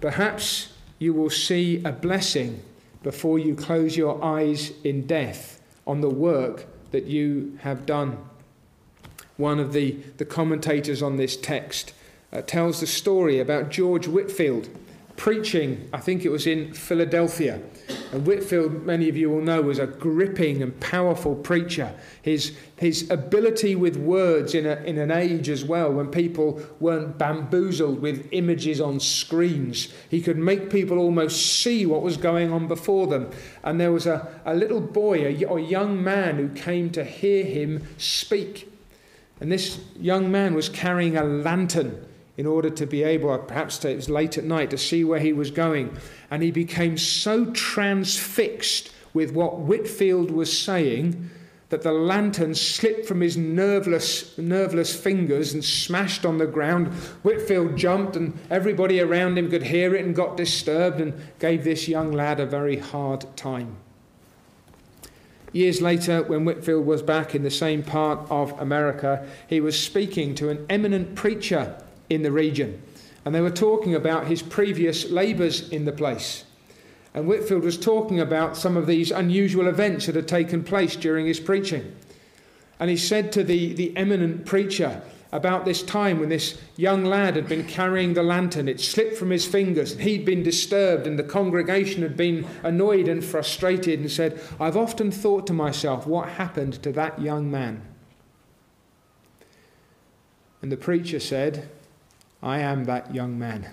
Perhaps 0.00 0.72
you 0.98 1.12
will 1.12 1.28
see 1.28 1.82
a 1.84 1.92
blessing 1.92 2.62
before 3.02 3.38
you 3.38 3.54
close 3.54 3.94
your 3.94 4.24
eyes 4.24 4.72
in 4.84 5.06
death 5.06 5.61
on 5.86 6.00
the 6.00 6.10
work 6.10 6.66
that 6.90 7.04
you 7.04 7.58
have 7.62 7.86
done. 7.86 8.18
One 9.36 9.58
of 9.58 9.72
the, 9.72 9.92
the 10.18 10.24
commentators 10.24 11.02
on 11.02 11.16
this 11.16 11.36
text 11.36 11.92
uh, 12.32 12.42
tells 12.42 12.80
the 12.80 12.86
story 12.86 13.38
about 13.40 13.70
George 13.70 14.06
Whitefield 14.06 14.68
preaching, 15.22 15.88
I 15.92 15.98
think 15.98 16.24
it 16.24 16.30
was 16.30 16.48
in 16.48 16.74
Philadelphia. 16.74 17.60
And 18.10 18.26
Whitefield, 18.26 18.84
many 18.84 19.08
of 19.08 19.16
you 19.16 19.30
will 19.30 19.40
know, 19.40 19.62
was 19.62 19.78
a 19.78 19.86
gripping 19.86 20.60
and 20.64 20.80
powerful 20.80 21.36
preacher. 21.36 21.94
His, 22.22 22.56
his 22.74 23.08
ability 23.08 23.76
with 23.76 23.96
words 23.96 24.52
in, 24.52 24.66
a, 24.66 24.74
in 24.82 24.98
an 24.98 25.12
age 25.12 25.48
as 25.48 25.64
well 25.64 25.92
when 25.92 26.08
people 26.08 26.60
weren't 26.80 27.18
bamboozled 27.18 28.02
with 28.02 28.28
images 28.32 28.80
on 28.80 28.98
screens, 28.98 29.94
he 30.10 30.20
could 30.20 30.38
make 30.38 30.70
people 30.70 30.98
almost 30.98 31.60
see 31.60 31.86
what 31.86 32.02
was 32.02 32.16
going 32.16 32.52
on 32.52 32.66
before 32.66 33.06
them. 33.06 33.30
And 33.62 33.80
there 33.80 33.92
was 33.92 34.08
a, 34.08 34.26
a 34.44 34.56
little 34.56 34.80
boy, 34.80 35.24
a, 35.24 35.54
a 35.54 35.60
young 35.60 36.02
man, 36.02 36.34
who 36.38 36.48
came 36.48 36.90
to 36.90 37.04
hear 37.04 37.44
him 37.44 37.86
speak. 37.96 38.68
And 39.40 39.52
this 39.52 39.78
young 39.94 40.32
man 40.32 40.54
was 40.54 40.68
carrying 40.68 41.16
a 41.16 41.22
lantern 41.22 42.08
in 42.36 42.46
order 42.46 42.70
to 42.70 42.86
be 42.86 43.02
able, 43.02 43.30
uh, 43.30 43.38
perhaps 43.38 43.78
to, 43.78 43.90
it 43.90 43.96
was 43.96 44.08
late 44.08 44.38
at 44.38 44.44
night, 44.44 44.70
to 44.70 44.78
see 44.78 45.04
where 45.04 45.20
he 45.20 45.32
was 45.32 45.50
going. 45.50 45.96
And 46.30 46.42
he 46.42 46.50
became 46.50 46.96
so 46.96 47.46
transfixed 47.46 48.90
with 49.12 49.32
what 49.32 49.58
Whitefield 49.58 50.30
was 50.30 50.56
saying 50.56 51.30
that 51.68 51.82
the 51.82 51.92
lantern 51.92 52.54
slipped 52.54 53.06
from 53.06 53.22
his 53.22 53.36
nerveless, 53.36 54.36
nerveless 54.36 54.94
fingers 54.94 55.54
and 55.54 55.64
smashed 55.64 56.26
on 56.26 56.36
the 56.36 56.46
ground. 56.46 56.88
Whitefield 57.22 57.76
jumped, 57.76 58.14
and 58.14 58.38
everybody 58.50 59.00
around 59.00 59.38
him 59.38 59.50
could 59.50 59.62
hear 59.62 59.94
it 59.94 60.04
and 60.04 60.14
got 60.14 60.36
disturbed 60.36 61.00
and 61.00 61.14
gave 61.38 61.64
this 61.64 61.88
young 61.88 62.12
lad 62.12 62.40
a 62.40 62.46
very 62.46 62.76
hard 62.76 63.24
time. 63.36 63.76
Years 65.52 65.82
later, 65.82 66.22
when 66.22 66.44
Whitefield 66.44 66.86
was 66.86 67.02
back 67.02 67.34
in 67.34 67.42
the 67.42 67.50
same 67.50 67.82
part 67.82 68.30
of 68.30 68.58
America, 68.60 69.26
he 69.46 69.60
was 69.60 69.78
speaking 69.78 70.34
to 70.36 70.48
an 70.50 70.64
eminent 70.68 71.14
preacher 71.14 71.76
in 72.12 72.22
the 72.22 72.32
region. 72.32 72.82
And 73.24 73.34
they 73.34 73.40
were 73.40 73.50
talking 73.50 73.94
about 73.94 74.26
his 74.26 74.42
previous 74.42 75.10
labours 75.10 75.68
in 75.68 75.84
the 75.84 75.92
place. 75.92 76.44
And 77.14 77.26
Whitefield 77.26 77.62
was 77.62 77.78
talking 77.78 78.20
about 78.20 78.56
some 78.56 78.76
of 78.76 78.86
these 78.86 79.10
unusual 79.10 79.68
events 79.68 80.06
that 80.06 80.14
had 80.14 80.28
taken 80.28 80.64
place 80.64 80.96
during 80.96 81.26
his 81.26 81.40
preaching. 81.40 81.94
And 82.80 82.90
he 82.90 82.96
said 82.96 83.32
to 83.32 83.44
the, 83.44 83.74
the 83.74 83.96
eminent 83.96 84.46
preacher 84.46 85.02
about 85.30 85.64
this 85.64 85.82
time 85.82 86.20
when 86.20 86.28
this 86.28 86.58
young 86.76 87.04
lad 87.04 87.36
had 87.36 87.48
been 87.48 87.66
carrying 87.66 88.12
the 88.12 88.22
lantern, 88.22 88.68
it 88.68 88.80
slipped 88.80 89.16
from 89.16 89.30
his 89.30 89.46
fingers, 89.46 89.92
and 89.92 90.02
he'd 90.02 90.26
been 90.26 90.42
disturbed, 90.42 91.06
and 91.06 91.18
the 91.18 91.22
congregation 91.22 92.02
had 92.02 92.16
been 92.16 92.46
annoyed 92.62 93.08
and 93.08 93.24
frustrated, 93.24 93.98
and 93.98 94.10
said, 94.10 94.38
I've 94.60 94.76
often 94.76 95.10
thought 95.10 95.46
to 95.46 95.54
myself, 95.54 96.06
what 96.06 96.28
happened 96.28 96.82
to 96.82 96.92
that 96.92 97.20
young 97.20 97.50
man? 97.50 97.82
And 100.60 100.70
the 100.70 100.76
preacher 100.76 101.18
said, 101.18 101.68
I 102.42 102.58
am 102.58 102.84
that 102.84 103.14
young 103.14 103.38
man. 103.38 103.68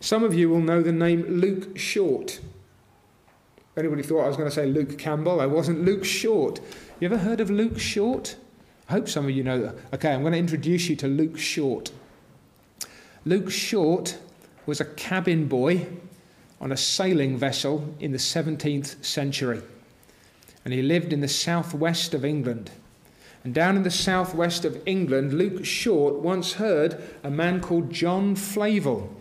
Some 0.00 0.22
of 0.22 0.34
you 0.34 0.48
will 0.48 0.60
know 0.60 0.82
the 0.82 0.92
name 0.92 1.22
Luke 1.22 1.76
Short. 1.78 2.40
Anybody 3.76 4.02
thought 4.02 4.24
I 4.24 4.28
was 4.28 4.36
going 4.36 4.48
to 4.48 4.54
say 4.54 4.66
Luke 4.66 4.98
Campbell? 4.98 5.40
I 5.40 5.46
wasn't 5.46 5.84
Luke 5.84 6.04
Short. 6.04 6.60
You 7.00 7.06
ever 7.06 7.18
heard 7.18 7.40
of 7.40 7.50
Luke 7.50 7.78
Short? 7.78 8.36
I 8.88 8.92
hope 8.92 9.08
some 9.08 9.24
of 9.24 9.30
you 9.30 9.42
know 9.42 9.60
that. 9.60 9.74
Okay, 9.94 10.12
I'm 10.12 10.20
going 10.20 10.34
to 10.34 10.38
introduce 10.38 10.88
you 10.88 10.96
to 10.96 11.08
Luke 11.08 11.38
Short. 11.38 11.90
Luke 13.24 13.50
Short 13.50 14.18
was 14.66 14.80
a 14.80 14.84
cabin 14.84 15.48
boy 15.48 15.86
on 16.60 16.70
a 16.70 16.76
sailing 16.76 17.36
vessel 17.36 17.94
in 17.98 18.12
the 18.12 18.18
17th 18.18 19.04
century, 19.04 19.62
and 20.64 20.72
he 20.72 20.82
lived 20.82 21.12
in 21.12 21.20
the 21.20 21.28
southwest 21.28 22.14
of 22.14 22.24
England. 22.24 22.70
And 23.44 23.52
down 23.52 23.76
in 23.76 23.82
the 23.82 23.90
southwest 23.90 24.64
of 24.64 24.82
England, 24.86 25.34
Luke 25.34 25.64
Short 25.66 26.14
once 26.14 26.54
heard 26.54 27.02
a 27.22 27.30
man 27.30 27.60
called 27.60 27.90
John 27.90 28.34
Flavel, 28.34 29.14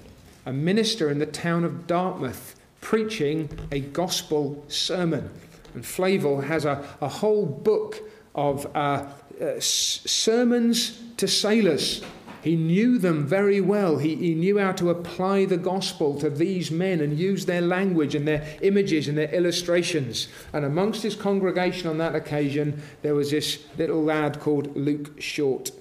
a 0.45 0.53
minister 0.53 1.09
in 1.09 1.19
the 1.19 1.25
town 1.25 1.65
of 1.65 1.87
Dartmouth, 1.87 2.55
preaching 2.79 3.49
a 3.71 3.81
gospel 3.81 4.63
sermon. 4.69 5.29
And 5.73 5.85
Flavel 5.85 6.41
has 6.41 6.63
a, 6.63 6.85
a 7.01 7.09
whole 7.09 7.45
book 7.45 7.99
of 8.33 8.65
uh, 8.75 9.07
uh, 9.41 9.59
sermons 9.59 11.01
to 11.17 11.27
sailors 11.27 12.01
he 12.43 12.57
knew 12.57 12.97
them 12.97 13.25
very 13.25 13.61
well. 13.61 13.99
He, 13.99 14.15
he 14.17 14.35
knew 14.35 14.59
how 14.59 14.73
to 14.73 14.89
apply 14.89 15.45
the 15.45 15.55
gospel 15.55 16.19
to 16.19 16.29
these 16.29 16.69
men 16.69 16.99
and 16.99 17.17
use 17.17 17.45
their 17.45 17.61
language 17.61 18.15
and 18.15 18.27
their 18.27 18.45
images 18.61 19.07
and 19.07 19.17
their 19.17 19.33
illustrations. 19.33 20.27
And 20.51 20.65
amongst 20.65 21.03
his 21.03 21.15
congregation 21.15 21.87
on 21.87 21.99
that 21.99 22.15
occasion, 22.15 22.81
there 23.01 23.15
was 23.15 23.31
this 23.31 23.63
little 23.77 24.03
lad 24.03 24.41
called 24.41 24.75
Luke 24.75 25.21
Short. 25.21 25.71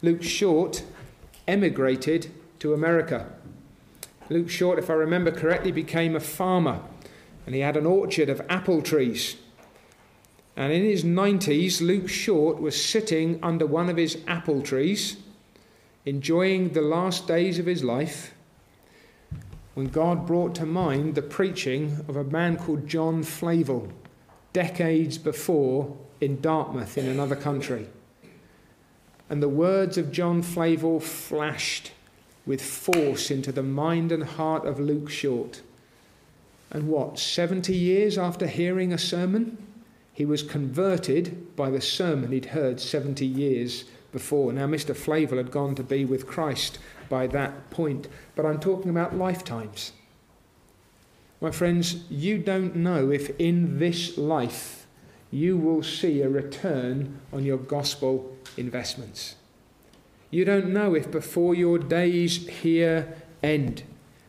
Luke 0.00 0.22
Short 0.22 0.82
emigrated 1.46 2.30
to 2.60 2.72
America. 2.72 3.30
Luke 4.30 4.48
Short, 4.48 4.78
if 4.78 4.88
I 4.88 4.94
remember 4.94 5.30
correctly, 5.30 5.70
became 5.70 6.16
a 6.16 6.20
farmer 6.20 6.80
and 7.44 7.54
he 7.54 7.60
had 7.60 7.76
an 7.76 7.84
orchard 7.84 8.30
of 8.30 8.40
apple 8.48 8.80
trees. 8.80 9.36
And 10.56 10.72
in 10.72 10.82
his 10.82 11.04
90s, 11.04 11.82
Luke 11.82 12.08
Short 12.08 12.58
was 12.58 12.82
sitting 12.82 13.38
under 13.42 13.66
one 13.66 13.90
of 13.90 13.98
his 13.98 14.16
apple 14.26 14.62
trees 14.62 15.18
enjoying 16.04 16.70
the 16.70 16.80
last 16.80 17.26
days 17.26 17.58
of 17.58 17.66
his 17.66 17.84
life, 17.84 18.34
when 19.74 19.88
God 19.88 20.26
brought 20.26 20.54
to 20.56 20.66
mind 20.66 21.14
the 21.14 21.22
preaching 21.22 22.04
of 22.08 22.16
a 22.16 22.24
man 22.24 22.56
called 22.56 22.86
John 22.86 23.22
Flavel 23.22 23.92
decades 24.52 25.16
before 25.18 25.96
in 26.20 26.40
Dartmouth 26.40 26.98
in 26.98 27.06
another 27.06 27.36
country. 27.36 27.88
And 29.28 29.42
the 29.42 29.48
words 29.48 29.96
of 29.96 30.10
John 30.10 30.42
Flavel 30.42 31.00
flashed 31.00 31.92
with 32.44 32.60
force 32.60 33.30
into 33.30 33.52
the 33.52 33.62
mind 33.62 34.10
and 34.10 34.24
heart 34.24 34.66
of 34.66 34.80
Luke 34.80 35.08
Short. 35.08 35.62
And 36.70 36.88
what, 36.88 37.18
70 37.18 37.74
years 37.74 38.18
after 38.18 38.46
hearing 38.46 38.92
a 38.92 38.98
sermon? 38.98 39.56
He 40.12 40.24
was 40.24 40.42
converted 40.42 41.54
by 41.56 41.70
the 41.70 41.80
sermon 41.80 42.32
he'd 42.32 42.46
heard 42.46 42.80
70 42.80 43.24
years 43.24 43.84
before. 44.12 44.52
Now, 44.52 44.66
Mr. 44.66 44.94
Flavel 44.94 45.38
had 45.38 45.50
gone 45.50 45.74
to 45.76 45.82
be 45.82 46.04
with 46.04 46.26
Christ 46.26 46.78
by 47.08 47.26
that 47.28 47.70
point, 47.70 48.08
but 48.36 48.46
I'm 48.46 48.60
talking 48.60 48.90
about 48.90 49.16
lifetimes. 49.16 49.92
My 51.40 51.50
friends, 51.50 52.04
you 52.10 52.38
don't 52.38 52.76
know 52.76 53.10
if 53.10 53.30
in 53.38 53.78
this 53.78 54.18
life 54.18 54.86
you 55.30 55.56
will 55.56 55.82
see 55.82 56.20
a 56.20 56.28
return 56.28 57.20
on 57.32 57.44
your 57.44 57.56
gospel 57.56 58.36
investments. 58.56 59.36
You 60.30 60.44
don't 60.44 60.72
know 60.72 60.94
if 60.94 61.10
before 61.10 61.54
your 61.54 61.78
days 61.78 62.46
here 62.46 63.16
end, 63.42 63.82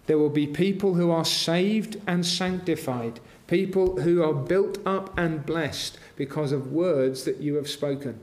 there 0.07 0.17
will 0.17 0.29
be 0.29 0.47
people 0.47 0.95
who 0.95 1.11
are 1.11 1.25
saved 1.25 2.01
and 2.07 2.25
sanctified, 2.25 3.19
people 3.47 4.01
who 4.01 4.23
are 4.23 4.33
built 4.33 4.77
up 4.85 5.15
and 5.17 5.45
blessed 5.45 5.97
because 6.15 6.51
of 6.51 6.71
words 6.71 7.23
that 7.25 7.37
you 7.37 7.55
have 7.55 7.69
spoken. 7.69 8.19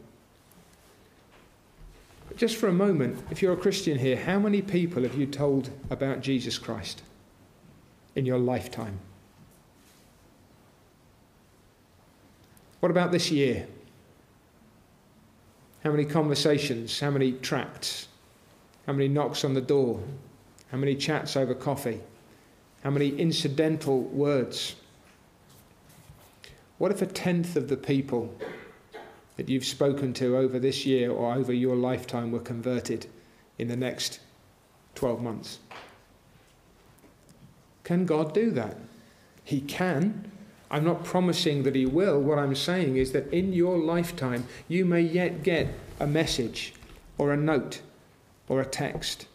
Just 2.39 2.57
for 2.57 2.69
a 2.69 2.73
moment, 2.73 3.19
if 3.33 3.43
you're 3.43 3.53
a 3.53 3.57
Christian 3.57 3.99
here, 3.99 4.17
how 4.17 4.39
many 4.39 4.63
people 4.63 5.03
have 5.03 5.17
you 5.17 5.27
told 5.27 5.71
about 5.91 6.21
Jesus 6.21 6.57
Christ 6.57 7.03
in 8.15 8.25
your 8.25 8.39
lifetime? 8.39 9.01
What 12.79 12.91
about 12.91 13.11
this 13.11 13.33
year? 13.33 13.67
How 15.83 15.91
many 15.91 16.05
conversations? 16.05 17.01
How 17.01 17.11
many 17.11 17.33
tracts? 17.33 18.07
How 18.87 18.93
many 18.93 19.09
knocks 19.09 19.45
on 19.45 19.55
the 19.55 19.61
door? 19.61 20.01
How 20.71 20.79
many 20.79 20.95
chats 20.95 21.37
over 21.37 21.57
coffee? 21.57 22.01
How 22.85 22.91
many 22.91 23.09
incidental 23.19 24.03
words? 24.03 24.77
What 26.79 26.93
if 26.93 27.03
a 27.03 27.07
tenth 27.07 27.57
of 27.57 27.69
the 27.69 27.77
people 27.77 28.33
that 29.39 29.49
you've 29.49 29.65
spoken 29.65 30.13
to 30.13 30.37
over 30.37 30.59
this 30.59 30.85
year 30.85 31.11
or 31.11 31.35
over 31.35 31.53
your 31.53 31.77
lifetime 31.77 32.31
were 32.31 32.41
converted 32.41 33.07
in 33.57 33.69
the 33.69 33.77
next 33.77 34.21
12 34.97 35.23
months? 35.23 35.61
Can 37.85 38.05
God 38.05 38.35
do 38.35 38.51
that? 38.51 38.77
He 39.45 39.63
can. 39.63 40.31
I'm 40.71 40.85
not 40.85 41.05
promising 41.05 41.63
that 41.63 41.75
He 41.75 41.87
will. 41.87 42.21
What 42.21 42.39
I'm 42.39 42.55
saying 42.55 42.97
is 42.97 43.13
that 43.13 43.33
in 43.33 43.55
your 43.55 43.79
lifetime, 43.79 44.47
you 44.69 44.85
may 44.85 45.01
yet 45.01 45.43
get 45.43 45.69
a 45.99 46.07
message 46.07 46.75
or 47.17 47.33
a 47.33 47.37
note 47.37 47.81
or 48.49 48.61
a 48.61 48.67
text. 48.67 49.27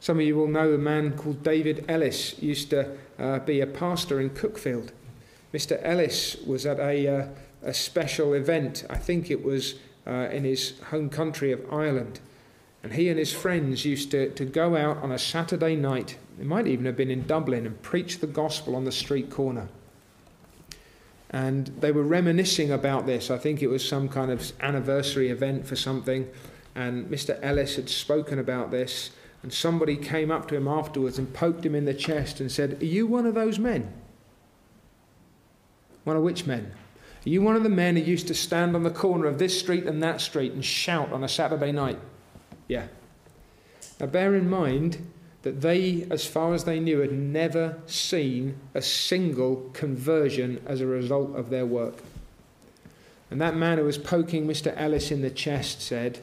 Some 0.00 0.18
of 0.18 0.26
you 0.26 0.36
will 0.36 0.48
know 0.48 0.74
a 0.74 0.78
man 0.78 1.16
called 1.16 1.42
David 1.42 1.84
Ellis, 1.88 2.42
used 2.42 2.70
to 2.70 2.96
uh, 3.18 3.38
be 3.38 3.60
a 3.60 3.66
pastor 3.66 4.20
in 4.20 4.30
Cuckfield. 4.30 4.90
Mr. 5.54 5.80
Ellis 5.82 6.36
was 6.46 6.66
at 6.66 6.78
a, 6.80 7.06
uh, 7.06 7.26
a 7.62 7.74
special 7.74 8.34
event, 8.34 8.84
I 8.90 8.96
think 8.96 9.30
it 9.30 9.44
was 9.44 9.76
uh, 10.06 10.28
in 10.30 10.44
his 10.44 10.78
home 10.90 11.08
country 11.08 11.52
of 11.52 11.60
Ireland. 11.72 12.20
And 12.82 12.94
he 12.94 13.08
and 13.08 13.18
his 13.18 13.32
friends 13.32 13.84
used 13.84 14.10
to, 14.10 14.30
to 14.30 14.44
go 14.44 14.76
out 14.76 14.98
on 14.98 15.12
a 15.12 15.18
Saturday 15.18 15.76
night, 15.76 16.18
it 16.40 16.46
might 16.46 16.66
even 16.66 16.84
have 16.86 16.96
been 16.96 17.10
in 17.10 17.26
Dublin, 17.26 17.66
and 17.66 17.80
preach 17.82 18.18
the 18.18 18.26
gospel 18.26 18.74
on 18.74 18.84
the 18.84 18.92
street 18.92 19.30
corner. 19.30 19.68
And 21.30 21.68
they 21.80 21.92
were 21.92 22.02
reminiscing 22.02 22.70
about 22.70 23.06
this. 23.06 23.30
I 23.30 23.38
think 23.38 23.62
it 23.62 23.68
was 23.68 23.86
some 23.88 24.08
kind 24.08 24.30
of 24.30 24.52
anniversary 24.60 25.30
event 25.30 25.66
for 25.66 25.76
something. 25.76 26.28
And 26.74 27.06
Mr. 27.06 27.38
Ellis 27.42 27.76
had 27.76 27.88
spoken 27.88 28.38
about 28.38 28.70
this. 28.70 29.10
And 29.42 29.52
somebody 29.52 29.96
came 29.96 30.30
up 30.30 30.46
to 30.48 30.56
him 30.56 30.68
afterwards 30.68 31.18
and 31.18 31.32
poked 31.32 31.64
him 31.64 31.74
in 31.74 31.84
the 31.84 31.94
chest 31.94 32.40
and 32.40 32.50
said, 32.50 32.82
Are 32.82 32.86
you 32.86 33.06
one 33.06 33.26
of 33.26 33.34
those 33.34 33.58
men? 33.58 33.92
One 36.04 36.16
of 36.16 36.22
which 36.22 36.46
men? 36.46 36.72
Are 37.24 37.28
you 37.28 37.40
one 37.40 37.54
of 37.54 37.62
the 37.62 37.68
men 37.68 37.96
who 37.96 38.02
used 38.02 38.26
to 38.28 38.34
stand 38.34 38.74
on 38.74 38.82
the 38.82 38.90
corner 38.90 39.26
of 39.26 39.38
this 39.38 39.58
street 39.58 39.84
and 39.84 40.02
that 40.02 40.20
street 40.20 40.52
and 40.52 40.64
shout 40.64 41.12
on 41.12 41.22
a 41.22 41.28
Saturday 41.28 41.70
night? 41.70 41.98
Yeah. 42.66 42.86
Now 44.00 44.06
bear 44.06 44.34
in 44.34 44.50
mind 44.50 45.06
that 45.42 45.60
they, 45.60 46.06
as 46.10 46.26
far 46.26 46.52
as 46.52 46.64
they 46.64 46.80
knew, 46.80 46.98
had 46.98 47.12
never 47.12 47.78
seen 47.86 48.56
a 48.74 48.82
single 48.82 49.70
conversion 49.72 50.60
as 50.66 50.80
a 50.80 50.86
result 50.86 51.36
of 51.36 51.50
their 51.50 51.66
work. 51.66 52.02
And 53.30 53.40
that 53.40 53.56
man 53.56 53.78
who 53.78 53.84
was 53.84 53.98
poking 53.98 54.46
Mr. 54.46 54.74
Ellis 54.76 55.10
in 55.10 55.22
the 55.22 55.30
chest 55.30 55.80
said, 55.80 56.18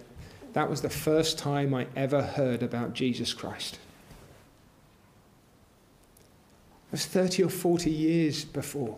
That 0.54 0.70
was 0.70 0.82
the 0.82 0.90
first 0.90 1.38
time 1.38 1.74
I 1.74 1.88
ever 1.96 2.22
heard 2.22 2.62
about 2.62 2.94
Jesus 2.94 3.34
Christ. 3.34 3.80
It 6.88 6.92
was 6.92 7.06
30 7.06 7.44
or 7.44 7.50
40 7.50 7.90
years 7.90 8.44
before. 8.46 8.98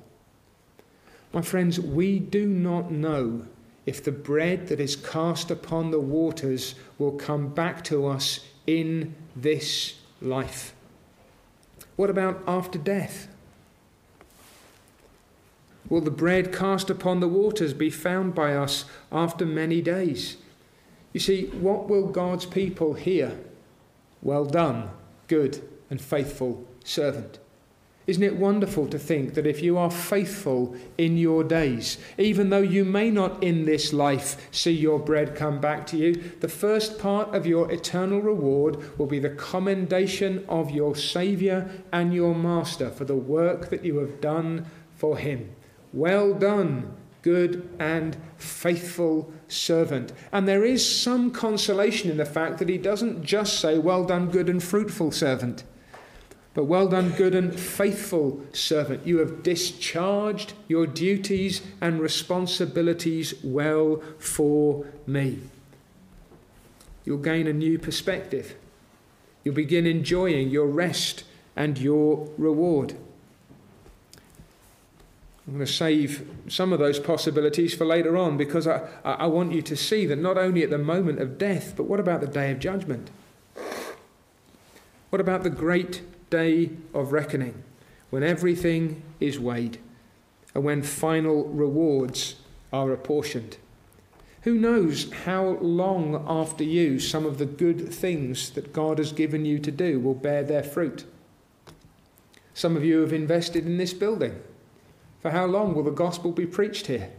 My 1.34 1.42
friends, 1.42 1.80
we 1.80 2.20
do 2.20 2.46
not 2.48 2.92
know 2.92 3.48
if 3.86 4.04
the 4.04 4.12
bread 4.12 4.68
that 4.68 4.80
is 4.80 4.96
cast 4.96 5.50
upon 5.50 5.92
the 5.92 6.00
waters 6.00 6.76
will 6.98 7.14
come 7.14 7.50
back 7.50 7.84
to 7.86 8.06
us 8.06 8.42
in 8.68 9.16
this 9.36 9.96
life? 10.22 10.74
What 11.96 12.10
about 12.10 12.44
after 12.48 12.78
death? 12.78 13.28
Will 15.90 16.02
the 16.02 16.12
bread 16.12 16.54
cast 16.54 16.90
upon 16.90 17.20
the 17.20 17.28
waters 17.28 17.74
be 17.74 17.90
found 17.90 18.34
by 18.34 18.56
us 18.56 18.86
after 19.12 19.46
many 19.46 19.82
days? 19.82 20.38
You 21.12 21.20
see, 21.20 21.48
what 21.48 21.90
will 21.90 22.08
God's 22.08 22.46
people 22.46 22.94
hear? 22.94 23.38
Well 24.22 24.46
done, 24.46 24.90
good 25.28 25.68
and 25.90 26.00
faithful 26.00 26.66
servant. 26.86 27.40
Isn't 28.08 28.24
it 28.24 28.36
wonderful 28.36 28.88
to 28.88 28.98
think 28.98 29.36
that 29.36 29.46
if 29.46 29.62
you 29.62 29.78
are 29.78 29.92
faithful 29.92 30.76
in 30.98 31.18
your 31.18 31.44
days, 31.44 32.00
even 32.18 32.50
though 32.50 32.62
you 32.62 32.84
may 32.84 33.12
not 33.12 33.44
in 33.44 33.66
this 33.66 33.94
life 33.94 34.48
see 34.52 34.72
your 34.72 34.98
bread 34.98 35.36
come 35.36 35.62
back 35.62 35.86
to 35.88 35.98
you, 35.98 36.16
the 36.40 36.48
first 36.48 36.98
part 36.98 37.36
of 37.36 37.46
your 37.46 37.72
eternal 37.72 38.20
reward 38.20 38.98
will 38.98 39.06
be 39.06 39.20
the 39.20 39.30
commendation 39.30 40.44
of 40.50 40.72
your 40.72 40.96
Saviour 40.96 41.70
and 41.92 42.12
your 42.14 42.34
Master 42.34 42.90
for 42.90 43.06
the 43.06 43.16
work 43.16 43.70
that 43.70 43.86
you 43.86 43.98
have 43.98 44.20
done 44.20 44.66
for 44.96 45.18
Him. 45.18 45.52
Well 45.94 46.34
done, 46.34 46.96
good 47.22 47.70
and 47.80 48.18
faithful 48.38 49.32
servant. 49.48 50.12
And 50.32 50.48
there 50.48 50.66
is 50.66 51.02
some 51.02 51.30
consolation 51.30 52.10
in 52.10 52.18
the 52.18 52.26
fact 52.26 52.58
that 52.58 52.70
He 52.70 52.80
doesn't 52.80 53.24
just 53.24 53.60
say, 53.60 53.78
Well 53.78 54.06
done, 54.06 54.32
good 54.32 54.50
and 54.50 54.62
fruitful 54.62 55.12
servant. 55.12 55.64
But 56.54 56.66
well 56.66 56.88
done, 56.88 57.12
good 57.12 57.34
and 57.34 57.58
faithful 57.58 58.42
servant. 58.52 59.08
You 59.08 59.20
have 59.20 59.42
discharged 59.42 60.54
your 60.68 60.86
duties 60.86 61.62
and 61.80 62.02
responsibilities 62.02 63.34
well 63.42 64.02
for 64.20 64.86
me. 65.08 65.40
You'll 67.06 67.20
gain 67.20 67.48
a 67.48 67.54
new 67.54 67.80
perspective. 67.80 68.56
You'll 69.44 69.56
begin 69.56 69.88
enjoying 69.88 70.50
your 70.50 70.68
rest 70.68 71.24
and 71.56 71.78
your 71.78 72.30
reward. 72.38 72.96
I'm 75.48 75.54
going 75.54 75.66
to 75.66 75.72
save 75.72 76.30
some 76.48 76.72
of 76.72 76.80
those 76.80 77.00
possibilities 77.00 77.74
for 77.74 77.86
later 77.86 78.16
on 78.16 78.38
because 78.38 78.68
I, 78.68 78.88
I 79.04 79.26
want 79.26 79.54
you 79.54 79.62
to 79.64 79.76
see 79.76 80.06
that 80.06 80.18
not 80.18 80.38
only 80.38 80.64
at 80.64 80.70
the 80.70 80.78
moment 80.78 81.20
of 81.20 81.38
death, 81.38 81.74
but 81.76 81.84
what 81.84 82.00
about 82.00 82.22
the 82.22 82.28
day 82.28 82.52
of 82.52 82.60
judgment? 82.60 83.10
What 85.10 85.20
about 85.20 85.44
the 85.44 85.50
great 85.50 86.04
day 86.32 86.72
of 86.96 87.12
reckoning, 87.12 87.64
when 88.10 88.24
everything 88.24 89.04
is 89.20 89.40
weighed 89.40 89.78
and 90.56 90.64
when 90.64 90.82
final 90.82 91.46
rewards 91.46 92.36
are 92.74 92.92
apportioned. 92.92 93.58
Who 94.42 94.56
knows 94.56 95.12
how 95.26 95.60
long 95.62 96.26
after 96.28 96.64
you 96.64 97.00
some 97.00 97.28
of 97.28 97.38
the 97.38 97.46
good 97.46 97.94
things 97.94 98.50
that 98.52 98.74
God 98.74 98.98
has 98.98 99.12
given 99.12 99.46
you 99.46 99.60
to 99.60 99.72
do 99.72 100.00
will 100.00 100.16
bear 100.16 100.44
their 100.44 100.64
fruit? 100.64 101.06
Some 102.56 102.76
of 102.76 102.84
you 102.84 103.02
have 103.02 103.14
invested 103.14 103.66
in 103.66 103.78
this 103.78 103.94
building. 103.94 104.42
For 105.22 105.30
how 105.30 105.46
long 105.46 105.76
will 105.76 105.84
the 105.84 105.92
gospel 105.92 106.32
be 106.32 106.48
preached 106.48 106.88
here? 106.88 107.12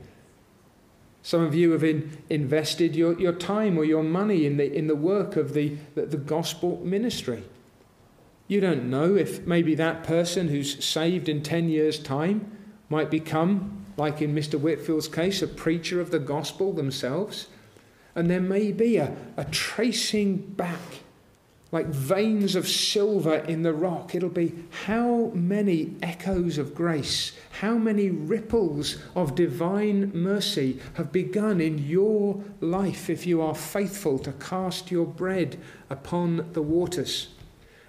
Some 1.23 1.43
of 1.43 1.55
you 1.55 1.71
have 1.71 1.85
in, 1.85 2.19
invested 2.29 2.97
your, 2.97 3.19
your 3.21 3.33
time 3.33 3.79
or 3.79 3.85
your 3.85 4.03
money 4.03 4.45
in 4.45 4.57
the, 4.57 4.73
in 4.73 4.89
the 4.89 4.97
work 4.97 5.37
of 5.37 5.55
the, 5.55 5.77
the, 5.95 6.07
the 6.07 6.17
gospel 6.17 6.81
ministry. 6.83 7.45
You 8.53 8.61
don't 8.61 8.91
know 8.91 9.15
if 9.15 9.47
maybe 9.47 9.75
that 9.77 10.05
person 10.05 10.49
who's 10.49 10.85
saved 10.85 11.31
in 11.31 11.43
10 11.43 11.71
years' 11.71 11.99
time 11.99 12.53
might 12.91 13.11
become, 13.11 13.87
like 13.97 14.21
in 14.21 14.35
Mr. 14.35 14.61
Whitefield's 14.61 15.09
case, 15.09 15.41
a 15.41 15.47
preacher 15.47 16.03
of 16.03 16.11
the 16.11 16.19
gospel 16.19 16.75
themselves. 16.75 17.47
And 18.15 18.29
there 18.29 18.43
may 18.43 18.71
be 18.71 18.99
a, 18.99 19.17
a 19.39 19.47
tracing 19.47 20.37
back, 20.37 21.01
like 21.71 21.87
veins 21.87 22.55
of 22.55 22.69
silver 22.69 23.37
in 23.37 23.63
the 23.63 23.73
rock. 23.73 24.15
It'll 24.15 24.29
be 24.29 24.53
how 24.85 25.33
many 25.33 25.97
echoes 26.03 26.59
of 26.59 26.75
grace, 26.75 27.33
how 27.61 27.79
many 27.79 28.11
ripples 28.11 28.99
of 29.17 29.35
divine 29.35 30.13
mercy 30.13 30.79
have 30.93 31.11
begun 31.11 31.63
in 31.63 31.79
your 31.79 32.45
life 32.61 33.09
if 33.09 33.27
you 33.27 33.41
are 33.41 33.55
faithful 33.55 34.19
to 34.19 34.33
cast 34.33 34.91
your 34.91 35.07
bread 35.07 35.59
upon 35.89 36.53
the 36.53 36.61
waters. 36.61 37.29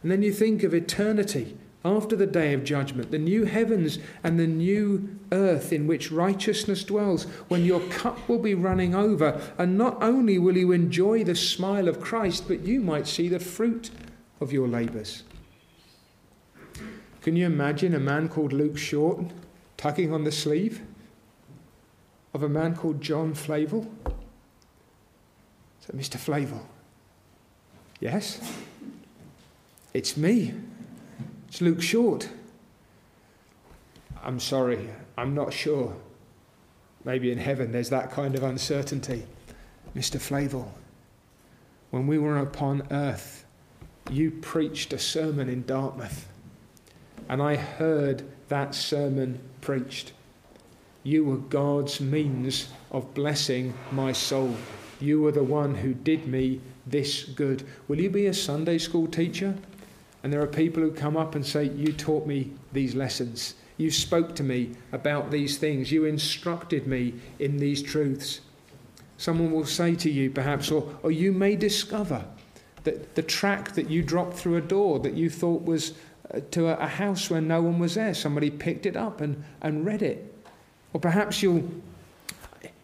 And 0.03 0.11
then 0.11 0.21
you 0.21 0.31
think 0.31 0.63
of 0.63 0.73
eternity 0.73 1.57
after 1.85 2.15
the 2.15 2.27
day 2.27 2.53
of 2.53 2.63
judgment, 2.63 3.11
the 3.11 3.17
new 3.17 3.45
heavens 3.45 3.99
and 4.23 4.39
the 4.39 4.47
new 4.47 5.19
earth 5.31 5.73
in 5.73 5.87
which 5.87 6.11
righteousness 6.11 6.83
dwells, 6.83 7.23
when 7.49 7.65
your 7.65 7.81
cup 7.87 8.29
will 8.29 8.39
be 8.39 8.53
running 8.53 8.95
over, 8.95 9.41
and 9.57 9.77
not 9.77 10.01
only 10.01 10.37
will 10.37 10.55
you 10.55 10.71
enjoy 10.71 11.23
the 11.23 11.35
smile 11.35 11.87
of 11.87 11.99
Christ, 11.99 12.47
but 12.47 12.61
you 12.61 12.79
might 12.79 13.07
see 13.07 13.27
the 13.27 13.39
fruit 13.39 13.89
of 14.39 14.53
your 14.53 14.67
labours. 14.67 15.23
Can 17.21 17.35
you 17.35 17.45
imagine 17.45 17.93
a 17.93 17.99
man 17.99 18.29
called 18.29 18.53
Luke 18.53 18.77
Short 18.77 19.25
tugging 19.77 20.13
on 20.13 20.23
the 20.23 20.31
sleeve 20.31 20.81
of 22.33 22.43
a 22.43 22.49
man 22.49 22.75
called 22.75 23.01
John 23.01 23.33
Flavel? 23.33 23.91
So, 25.81 25.93
Mr. 25.93 26.17
Flavel, 26.17 26.65
yes, 27.99 28.39
it's 29.93 30.17
me. 30.17 30.53
It's 31.47 31.61
Luke 31.61 31.81
Short. 31.81 32.29
I'm 34.23 34.39
sorry, 34.39 34.89
I'm 35.17 35.35
not 35.35 35.53
sure. 35.53 35.95
Maybe 37.05 37.31
in 37.31 37.37
heaven 37.37 37.71
there's 37.71 37.89
that 37.89 38.11
kind 38.11 38.35
of 38.35 38.43
uncertainty. 38.43 39.23
Mr. 39.95 40.19
Flavel, 40.19 40.73
when 41.91 42.07
we 42.07 42.17
were 42.17 42.39
upon 42.39 42.87
earth, 42.89 43.45
you 44.09 44.31
preached 44.31 44.93
a 44.93 44.99
sermon 44.99 45.47
in 45.47 45.63
Dartmouth, 45.65 46.27
and 47.29 47.41
I 47.41 47.55
heard 47.55 48.23
that 48.47 48.73
sermon 48.73 49.39
preached. 49.61 50.13
You 51.03 51.25
were 51.25 51.37
God's 51.37 51.99
means 51.99 52.69
of 52.91 53.13
blessing 53.13 53.73
my 53.91 54.11
soul. 54.11 54.55
You 54.99 55.21
were 55.21 55.31
the 55.31 55.43
one 55.43 55.75
who 55.75 55.93
did 55.93 56.27
me 56.27 56.61
this 56.87 57.23
good. 57.23 57.63
Will 57.87 57.99
you 57.99 58.09
be 58.09 58.25
a 58.25 58.33
Sunday 58.33 58.77
school 58.77 59.07
teacher? 59.07 59.55
And 60.23 60.31
there 60.31 60.41
are 60.41 60.47
people 60.47 60.81
who 60.81 60.91
come 60.91 61.17
up 61.17 61.35
and 61.35 61.45
say, 61.45 61.65
You 61.65 61.91
taught 61.91 62.25
me 62.25 62.53
these 62.71 62.95
lessons. 62.95 63.55
You 63.77 63.91
spoke 63.91 64.35
to 64.35 64.43
me 64.43 64.71
about 64.91 65.31
these 65.31 65.57
things. 65.57 65.91
You 65.91 66.05
instructed 66.05 66.87
me 66.87 67.15
in 67.39 67.57
these 67.57 67.83
truths. 67.83 68.39
Someone 69.17 69.51
will 69.51 69.65
say 69.65 69.95
to 69.95 70.09
you, 70.09 70.29
perhaps, 70.29 70.71
or, 70.71 70.95
or 71.03 71.11
you 71.11 71.31
may 71.31 71.55
discover 71.55 72.25
that 72.83 73.15
the 73.15 73.21
track 73.21 73.73
that 73.73 73.89
you 73.89 74.03
dropped 74.03 74.35
through 74.35 74.57
a 74.57 74.61
door 74.61 74.99
that 74.99 75.13
you 75.13 75.29
thought 75.29 75.63
was 75.63 75.93
uh, 76.33 76.39
to 76.51 76.67
a, 76.67 76.75
a 76.75 76.87
house 76.87 77.29
where 77.29 77.41
no 77.41 77.61
one 77.61 77.79
was 77.79 77.95
there, 77.95 78.13
somebody 78.13 78.49
picked 78.49 78.85
it 78.85 78.95
up 78.95 79.21
and, 79.21 79.43
and 79.61 79.85
read 79.85 80.01
it. 80.01 80.33
Or 80.93 80.99
perhaps 80.99 81.41
you'll, 81.41 81.69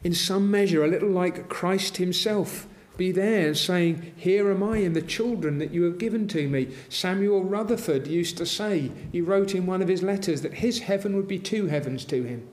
in 0.03 0.13
some 0.13 0.49
measure, 0.49 0.83
a 0.83 0.87
little 0.87 1.09
like 1.09 1.49
Christ 1.49 1.97
Himself, 1.97 2.67
be 2.99 3.11
there 3.11 3.55
saying, 3.55 4.13
Here 4.15 4.51
am 4.51 4.61
I 4.61 4.77
and 4.77 4.95
the 4.95 5.01
children 5.01 5.57
that 5.57 5.71
you 5.71 5.83
have 5.83 5.97
given 5.97 6.27
to 6.27 6.47
me. 6.47 6.67
Samuel 6.89 7.43
Rutherford 7.43 8.05
used 8.05 8.37
to 8.37 8.45
say, 8.45 8.91
he 9.11 9.21
wrote 9.21 9.55
in 9.55 9.65
one 9.65 9.81
of 9.81 9.87
his 9.87 10.03
letters, 10.03 10.41
that 10.43 10.55
his 10.55 10.81
heaven 10.81 11.15
would 11.15 11.27
be 11.27 11.39
two 11.39 11.65
heavens 11.67 12.05
to 12.05 12.23
him 12.23 12.47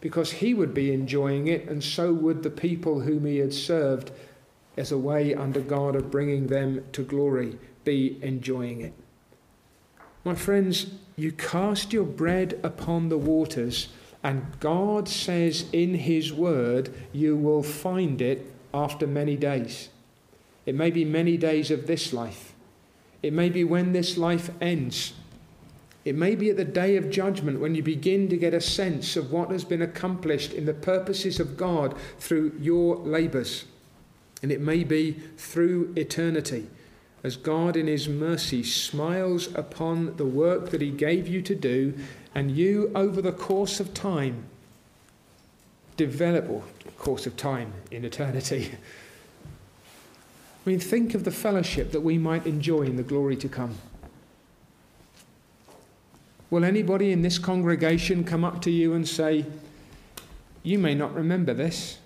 because 0.00 0.32
he 0.32 0.52
would 0.52 0.74
be 0.74 0.92
enjoying 0.92 1.48
it, 1.48 1.66
and 1.66 1.82
so 1.82 2.12
would 2.12 2.42
the 2.42 2.50
people 2.50 3.00
whom 3.00 3.24
he 3.24 3.38
had 3.38 3.54
served 3.54 4.12
as 4.76 4.92
a 4.92 4.98
way 4.98 5.34
under 5.34 5.60
God 5.60 5.96
of 5.96 6.10
bringing 6.10 6.48
them 6.48 6.84
to 6.92 7.02
glory 7.02 7.58
be 7.84 8.18
enjoying 8.22 8.82
it. 8.82 8.92
My 10.22 10.34
friends, 10.34 10.88
you 11.16 11.32
cast 11.32 11.94
your 11.94 12.04
bread 12.04 12.60
upon 12.62 13.08
the 13.08 13.16
waters, 13.16 13.88
and 14.22 14.44
God 14.60 15.08
says 15.08 15.64
in 15.72 15.94
His 15.94 16.34
word, 16.34 16.92
you 17.12 17.34
will 17.34 17.62
find 17.62 18.20
it 18.20 18.53
after 18.74 19.06
many 19.06 19.36
days. 19.36 19.88
It 20.66 20.74
may 20.74 20.90
be 20.90 21.04
many 21.04 21.36
days 21.36 21.70
of 21.70 21.86
this 21.86 22.12
life. 22.12 22.52
It 23.22 23.32
may 23.32 23.48
be 23.48 23.64
when 23.64 23.92
this 23.92 24.18
life 24.18 24.50
ends. 24.60 25.14
It 26.04 26.14
may 26.14 26.34
be 26.34 26.50
at 26.50 26.58
the 26.58 26.64
day 26.64 26.96
of 26.96 27.08
judgment 27.08 27.60
when 27.60 27.74
you 27.74 27.82
begin 27.82 28.28
to 28.28 28.36
get 28.36 28.52
a 28.52 28.60
sense 28.60 29.16
of 29.16 29.32
what 29.32 29.50
has 29.50 29.64
been 29.64 29.80
accomplished 29.80 30.52
in 30.52 30.66
the 30.66 30.74
purposes 30.74 31.40
of 31.40 31.56
God 31.56 31.94
through 32.18 32.52
your 32.60 32.96
labours. 32.96 33.64
And 34.42 34.52
it 34.52 34.60
may 34.60 34.84
be 34.84 35.12
through 35.38 35.94
eternity 35.96 36.68
as 37.22 37.38
God 37.38 37.74
in 37.74 37.86
His 37.86 38.06
mercy 38.06 38.62
smiles 38.62 39.48
upon 39.54 40.16
the 40.16 40.26
work 40.26 40.68
that 40.70 40.82
He 40.82 40.90
gave 40.90 41.26
you 41.26 41.40
to 41.40 41.54
do, 41.54 41.94
and 42.34 42.54
you, 42.54 42.92
over 42.94 43.22
the 43.22 43.32
course 43.32 43.80
of 43.80 43.94
time, 43.94 44.44
develop, 45.96 46.48
or 46.48 46.62
course 46.98 47.26
of 47.26 47.36
time 47.36 47.72
in 47.90 48.04
eternity. 48.04 48.72
I 50.64 50.70
mean, 50.70 50.80
think 50.80 51.14
of 51.14 51.24
the 51.24 51.30
fellowship 51.30 51.92
that 51.92 52.00
we 52.00 52.16
might 52.16 52.46
enjoy 52.46 52.82
in 52.82 52.96
the 52.96 53.02
glory 53.02 53.36
to 53.36 53.48
come. 53.48 53.74
Will 56.50 56.64
anybody 56.64 57.12
in 57.12 57.20
this 57.20 57.38
congregation 57.38 58.24
come 58.24 58.44
up 58.44 58.62
to 58.62 58.70
you 58.70 58.94
and 58.94 59.06
say, 59.06 59.44
You 60.62 60.78
may 60.78 60.94
not 60.94 61.14
remember 61.14 61.52
this, 61.52 61.98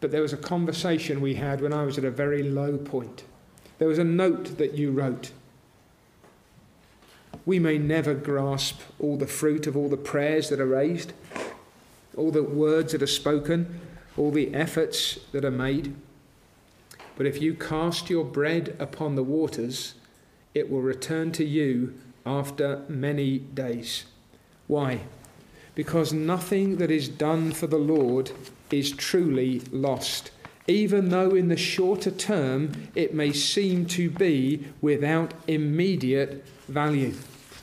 but 0.00 0.12
there 0.12 0.22
was 0.22 0.32
a 0.32 0.36
conversation 0.36 1.20
we 1.20 1.34
had 1.34 1.60
when 1.60 1.72
I 1.72 1.82
was 1.82 1.98
at 1.98 2.04
a 2.04 2.10
very 2.10 2.44
low 2.44 2.76
point. 2.76 3.24
There 3.78 3.88
was 3.88 3.98
a 3.98 4.04
note 4.04 4.58
that 4.58 4.74
you 4.74 4.92
wrote. 4.92 5.32
We 7.44 7.58
may 7.58 7.78
never 7.78 8.14
grasp 8.14 8.80
all 9.00 9.16
the 9.16 9.26
fruit 9.26 9.66
of 9.66 9.76
all 9.76 9.88
the 9.88 9.96
prayers 9.96 10.48
that 10.50 10.60
are 10.60 10.66
raised 10.66 11.12
all 12.16 12.30
the 12.30 12.42
words 12.42 12.92
that 12.92 13.02
are 13.02 13.06
spoken, 13.06 13.80
all 14.16 14.30
the 14.30 14.54
efforts 14.54 15.18
that 15.32 15.44
are 15.44 15.50
made. 15.50 15.94
But 17.16 17.26
if 17.26 17.40
you 17.40 17.54
cast 17.54 18.10
your 18.10 18.24
bread 18.24 18.76
upon 18.78 19.14
the 19.14 19.22
waters, 19.22 19.94
it 20.54 20.70
will 20.70 20.82
return 20.82 21.32
to 21.32 21.44
you 21.44 21.94
after 22.24 22.82
many 22.88 23.38
days. 23.38 24.04
Why? 24.66 25.00
Because 25.74 26.12
nothing 26.12 26.76
that 26.76 26.90
is 26.90 27.08
done 27.08 27.52
for 27.52 27.66
the 27.66 27.76
Lord 27.76 28.32
is 28.70 28.90
truly 28.90 29.60
lost, 29.70 30.30
even 30.66 31.10
though 31.10 31.34
in 31.34 31.48
the 31.48 31.56
shorter 31.56 32.10
term 32.10 32.88
it 32.94 33.14
may 33.14 33.32
seem 33.32 33.86
to 33.86 34.10
be 34.10 34.66
without 34.80 35.34
immediate 35.46 36.44
value. 36.68 37.14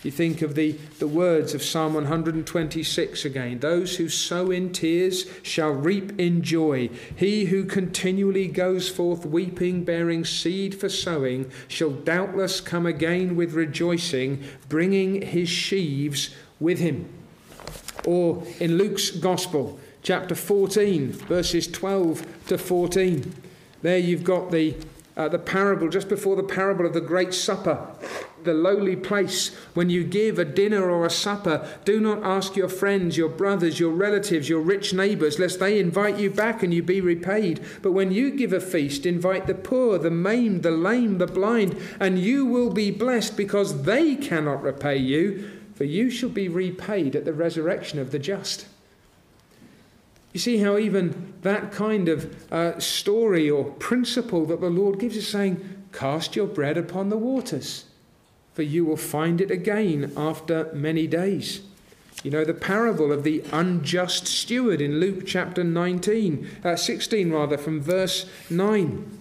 You 0.04 0.12
think 0.12 0.42
of 0.42 0.56
the, 0.56 0.74
the 1.00 1.08
words 1.08 1.54
of 1.54 1.64
Psalm 1.64 1.94
126 1.94 3.26
again 3.26 3.60
Those 3.60 3.96
who 3.96 4.10
sow 4.10 4.52
in 4.52 4.72
tears 4.74 5.26
shall 5.42 5.72
reap 5.72 6.20
in 6.20 6.42
joy. 6.42 6.90
He 7.16 7.46
who 7.46 7.64
continually 7.64 8.48
goes 8.48 8.90
forth 8.90 9.26
weeping, 9.26 9.86
bearing 9.86 10.26
seed 10.26 10.76
for 10.76 10.90
sowing, 10.90 11.50
shall 11.70 11.92
doubtless 11.92 12.60
come 12.60 12.86
again 12.86 13.38
with 13.38 13.54
rejoicing, 13.54 14.44
bringing 14.68 15.22
his 15.22 15.48
sheaves 15.48 16.36
with 16.60 16.80
him. 16.80 17.08
Or 18.06 18.44
in 18.60 18.78
Luke's 18.78 19.10
Gospel, 19.10 19.80
chapter 20.02 20.36
14, 20.36 21.14
verses 21.14 21.68
12 21.68 22.46
to 22.48 22.58
14. 22.58 23.34
There 23.82 23.98
you've 23.98 24.24
got 24.26 24.52
the, 24.52 24.76
uh, 25.16 25.30
the 25.30 25.40
parable, 25.40 25.90
just 25.90 26.10
before 26.10 26.36
the 26.36 26.44
parable 26.44 26.86
of 26.86 26.94
the 26.94 27.02
Great 27.02 27.34
Supper 27.34 27.88
the 28.44 28.54
lowly 28.54 28.96
place. 28.96 29.54
When 29.74 29.90
you 29.90 30.04
give 30.04 30.38
a 30.38 30.46
dinner 30.46 30.90
or 30.90 31.06
a 31.06 31.10
supper, 31.10 31.68
do 31.86 32.00
not 32.00 32.24
ask 32.24 32.56
your 32.56 32.70
friends, 32.70 33.18
your 33.18 33.30
brothers, 33.30 33.80
your 33.80 33.92
relatives, 33.92 34.50
your 34.50 34.62
rich 34.62 34.94
neighbors, 34.94 35.40
lest 35.40 35.60
they 35.60 35.80
invite 35.80 36.18
you 36.18 36.30
back 36.30 36.64
and 36.64 36.74
you 36.74 36.84
be 36.84 37.02
repaid. 37.02 37.64
But 37.82 37.92
when 37.92 38.12
you 38.12 38.32
give 38.32 38.54
a 38.54 38.60
feast, 38.60 39.06
invite 39.06 39.48
the 39.48 39.56
poor, 39.56 39.98
the 39.98 40.12
maimed, 40.12 40.64
the 40.64 40.72
lame, 40.72 41.18
the 41.18 41.28
blind, 41.28 41.78
and 42.00 42.20
you 42.20 42.46
will 42.46 42.72
be 42.72 42.92
blessed 42.92 43.38
because 43.38 43.84
they 43.84 44.16
cannot 44.16 44.64
repay 44.64 44.98
you, 44.98 45.50
for 45.76 45.86
you 45.86 46.10
shall 46.10 46.30
be 46.30 46.48
repaid 46.48 47.16
at 47.16 47.26
the 47.26 47.34
resurrection 47.34 48.00
of 48.00 48.12
the 48.12 48.20
just. 48.20 48.68
You 50.34 50.40
see 50.40 50.58
how 50.58 50.78
even 50.78 51.34
that 51.42 51.72
kind 51.72 52.10
of 52.10 52.52
uh, 52.52 52.80
story 52.80 53.50
or 53.50 53.66
principle 53.66 54.46
that 54.48 54.62
the 54.62 54.70
Lord 54.70 55.00
gives 55.00 55.16
is 55.16 55.28
saying, 55.28 55.86
Cast 55.92 56.36
your 56.36 56.48
bread 56.48 56.76
upon 56.78 57.10
the 57.10 57.18
waters 57.18 57.86
for 58.54 58.62
you 58.62 58.86
will 58.86 58.98
find 58.98 59.42
it 59.42 59.52
again 59.52 60.12
after 60.16 60.72
many 60.74 61.08
days. 61.08 61.62
You 62.24 62.32
know 62.32 62.46
the 62.46 62.54
parable 62.54 63.12
of 63.12 63.24
the 63.24 63.44
unjust 63.52 64.28
steward 64.28 64.80
in 64.80 65.00
Luke 65.00 65.26
chapter 65.26 65.64
19, 65.64 66.48
uh, 66.64 66.76
16 66.76 67.32
rather, 67.32 67.58
from 67.58 67.82
verse 67.82 68.30
9. 68.50 69.20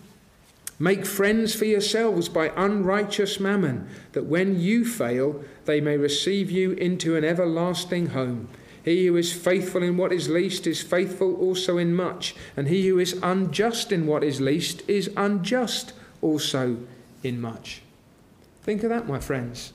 Make 0.78 1.06
friends 1.06 1.54
for 1.54 1.64
yourselves 1.64 2.28
by 2.28 2.52
unrighteous 2.56 3.40
mammon, 3.40 3.88
that 4.12 4.26
when 4.26 4.60
you 4.60 4.84
fail, 4.84 5.42
they 5.64 5.80
may 5.80 5.96
receive 5.96 6.50
you 6.50 6.72
into 6.72 7.16
an 7.16 7.24
everlasting 7.24 8.08
home. 8.08 8.48
He 8.84 9.06
who 9.06 9.16
is 9.16 9.32
faithful 9.32 9.82
in 9.82 9.96
what 9.96 10.12
is 10.12 10.28
least 10.28 10.66
is 10.66 10.82
faithful 10.82 11.36
also 11.36 11.78
in 11.78 11.94
much, 11.94 12.34
and 12.56 12.66
he 12.66 12.88
who 12.88 12.98
is 12.98 13.18
unjust 13.22 13.92
in 13.92 14.06
what 14.06 14.24
is 14.24 14.40
least 14.40 14.82
is 14.88 15.10
unjust 15.16 15.92
also 16.20 16.78
in 17.22 17.40
much. 17.40 17.82
Think 18.62 18.82
of 18.82 18.90
that, 18.90 19.06
my 19.06 19.20
friends. 19.20 19.72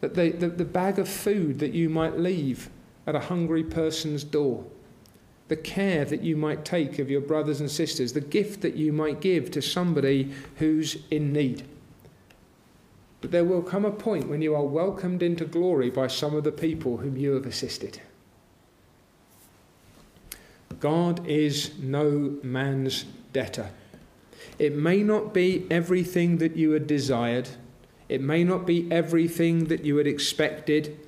That 0.00 0.14
the, 0.14 0.30
the, 0.30 0.48
the 0.48 0.64
bag 0.64 0.98
of 0.98 1.08
food 1.08 1.58
that 1.58 1.72
you 1.72 1.88
might 1.88 2.18
leave 2.18 2.70
at 3.06 3.14
a 3.14 3.20
hungry 3.20 3.62
person's 3.62 4.24
door, 4.24 4.64
the 5.48 5.56
care 5.56 6.06
that 6.06 6.22
you 6.22 6.36
might 6.36 6.64
take 6.64 6.98
of 6.98 7.10
your 7.10 7.20
brothers 7.20 7.60
and 7.60 7.70
sisters, 7.70 8.14
the 8.14 8.20
gift 8.20 8.62
that 8.62 8.76
you 8.76 8.92
might 8.92 9.20
give 9.20 9.50
to 9.50 9.60
somebody 9.60 10.32
who's 10.56 10.96
in 11.10 11.32
need. 11.32 11.64
But 13.20 13.30
there 13.30 13.44
will 13.44 13.62
come 13.62 13.84
a 13.84 13.90
point 13.90 14.28
when 14.28 14.42
you 14.42 14.54
are 14.54 14.64
welcomed 14.64 15.22
into 15.22 15.44
glory 15.44 15.90
by 15.90 16.06
some 16.06 16.34
of 16.34 16.44
the 16.44 16.52
people 16.52 16.98
whom 16.98 17.16
you 17.16 17.32
have 17.32 17.46
assisted. 17.46 18.00
God 20.80 21.26
is 21.26 21.78
no 21.78 22.38
man's 22.42 23.04
debtor. 23.32 23.70
It 24.58 24.74
may 24.74 25.02
not 25.02 25.34
be 25.34 25.66
everything 25.70 26.38
that 26.38 26.56
you 26.56 26.72
had 26.72 26.86
desired, 26.86 27.48
it 28.08 28.20
may 28.20 28.44
not 28.44 28.66
be 28.66 28.90
everything 28.90 29.64
that 29.66 29.84
you 29.84 29.96
had 29.96 30.06
expected, 30.06 30.98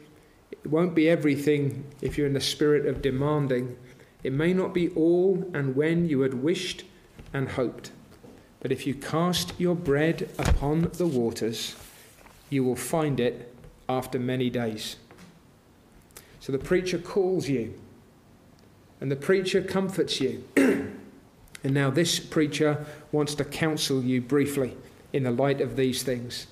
it 0.50 0.66
won't 0.66 0.94
be 0.94 1.08
everything 1.08 1.84
if 2.00 2.16
you're 2.16 2.26
in 2.26 2.32
the 2.32 2.40
spirit 2.40 2.86
of 2.86 3.02
demanding. 3.02 3.76
It 4.22 4.32
may 4.32 4.52
not 4.52 4.74
be 4.74 4.88
all 4.90 5.48
and 5.54 5.76
when 5.76 6.08
you 6.08 6.22
had 6.22 6.34
wished 6.34 6.84
and 7.32 7.50
hoped. 7.50 7.92
But 8.60 8.72
if 8.72 8.86
you 8.86 8.94
cast 8.94 9.52
your 9.58 9.76
bread 9.76 10.30
upon 10.38 10.90
the 10.94 11.06
waters, 11.06 11.76
you 12.50 12.64
will 12.64 12.76
find 12.76 13.20
it 13.20 13.54
after 13.88 14.18
many 14.18 14.50
days. 14.50 14.96
So 16.40 16.52
the 16.52 16.58
preacher 16.58 16.98
calls 16.98 17.48
you, 17.48 17.78
and 19.00 19.10
the 19.10 19.16
preacher 19.16 19.62
comforts 19.62 20.20
you. 20.20 20.44
and 20.56 20.94
now 21.64 21.90
this 21.90 22.18
preacher 22.18 22.84
wants 23.12 23.34
to 23.34 23.44
counsel 23.44 24.02
you 24.02 24.20
briefly 24.20 24.76
in 25.12 25.24
the 25.24 25.30
light 25.30 25.60
of 25.60 25.76
these 25.76 26.02
things. 26.02 26.46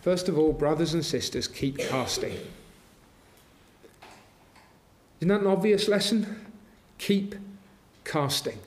First 0.00 0.28
of 0.28 0.38
all, 0.38 0.52
brothers 0.52 0.94
and 0.94 1.04
sisters, 1.04 1.48
keep 1.48 1.78
casting. 1.78 2.38
Isn't 5.20 5.28
that 5.28 5.40
an 5.40 5.46
obvious 5.46 5.88
lesson? 5.88 6.44
Keep 6.98 7.36
casting. 8.04 8.58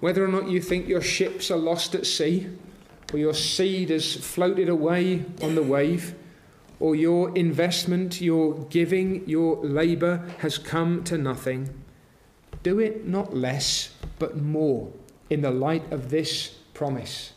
Whether 0.00 0.24
or 0.24 0.28
not 0.28 0.48
you 0.48 0.60
think 0.60 0.86
your 0.86 1.00
ships 1.00 1.50
are 1.50 1.56
lost 1.56 1.94
at 1.94 2.06
sea, 2.06 2.48
or 3.12 3.18
your 3.18 3.34
seed 3.34 3.90
has 3.90 4.14
floated 4.14 4.68
away 4.68 5.24
on 5.42 5.54
the 5.54 5.62
wave, 5.62 6.14
or 6.78 6.94
your 6.94 7.34
investment, 7.36 8.20
your 8.20 8.54
giving, 8.64 9.28
your 9.28 9.56
labour 9.64 10.28
has 10.38 10.58
come 10.58 11.02
to 11.04 11.16
nothing, 11.16 11.70
do 12.62 12.78
it 12.78 13.06
not 13.06 13.34
less, 13.34 13.94
but 14.18 14.36
more 14.36 14.92
in 15.30 15.42
the 15.42 15.50
light 15.50 15.90
of 15.92 16.10
this 16.10 16.48
promise. 16.74 17.32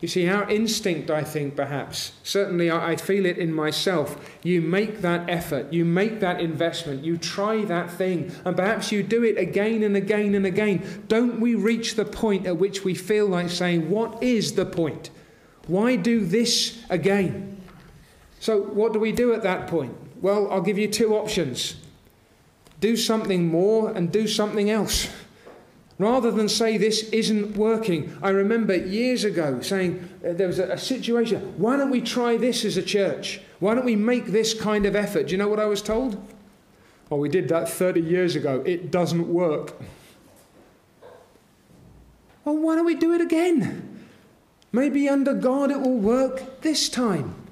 You 0.00 0.08
see, 0.08 0.28
our 0.28 0.48
instinct, 0.50 1.10
I 1.10 1.24
think, 1.24 1.56
perhaps, 1.56 2.12
certainly 2.22 2.70
I 2.70 2.96
feel 2.96 3.24
it 3.24 3.38
in 3.38 3.52
myself. 3.52 4.38
You 4.42 4.60
make 4.60 5.00
that 5.00 5.28
effort, 5.30 5.72
you 5.72 5.86
make 5.86 6.20
that 6.20 6.38
investment, 6.38 7.02
you 7.02 7.16
try 7.16 7.64
that 7.64 7.90
thing, 7.90 8.30
and 8.44 8.54
perhaps 8.54 8.92
you 8.92 9.02
do 9.02 9.24
it 9.24 9.38
again 9.38 9.82
and 9.82 9.96
again 9.96 10.34
and 10.34 10.44
again. 10.44 11.04
Don't 11.08 11.40
we 11.40 11.54
reach 11.54 11.94
the 11.94 12.04
point 12.04 12.46
at 12.46 12.58
which 12.58 12.84
we 12.84 12.94
feel 12.94 13.26
like 13.26 13.48
saying, 13.48 13.88
What 13.88 14.22
is 14.22 14.52
the 14.52 14.66
point? 14.66 15.08
Why 15.66 15.96
do 15.96 16.26
this 16.26 16.84
again? 16.90 17.56
So, 18.40 18.60
what 18.60 18.92
do 18.92 18.98
we 18.98 19.12
do 19.12 19.32
at 19.32 19.42
that 19.42 19.66
point? 19.66 19.96
Well, 20.22 20.50
I'll 20.50 20.60
give 20.60 20.78
you 20.78 20.88
two 20.88 21.14
options 21.16 21.76
do 22.80 22.96
something 22.96 23.48
more 23.48 23.90
and 23.90 24.12
do 24.12 24.26
something 24.26 24.70
else. 24.70 25.08
Rather 25.98 26.30
than 26.30 26.48
say 26.48 26.76
this 26.76 27.08
isn't 27.08 27.56
working, 27.56 28.16
I 28.22 28.28
remember 28.28 28.76
years 28.76 29.24
ago 29.24 29.60
saying 29.62 30.08
uh, 30.22 30.34
there 30.34 30.46
was 30.46 30.58
a, 30.58 30.72
a, 30.72 30.78
situation. 30.78 31.54
Why 31.56 31.78
don't 31.78 31.90
we 31.90 32.02
try 32.02 32.36
this 32.36 32.66
as 32.66 32.76
a 32.76 32.82
church? 32.82 33.40
Why 33.60 33.74
don't 33.74 33.86
we 33.86 33.96
make 33.96 34.26
this 34.26 34.52
kind 34.52 34.84
of 34.84 34.94
effort? 34.94 35.28
Do 35.28 35.32
you 35.32 35.38
know 35.38 35.48
what 35.48 35.58
I 35.58 35.64
was 35.64 35.80
told? 35.80 36.22
Oh, 37.10 37.16
we 37.16 37.30
did 37.30 37.48
that 37.48 37.68
30 37.68 38.02
years 38.02 38.36
ago. 38.36 38.62
It 38.66 38.90
doesn't 38.90 39.26
work. 39.26 39.80
Well, 42.44 42.58
why 42.58 42.74
don't 42.76 42.84
we 42.84 42.94
do 42.94 43.14
it 43.14 43.22
again? 43.22 44.04
Maybe 44.72 45.08
under 45.08 45.32
God 45.32 45.70
it 45.70 45.80
will 45.80 45.96
work 45.96 46.60
this 46.60 46.90
time. 46.90 47.45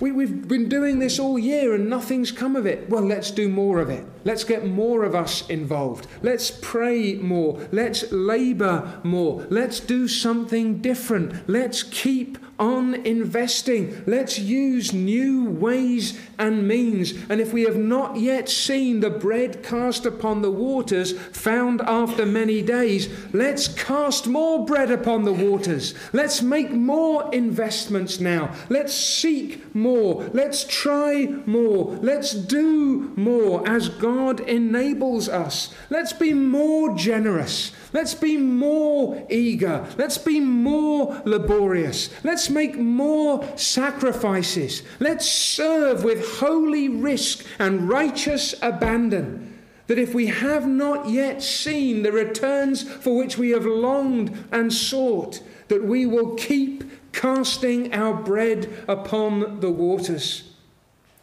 We, 0.00 0.12
we've 0.12 0.46
been 0.46 0.68
doing 0.68 0.98
this 0.98 1.18
all 1.18 1.38
year 1.38 1.74
and 1.74 1.88
nothing's 1.88 2.30
come 2.30 2.54
of 2.54 2.66
it. 2.66 2.88
Well, 2.90 3.02
let's 3.02 3.30
do 3.30 3.48
more 3.48 3.80
of 3.80 3.88
it. 3.88 4.04
Let's 4.26 4.42
get 4.42 4.66
more 4.66 5.04
of 5.04 5.14
us 5.14 5.48
involved. 5.48 6.08
Let's 6.20 6.50
pray 6.50 7.14
more. 7.14 7.60
Let's 7.70 8.10
labor 8.10 9.00
more. 9.04 9.46
Let's 9.50 9.78
do 9.78 10.08
something 10.08 10.78
different. 10.78 11.48
Let's 11.48 11.84
keep 11.84 12.36
on 12.58 12.94
investing. 13.06 14.02
Let's 14.04 14.36
use 14.36 14.92
new 14.92 15.48
ways 15.48 16.18
and 16.40 16.66
means. 16.66 17.12
And 17.28 17.40
if 17.40 17.52
we 17.52 17.62
have 17.62 17.76
not 17.76 18.16
yet 18.16 18.48
seen 18.48 18.98
the 18.98 19.10
bread 19.10 19.62
cast 19.62 20.06
upon 20.06 20.42
the 20.42 20.50
waters 20.50 21.12
found 21.12 21.82
after 21.82 22.26
many 22.26 22.62
days, 22.62 23.08
let's 23.32 23.68
cast 23.68 24.26
more 24.26 24.64
bread 24.64 24.90
upon 24.90 25.24
the 25.24 25.32
waters. 25.32 25.94
Let's 26.12 26.42
make 26.42 26.72
more 26.72 27.32
investments 27.32 28.18
now. 28.18 28.52
Let's 28.68 28.94
seek 28.94 29.72
more. 29.72 30.24
Let's 30.32 30.64
try 30.64 31.26
more. 31.46 31.96
Let's 32.02 32.32
do 32.32 33.12
more 33.14 33.68
as 33.68 33.88
God 33.88 34.15
enables 34.40 35.28
us. 35.28 35.74
Let's 35.90 36.12
be 36.12 36.32
more 36.32 36.96
generous. 36.96 37.72
Let's 37.92 38.14
be 38.14 38.36
more 38.36 39.26
eager. 39.30 39.86
Let's 39.96 40.18
be 40.18 40.40
more 40.40 41.22
laborious. 41.24 42.10
Let's 42.24 42.50
make 42.50 42.76
more 42.76 43.46
sacrifices. 43.56 44.82
Let's 45.00 45.28
serve 45.30 46.04
with 46.04 46.38
holy 46.38 46.88
risk 46.88 47.44
and 47.58 47.88
righteous 47.88 48.54
abandon. 48.62 49.58
That 49.86 49.98
if 49.98 50.14
we 50.14 50.26
have 50.26 50.66
not 50.66 51.08
yet 51.08 51.42
seen 51.42 52.02
the 52.02 52.12
returns 52.12 52.82
for 52.82 53.16
which 53.16 53.38
we 53.38 53.50
have 53.50 53.66
longed 53.66 54.46
and 54.50 54.72
sought, 54.72 55.40
that 55.68 55.84
we 55.84 56.06
will 56.06 56.34
keep 56.34 56.84
casting 57.12 57.92
our 57.94 58.14
bread 58.14 58.68
upon 58.88 59.60
the 59.60 59.70
waters. 59.70 60.54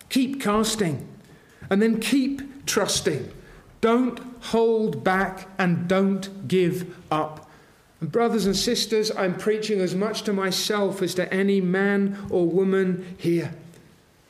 Keep 0.09 0.41
casting 0.41 1.07
and 1.69 1.81
then 1.81 1.99
keep 1.99 2.41
trusting. 2.65 3.31
Don't 3.81 4.19
hold 4.39 5.03
back 5.03 5.47
and 5.57 5.87
don't 5.87 6.47
give 6.47 6.95
up. 7.11 7.49
And 7.99 8.11
brothers 8.11 8.45
and 8.45 8.55
sisters, 8.55 9.11
I'm 9.15 9.37
preaching 9.37 9.79
as 9.79 9.95
much 9.95 10.23
to 10.23 10.33
myself 10.33 11.01
as 11.01 11.15
to 11.15 11.33
any 11.33 11.61
man 11.61 12.17
or 12.29 12.45
woman 12.45 13.15
here. 13.17 13.53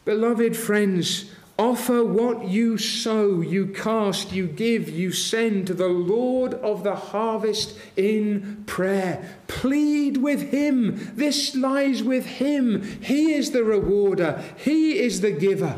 Beloved 0.06 0.58
friends, 0.58 1.32
offer 1.58 2.04
what 2.04 2.48
you 2.48 2.78
sow, 2.78 3.42
you 3.42 3.68
cast, 3.68 4.32
you 4.32 4.48
give, 4.48 4.90
you 4.90 5.12
send 5.12 5.68
to 5.68 5.74
the 5.74 5.88
Lord 5.88 6.56
of 6.56 6.84
the 6.84 6.96
harvest 6.96 7.78
in 7.96 8.64
prayer. 8.66 9.38
Plead 9.48 10.18
with 10.18 10.52
Him. 10.52 11.12
This 11.16 11.56
lies 11.56 12.04
with 12.04 12.26
Him. 12.26 12.82
He 13.02 13.34
is 13.34 13.52
the 13.52 13.64
rewarder, 13.64 14.44
He 14.58 15.00
is 15.00 15.22
the 15.22 15.32
giver. 15.32 15.78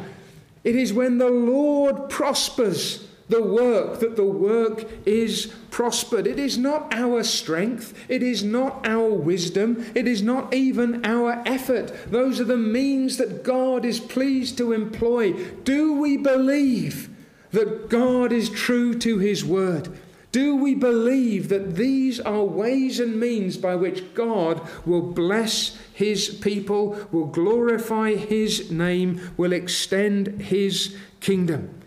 It 0.65 0.75
is 0.75 0.91
when 0.91 1.19
the 1.19 1.29
Lord 1.29 2.09
prospers 2.09 3.07
the 3.29 3.41
work, 3.41 3.99
that 3.99 4.15
the 4.15 4.25
work 4.25 4.85
is 5.05 5.53
prospered. 5.71 6.27
It 6.27 6.37
is 6.37 6.57
not 6.57 6.93
our 6.93 7.23
strength, 7.23 7.93
it 8.07 8.21
is 8.21 8.43
not 8.43 8.85
our 8.87 9.09
wisdom, 9.09 9.85
it 9.95 10.07
is 10.07 10.21
not 10.21 10.53
even 10.53 11.05
our 11.05 11.41
effort. 11.45 12.11
Those 12.11 12.39
are 12.39 12.45
the 12.45 12.57
means 12.57 13.17
that 13.17 13.43
God 13.43 13.85
is 13.85 13.99
pleased 13.99 14.57
to 14.57 14.73
employ. 14.73 15.33
Do 15.63 15.93
we 15.93 16.17
believe 16.17 17.09
that 17.51 17.89
God 17.89 18.31
is 18.31 18.49
true 18.49 18.93
to 18.99 19.17
his 19.17 19.45
word? 19.45 19.89
Do 20.35 20.57
we 20.57 20.75
believe 20.75 21.47
that 21.47 21.77
these 21.77 22.19
are 22.19 22.43
ways 22.43 22.99
and 22.99 23.17
means 23.17 23.55
by 23.55 23.75
which 23.75 24.13
God 24.13 24.67
will 24.85 25.01
bless 25.01 25.79
his 25.93 26.27
people, 26.27 27.07
will 27.09 27.27
glorify 27.27 28.15
his 28.15 28.69
name, 28.69 29.31
will 29.37 29.53
extend 29.53 30.41
his 30.41 30.97
kingdom? 31.21 31.79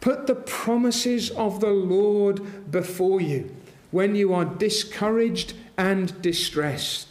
Put 0.00 0.26
the 0.26 0.34
promises 0.34 1.28
of 1.32 1.60
the 1.60 1.74
Lord 1.74 2.70
before 2.70 3.20
you 3.20 3.54
when 3.90 4.14
you 4.14 4.32
are 4.32 4.46
discouraged 4.46 5.52
and 5.76 6.22
distressed. 6.22 7.08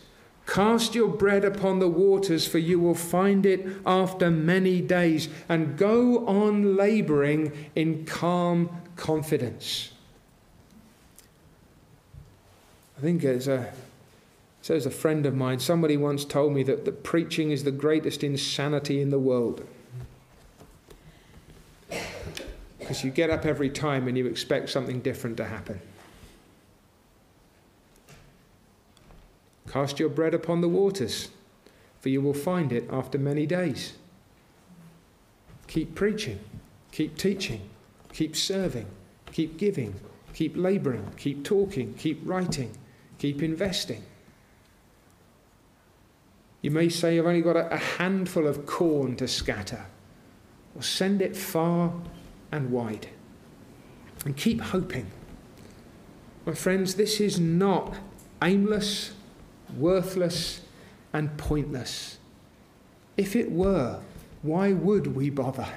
Cast 0.48 0.96
your 0.96 1.10
bread 1.10 1.46
upon 1.46 1.78
the 1.78 1.90
waters, 1.90 2.48
for 2.48 2.58
you 2.58 2.80
will 2.80 2.96
find 2.96 3.46
it 3.46 3.68
after 3.86 4.32
many 4.32 4.82
days, 4.82 5.30
and 5.48 5.78
go 5.78 6.26
on 6.26 6.76
laboring 6.76 7.70
in 7.76 8.04
calm 8.04 8.82
confidence. 8.96 9.92
I 13.02 13.04
think 13.04 13.24
as 13.24 13.48
a 13.48 13.74
says 14.62 14.86
a 14.86 14.92
friend 14.92 15.26
of 15.26 15.36
mine, 15.36 15.58
somebody 15.58 15.98
once 15.98 16.24
told 16.24 16.54
me 16.54 16.62
that 16.62 16.86
the 16.86 16.92
preaching 16.92 17.50
is 17.50 17.64
the 17.64 17.72
greatest 17.72 18.24
insanity 18.24 19.02
in 19.02 19.10
the 19.10 19.18
world. 19.18 19.68
because 22.78 23.04
you 23.04 23.10
get 23.10 23.32
up 23.32 23.44
every 23.44 23.72
time 23.72 24.08
and 24.08 24.16
you 24.16 24.28
expect 24.28 24.70
something 24.70 25.00
different 25.00 25.38
to 25.38 25.46
happen. 25.46 25.82
Cast 29.68 30.00
your 30.00 30.10
bread 30.10 30.36
upon 30.36 30.62
the 30.62 30.70
waters, 30.70 31.30
for 32.02 32.10
you 32.10 32.22
will 32.22 32.36
find 32.36 32.72
it 32.72 32.88
after 32.92 33.18
many 33.18 33.48
days. 33.48 33.94
Keep 35.66 35.96
preaching, 35.96 36.40
keep 36.92 37.18
teaching, 37.18 37.62
keep 38.14 38.36
serving, 38.36 38.86
keep 39.32 39.58
giving, 39.58 39.96
keep 40.34 40.56
laboring, 40.56 41.14
keep 41.18 41.44
talking, 41.44 41.96
keep 41.96 42.20
writing, 42.26 42.72
keep 43.22 43.44
investing. 43.44 44.04
You 46.64 46.72
may 46.72 46.90
say, 46.90 47.20
I've 47.20 47.28
only 47.28 47.44
got 47.44 47.56
a, 47.56 47.72
a 47.72 47.78
handful 47.78 48.48
of 48.48 48.66
corn 48.66 49.16
to 49.18 49.28
scatter. 49.28 49.86
Well, 50.74 50.82
send 50.82 51.22
it 51.22 51.38
far 51.38 51.94
and 52.52 52.72
wide. 52.72 53.10
And 54.26 54.36
keep 54.36 54.60
hoping. 54.60 55.06
My 56.48 56.56
friends, 56.56 56.96
this 56.96 57.20
is 57.20 57.40
not 57.40 57.96
aimless, 58.42 59.14
worthless, 59.78 60.62
and 61.14 61.38
pointless. 61.38 62.18
If 63.18 63.36
it 63.36 63.52
were, 63.52 64.02
why 64.42 64.74
would 64.74 65.16
we 65.16 65.30
bother? 65.30 65.70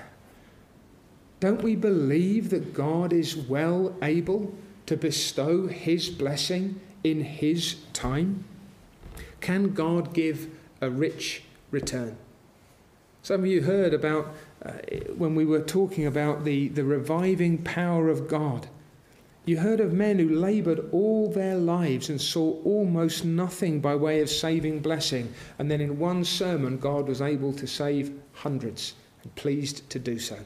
Don't 1.40 1.62
we 1.62 1.76
believe 1.76 2.49
that 2.49 2.72
God 2.72 3.12
is 3.12 3.36
well 3.36 3.95
able 4.01 4.55
to 4.86 4.97
bestow 4.97 5.66
His 5.66 6.09
blessing 6.09 6.80
in 7.05 7.21
His 7.21 7.77
time? 7.93 8.45
Can 9.41 9.75
God 9.75 10.15
give 10.15 10.49
a 10.81 10.91
rich 10.91 11.43
return? 11.71 12.17
Some 13.23 13.43
of 13.43 13.47
you 13.47 13.63
heard 13.63 13.95
about 13.95 14.35
uh, 14.65 14.73
when 15.17 15.35
we 15.35 15.45
were 15.45 15.61
talking 15.61 16.07
about 16.07 16.45
the, 16.45 16.69
the 16.69 16.85
reviving 16.85 17.59
power 17.59 18.09
of 18.09 18.29
God. 18.29 18.67
You 19.47 19.59
heard 19.59 19.81
of 19.81 19.93
men 19.93 20.19
who 20.19 20.29
laboured 20.29 20.89
all 20.91 21.31
their 21.31 21.57
lives 21.57 22.09
and 22.09 22.21
saw 22.21 22.55
almost 22.65 23.25
nothing 23.25 23.81
by 23.81 23.95
way 23.95 24.21
of 24.21 24.31
saving 24.31 24.81
blessing, 24.81 25.35
and 25.59 25.71
then 25.71 25.83
in 25.83 25.99
one 25.99 26.25
sermon, 26.25 26.79
God 26.79 27.07
was 27.07 27.21
able 27.21 27.53
to 27.55 27.67
save 27.67 28.13
hundreds 28.33 28.95
and 29.23 29.35
pleased 29.35 29.89
to 29.91 29.99
do 29.99 30.19
so. 30.19 30.39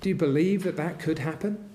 Do 0.00 0.08
you 0.08 0.14
believe 0.14 0.64
that 0.64 0.76
that 0.76 0.98
could 0.98 1.18
happen? 1.18 1.73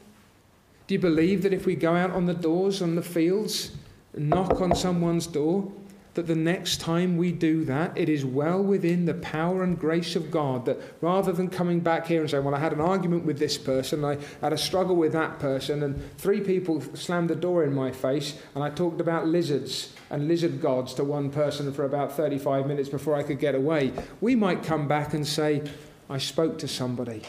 Do 0.90 0.96
you 0.96 1.00
believe 1.00 1.44
that 1.44 1.54
if 1.54 1.68
we 1.68 1.76
go 1.76 1.96
out 1.96 2.10
on 2.10 2.26
the 2.26 2.34
doors, 2.34 2.82
on 2.82 2.96
the 2.96 3.04
fields, 3.04 3.74
knock 4.18 4.60
on 4.60 4.74
someone's 4.74 5.28
door, 5.28 5.72
that 6.16 6.26
the 6.26 6.34
next 6.34 6.82
time 6.82 7.16
we 7.16 7.32
do 7.32 7.64
that, 7.66 7.96
it 7.96 8.10
is 8.10 8.26
well 8.26 8.60
within 8.60 9.06
the 9.06 9.14
power 9.14 9.62
and 9.62 9.80
grace 9.80 10.16
of 10.16 10.32
God 10.32 10.66
that 10.66 10.82
rather 11.00 11.32
than 11.32 11.48
coming 11.48 11.80
back 11.80 12.08
here 12.08 12.22
and 12.22 12.30
saying, 12.32 12.44
Well, 12.44 12.56
I 12.56 12.60
had 12.60 12.74
an 12.74 12.82
argument 12.82 13.24
with 13.24 13.38
this 13.38 13.56
person, 13.56 14.04
I 14.04 14.18
had 14.42 14.52
a 14.52 14.58
struggle 14.58 14.96
with 14.96 15.12
that 15.12 15.38
person, 15.38 15.84
and 15.84 16.18
three 16.18 16.42
people 16.42 16.82
slammed 16.96 17.30
the 17.30 17.36
door 17.36 17.64
in 17.64 17.76
my 17.76 17.92
face, 17.92 18.42
and 18.56 18.64
I 18.64 18.72
talked 18.72 19.00
about 19.00 19.28
lizards 19.28 19.94
and 20.10 20.28
lizard 20.28 20.60
gods 20.60 20.96
to 20.96 21.04
one 21.04 21.30
person 21.30 21.72
for 21.72 21.86
about 21.86 22.14
35 22.14 22.66
minutes 22.66 22.90
before 22.90 23.14
I 23.14 23.22
could 23.22 23.38
get 23.38 23.54
away, 23.54 23.94
we 24.22 24.36
might 24.36 24.64
come 24.64 24.88
back 24.88 25.14
and 25.14 25.28
say, 25.28 25.62
I 26.10 26.18
spoke 26.18 26.58
to 26.58 26.68
somebody 26.68 27.22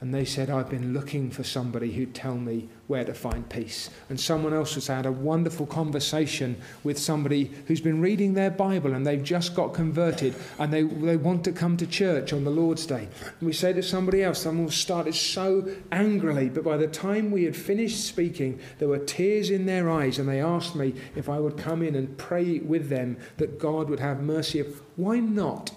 and 0.00 0.14
they 0.14 0.24
said, 0.24 0.48
I've 0.48 0.70
been 0.70 0.94
looking 0.94 1.28
for 1.28 1.42
somebody 1.42 1.92
who'd 1.92 2.14
tell 2.14 2.36
me 2.36 2.68
where 2.86 3.04
to 3.04 3.12
find 3.12 3.48
peace. 3.48 3.90
And 4.08 4.18
someone 4.18 4.54
else 4.54 4.74
has 4.76 4.86
had 4.86 5.06
a 5.06 5.12
wonderful 5.12 5.66
conversation 5.66 6.56
with 6.84 6.98
somebody 6.98 7.50
who's 7.66 7.80
been 7.80 8.00
reading 8.00 8.34
their 8.34 8.50
Bible 8.50 8.94
and 8.94 9.04
they've 9.04 9.22
just 9.22 9.56
got 9.56 9.74
converted 9.74 10.36
and 10.60 10.72
they, 10.72 10.82
they 10.82 11.16
want 11.16 11.42
to 11.44 11.52
come 11.52 11.76
to 11.78 11.86
church 11.86 12.32
on 12.32 12.44
the 12.44 12.50
Lord's 12.50 12.86
Day. 12.86 13.08
And 13.40 13.46
we 13.46 13.52
say 13.52 13.72
to 13.72 13.82
somebody 13.82 14.22
else, 14.22 14.40
someone 14.40 14.70
started 14.70 15.16
so 15.16 15.68
angrily, 15.90 16.48
but 16.48 16.62
by 16.62 16.76
the 16.76 16.86
time 16.86 17.32
we 17.32 17.42
had 17.42 17.56
finished 17.56 18.06
speaking, 18.06 18.60
there 18.78 18.88
were 18.88 18.98
tears 18.98 19.50
in 19.50 19.66
their 19.66 19.90
eyes 19.90 20.20
and 20.20 20.28
they 20.28 20.40
asked 20.40 20.76
me 20.76 20.94
if 21.16 21.28
I 21.28 21.40
would 21.40 21.56
come 21.56 21.82
in 21.82 21.96
and 21.96 22.16
pray 22.16 22.60
with 22.60 22.88
them 22.88 23.16
that 23.38 23.58
God 23.58 23.90
would 23.90 24.00
have 24.00 24.22
mercy. 24.22 24.64
Why 24.94 25.18
not? 25.18 25.72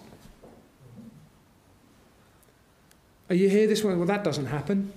Are 3.31 3.35
you 3.35 3.47
here 3.47 3.65
this 3.65 3.81
morning? 3.81 3.97
Well, 3.97 4.09
that 4.09 4.25
doesn't 4.25 4.47
happen. 4.47 4.91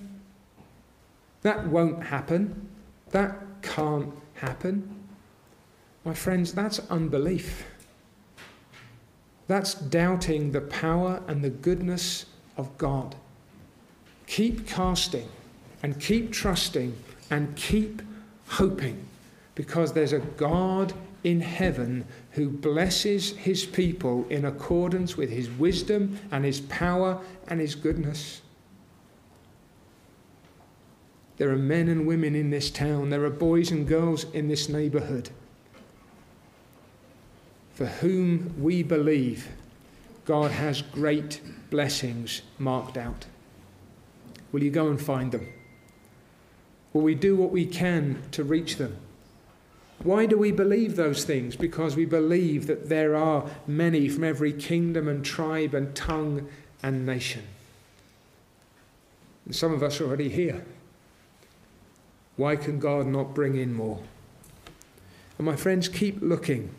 That 1.43 1.67
won't 1.67 2.03
happen. 2.03 2.67
That 3.11 3.37
can't 3.61 4.13
happen. 4.33 4.93
My 6.03 6.13
friends, 6.13 6.51
that's 6.51 6.79
unbelief. 6.89 7.65
That's 9.47 9.73
doubting 9.73 10.51
the 10.51 10.59
power 10.59 11.23
and 11.29 11.45
the 11.45 11.49
goodness 11.49 12.25
of 12.57 12.77
God. 12.77 13.15
Keep 14.27 14.67
casting 14.67 15.29
and 15.81 15.97
keep 16.01 16.33
trusting 16.33 16.93
and 17.31 17.55
keep 17.55 18.01
hoping 18.47 19.01
because 19.55 19.93
there's 19.93 20.11
a 20.11 20.19
God 20.19 20.91
in 21.23 21.39
heaven 21.39 22.03
who 22.35 22.49
blesses 22.49 23.31
his 23.31 23.65
people 23.65 24.25
in 24.29 24.45
accordance 24.45 25.17
with 25.17 25.29
his 25.29 25.49
wisdom 25.49 26.19
and 26.31 26.45
his 26.45 26.61
power 26.61 27.21
and 27.47 27.59
his 27.59 27.75
goodness. 27.75 28.41
There 31.37 31.49
are 31.49 31.57
men 31.57 31.87
and 31.87 32.07
women 32.07 32.35
in 32.35 32.49
this 32.49 32.69
town, 32.69 33.09
there 33.09 33.25
are 33.25 33.29
boys 33.29 33.71
and 33.71 33.87
girls 33.87 34.25
in 34.33 34.47
this 34.47 34.69
neighborhood 34.69 35.29
for 37.75 37.85
whom 37.85 38.55
we 38.57 38.81
believe 38.81 39.49
God 40.23 40.51
has 40.51 40.81
great 40.81 41.41
blessings 41.69 42.41
marked 42.57 42.97
out. 42.97 43.25
Will 44.51 44.63
you 44.63 44.71
go 44.71 44.87
and 44.87 44.99
find 44.99 45.31
them? 45.33 45.47
Will 46.93 47.01
we 47.01 47.15
do 47.15 47.35
what 47.35 47.51
we 47.51 47.65
can 47.65 48.23
to 48.31 48.45
reach 48.45 48.77
them? 48.77 48.97
Why 50.03 50.25
do 50.25 50.37
we 50.37 50.51
believe 50.51 50.95
those 50.95 51.23
things? 51.23 51.55
Because 51.55 51.95
we 51.95 52.05
believe 52.05 52.67
that 52.67 52.89
there 52.89 53.15
are 53.15 53.49
many 53.65 54.07
from 54.09 54.23
every 54.23 54.53
kingdom 54.53 55.07
and 55.07 55.25
tribe 55.25 55.73
and 55.73 55.95
tongue 55.95 56.47
and 56.83 57.05
nation. 57.05 57.43
And 59.45 59.55
some 59.55 59.73
of 59.73 59.81
us 59.81 59.99
are 60.01 60.05
already 60.05 60.29
here. 60.29 60.65
Why 62.35 62.55
can 62.55 62.79
God 62.79 63.07
not 63.07 63.33
bring 63.33 63.55
in 63.55 63.73
more? 63.73 64.01
And 65.37 65.45
my 65.45 65.55
friends, 65.55 65.87
keep 65.87 66.21
looking. 66.21 66.73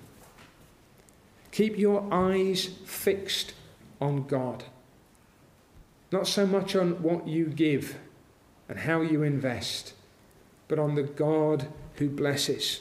Keep 1.51 1.79
your 1.79 2.07
eyes 2.12 2.67
fixed 2.85 3.55
on 4.01 4.27
God. 4.27 4.64
Not 6.12 6.27
so 6.27 6.47
much 6.47 6.77
on 6.77 7.03
what 7.03 7.27
you 7.27 7.47
give 7.47 7.97
and 8.69 8.81
how 8.81 9.01
you 9.01 9.23
invest, 9.23 9.95
but 10.69 10.79
on 10.79 10.95
the 10.95 11.03
God 11.03 11.69
who 11.95 12.09
blesses. 12.09 12.81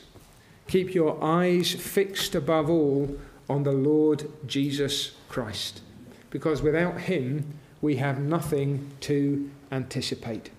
Keep 0.68 0.96
your 0.96 1.24
eyes 1.24 1.74
fixed 1.74 2.36
above 2.36 2.70
all 2.70 3.18
on 3.50 3.64
the 3.64 3.72
Lord 3.72 4.32
Jesus 4.48 5.12
Christ, 5.30 5.82
because 6.30 6.62
without 6.62 7.02
him 7.02 7.54
we 7.82 7.98
have 7.98 8.20
nothing 8.20 8.92
to 9.02 9.50
anticipate. 9.72 10.50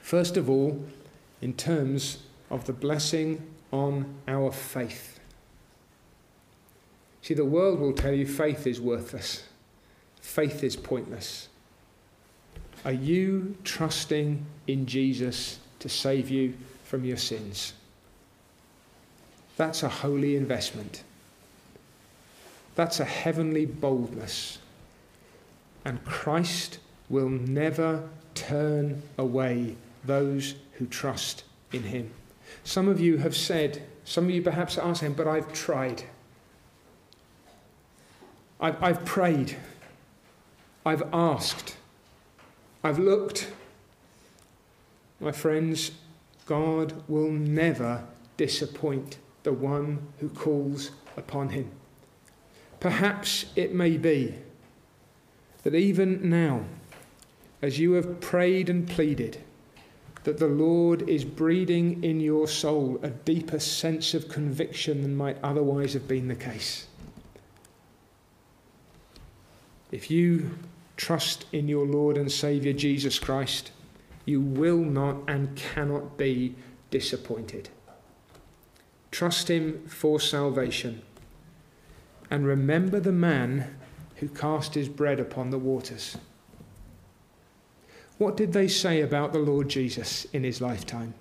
First 0.00 0.36
of 0.36 0.48
all, 0.48 0.82
in 1.42 1.52
terms 1.52 2.22
of 2.50 2.64
the 2.64 2.72
blessing 2.72 3.42
on 3.70 4.14
our 4.26 4.50
faith. 4.50 5.20
See, 7.20 7.34
the 7.34 7.44
world 7.44 7.78
will 7.78 7.92
tell 7.92 8.14
you 8.14 8.26
faith 8.26 8.66
is 8.66 8.80
worthless, 8.80 9.44
faith 10.20 10.64
is 10.64 10.76
pointless. 10.76 11.48
Are 12.84 12.92
you 12.92 13.56
trusting 13.64 14.46
in 14.66 14.86
Jesus 14.86 15.58
to 15.80 15.88
save 15.88 16.30
you 16.30 16.54
from 16.84 17.04
your 17.04 17.16
sins? 17.16 17.74
That's 19.58 19.82
a 19.82 19.88
holy 19.88 20.36
investment. 20.36 21.02
That's 22.76 23.00
a 23.00 23.04
heavenly 23.04 23.66
boldness. 23.66 24.58
And 25.84 26.02
Christ 26.04 26.78
will 27.08 27.28
never 27.28 28.08
turn 28.36 29.02
away 29.18 29.74
those 30.04 30.54
who 30.74 30.86
trust 30.86 31.42
in 31.72 31.82
him. 31.82 32.12
Some 32.62 32.86
of 32.86 33.00
you 33.00 33.16
have 33.16 33.36
said, 33.36 33.82
some 34.04 34.24
of 34.26 34.30
you 34.30 34.42
perhaps 34.42 34.78
are 34.78 34.94
saying, 34.94 35.14
but 35.14 35.26
I've 35.26 35.52
tried. 35.52 36.04
I've, 38.60 38.80
I've 38.80 39.04
prayed. 39.04 39.56
I've 40.86 41.02
asked. 41.12 41.76
I've 42.84 43.00
looked. 43.00 43.48
My 45.18 45.32
friends, 45.32 45.90
God 46.46 47.02
will 47.08 47.32
never 47.32 48.04
disappoint 48.36 49.18
the 49.48 49.54
one 49.54 50.06
who 50.18 50.28
calls 50.28 50.90
upon 51.16 51.48
him. 51.48 51.70
Perhaps 52.80 53.46
it 53.56 53.72
may 53.72 53.96
be 53.96 54.34
that 55.62 55.74
even 55.74 56.28
now, 56.28 56.64
as 57.62 57.78
you 57.78 57.92
have 57.92 58.20
prayed 58.20 58.68
and 58.68 58.86
pleaded, 58.86 59.38
that 60.24 60.36
the 60.36 60.46
Lord 60.46 61.08
is 61.08 61.24
breeding 61.24 62.04
in 62.04 62.20
your 62.20 62.46
soul 62.46 63.00
a 63.02 63.08
deeper 63.08 63.58
sense 63.58 64.12
of 64.12 64.28
conviction 64.28 65.00
than 65.00 65.16
might 65.16 65.38
otherwise 65.42 65.94
have 65.94 66.06
been 66.06 66.28
the 66.28 66.34
case. 66.34 66.86
If 69.90 70.10
you 70.10 70.58
trust 70.98 71.46
in 71.52 71.68
your 71.68 71.86
Lord 71.86 72.18
and 72.18 72.30
Saviour 72.30 72.74
Jesus 72.74 73.18
Christ, 73.18 73.70
you 74.26 74.42
will 74.42 74.84
not 74.84 75.16
and 75.26 75.56
cannot 75.56 76.18
be 76.18 76.54
disappointed. 76.90 77.70
Trust 79.10 79.48
him 79.48 79.84
for 79.88 80.20
salvation. 80.20 81.02
And 82.30 82.46
remember 82.46 83.00
the 83.00 83.12
man 83.12 83.76
who 84.16 84.28
cast 84.28 84.74
his 84.74 84.88
bread 84.88 85.20
upon 85.20 85.50
the 85.50 85.58
waters. 85.58 86.16
What 88.18 88.36
did 88.36 88.52
they 88.52 88.68
say 88.68 89.00
about 89.00 89.32
the 89.32 89.38
Lord 89.38 89.68
Jesus 89.68 90.26
in 90.32 90.42
his 90.44 90.60
lifetime? 90.60 91.14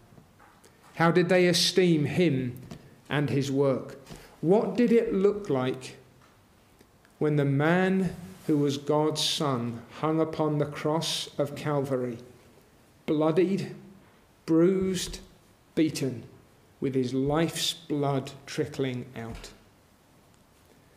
How 0.95 1.11
did 1.11 1.29
they 1.29 1.47
esteem 1.47 2.05
him 2.05 2.59
and 3.07 3.29
his 3.29 3.51
work? 3.51 3.99
What 4.41 4.75
did 4.75 4.91
it 4.91 5.13
look 5.13 5.49
like 5.49 5.97
when 7.19 7.35
the 7.35 7.45
man 7.45 8.15
who 8.47 8.57
was 8.57 8.77
God's 8.77 9.23
Son 9.23 9.81
hung 9.99 10.19
upon 10.19 10.57
the 10.57 10.65
cross 10.65 11.29
of 11.38 11.55
Calvary, 11.55 12.17
bloodied, 13.05 13.75
bruised, 14.45 15.19
beaten, 15.75 16.23
with 16.80 16.95
his 16.95 17.13
life's 17.13 17.73
blood 17.73 18.32
trickling 18.45 19.05
out? 19.15 19.49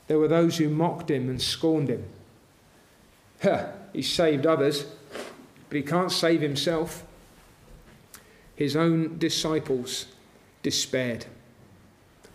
There 0.06 0.18
were 0.18 0.28
those 0.28 0.58
who 0.58 0.68
mocked 0.68 1.10
him 1.10 1.28
and 1.28 1.40
scorned 1.40 1.88
him. 1.88 2.04
Huh, 3.42 3.68
he 3.92 4.02
saved 4.02 4.46
others, 4.46 4.84
but 5.68 5.76
he 5.76 5.82
can't 5.82 6.12
save 6.12 6.40
himself. 6.40 7.04
His 8.54 8.76
own 8.76 9.18
disciples 9.18 10.06
despaired. 10.62 11.26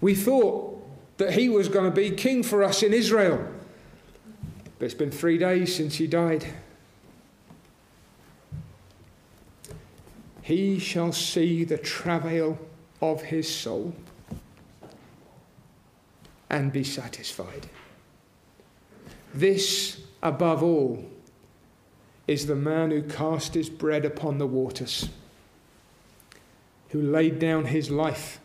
We 0.02 0.16
thought 0.16 0.88
that 1.18 1.34
he 1.34 1.50
was 1.50 1.68
going 1.68 1.86
to 1.86 1.92
be 1.92 2.12
king 2.12 2.44
for 2.44 2.64
us 2.64 2.82
in 2.82 2.94
Israel. 2.94 3.46
But 4.80 4.86
it's 4.86 4.94
been 4.94 5.12
three 5.12 5.38
days 5.38 5.76
since 5.76 5.96
he 5.96 6.08
died. 6.08 6.46
He 10.42 10.80
shall 10.80 11.12
see 11.12 11.64
the 11.64 11.78
travail 11.78 12.60
of 13.12 13.24
his 13.24 13.54
soul 13.54 13.94
and 16.50 16.72
be 16.72 16.84
satisfied. 16.84 17.68
This, 19.34 20.02
above 20.24 20.64
all, 20.64 21.06
is 22.28 22.48
the 22.48 22.56
man 22.56 22.92
who 22.92 23.04
cast 23.04 23.54
his 23.54 23.70
bread 23.70 24.06
upon 24.06 24.38
the 24.38 24.48
waters, 24.48 25.10
who 26.90 27.02
laid 27.02 27.40
down 27.40 27.66
his 27.66 27.92
life, 27.92 28.40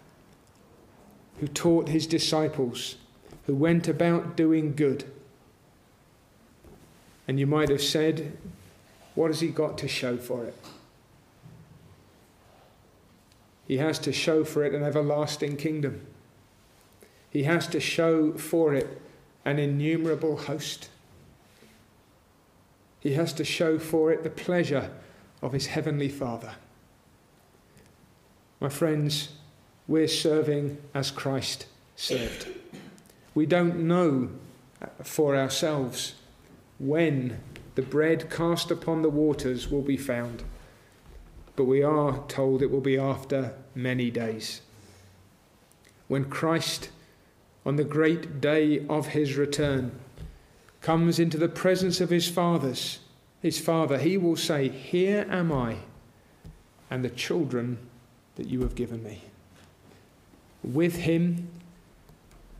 who 1.39 1.47
taught 1.47 1.89
his 1.89 2.07
disciples, 2.07 2.97
who 3.47 3.55
went 3.55 3.89
about 3.89 4.37
doing 4.37 4.75
good. 4.75 5.05
And 7.27 7.39
you 7.39 7.47
might 7.47 7.69
have 7.69 7.83
said, 7.83 8.37
What 9.15 9.29
has 9.29 9.41
he 9.41 9.49
got 9.49 9.79
to 9.79 9.89
show 9.89 10.17
for 10.17 10.45
it? 10.45 10.57
He 13.71 13.77
has 13.77 14.01
to 14.01 14.13
show 14.13 14.43
for 14.43 14.65
it 14.65 14.75
an 14.75 14.83
everlasting 14.83 15.57
kingdom. 15.57 16.05
He 17.31 17.45
has 17.45 17.69
to 17.69 17.79
show 17.79 18.33
for 18.33 18.75
it 18.75 19.01
an 19.45 19.61
innumerable 19.61 20.37
host. 20.37 20.89
He 22.99 23.13
has 23.13 23.33
to 23.35 23.45
show 23.45 23.79
for 23.79 24.11
it 24.11 24.25
the 24.25 24.29
pleasure 24.29 24.91
of 25.41 25.53
his 25.53 25.67
heavenly 25.67 26.09
Father. 26.09 26.55
My 28.59 28.71
friends, 28.71 29.35
we're 29.87 30.09
serving 30.09 30.79
as 30.93 31.13
Christ 31.13 31.67
served. 31.95 32.49
We 33.37 33.47
don't 33.47 33.87
know 33.87 34.31
for 35.05 35.37
ourselves 35.37 36.17
when 36.81 37.39
the 37.77 37.83
bread 37.83 38.31
cast 38.31 38.73
upon 38.73 39.03
the 39.03 39.11
waters 39.11 39.71
will 39.71 39.83
be 39.83 39.97
found, 39.97 40.43
but 41.57 41.65
we 41.65 41.83
are 41.83 42.25
told 42.29 42.63
it 42.63 42.71
will 42.71 42.81
be 42.81 42.99
after 42.99 43.55
many 43.75 44.11
days. 44.11 44.61
When 46.09 46.25
Christ 46.25 46.91
on 47.65 47.77
the 47.77 47.85
great 47.85 48.41
day 48.41 48.87
of 48.89 49.09
his 49.09 49.37
return, 49.37 49.93
comes 50.81 51.19
into 51.19 51.37
the 51.37 51.49
presence 51.49 52.01
of 52.01 52.11
his 52.11 52.29
fathers, 52.29 53.01
his 53.43 53.59
father, 53.59 53.99
he 53.99 54.17
will 54.17 54.37
say, 54.37 54.69
Here 54.69 55.27
am 55.29 55.53
I, 55.53 55.77
and 56.91 57.05
the 57.05 57.11
children 57.11 57.79
that 58.37 58.49
you 58.49 58.63
have 58.63 58.75
given 58.75 59.03
me. 59.03 59.23
With 60.63 60.97
him, 60.97 61.49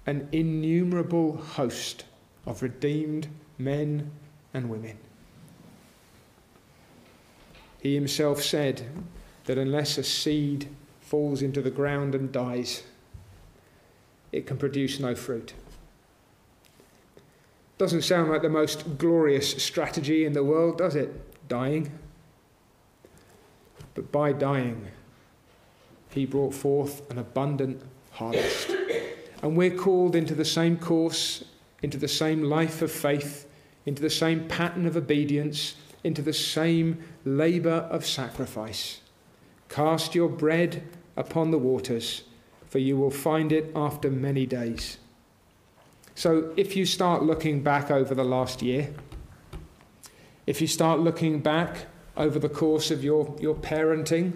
an 0.07 0.29
innumerable 0.33 1.37
host 1.37 2.05
of 2.47 2.63
redeemed 2.63 3.29
men 3.59 4.11
and 4.53 4.69
women. 4.69 4.99
He 7.81 7.95
himself 7.95 8.43
said 8.43 8.83
that 9.45 9.59
unless 9.59 9.97
a 9.99 10.03
seed 10.03 10.69
falls 11.01 11.43
into 11.43 11.63
the 11.63 11.71
ground 11.71 12.15
and 12.15 12.31
dies, 12.31 12.83
it 14.33 14.47
can 14.47 14.59
produce 14.59 15.01
no 15.01 15.15
fruit. 15.15 15.55
Doesn't 17.79 18.03
sound 18.03 18.31
like 18.31 18.43
the 18.43 18.51
most 18.51 18.99
glorious 18.99 19.63
strategy 19.63 20.27
in 20.27 20.35
the 20.35 20.45
world, 20.45 20.79
does 20.79 20.95
it? 20.95 21.49
Dying. 21.49 21.91
But 23.95 24.13
by 24.13 24.33
dying, 24.33 24.89
he 26.11 26.27
brought 26.27 26.55
forth 26.55 27.11
an 27.11 27.19
abundant 27.19 27.83
harvest. 28.13 28.71
And 29.43 29.57
we're 29.57 29.75
called 29.75 30.15
into 30.15 30.35
the 30.35 30.45
same 30.45 30.77
course, 30.77 31.45
into 31.83 31.97
the 31.97 32.09
same 32.09 32.43
life 32.43 32.83
of 32.83 32.93
faith, 32.93 33.49
into 33.87 34.03
the 34.03 34.11
same 34.11 34.47
pattern 34.47 34.87
of 34.87 34.97
obedience, 34.97 35.75
into 36.03 36.23
the 36.23 36.33
same 36.33 37.03
labour 37.25 37.89
of 37.91 38.07
sacrifice. 38.07 39.01
Cast 39.69 40.15
your 40.15 40.29
bread 40.29 40.83
upon 41.17 41.51
the 41.51 41.59
waters 41.59 42.25
for 42.71 42.79
you 42.79 42.97
will 42.97 43.11
find 43.11 43.51
it 43.51 43.71
after 43.75 44.11
many 44.11 44.47
days. 44.47 44.99
So, 46.15 46.53
if 46.57 46.77
you 46.77 46.87
start 46.87 47.23
looking 47.23 47.63
back 47.63 47.91
over 47.91 48.15
the 48.15 48.25
last 48.25 48.63
year, 48.63 48.95
if 50.47 50.61
you 50.61 50.67
start 50.69 51.01
looking 51.01 51.41
back 51.41 51.87
over 52.17 52.39
the 52.39 52.49
course 52.49 52.91
of 52.91 53.03
your, 53.03 53.35
your 53.41 53.57
parenting, 53.57 54.35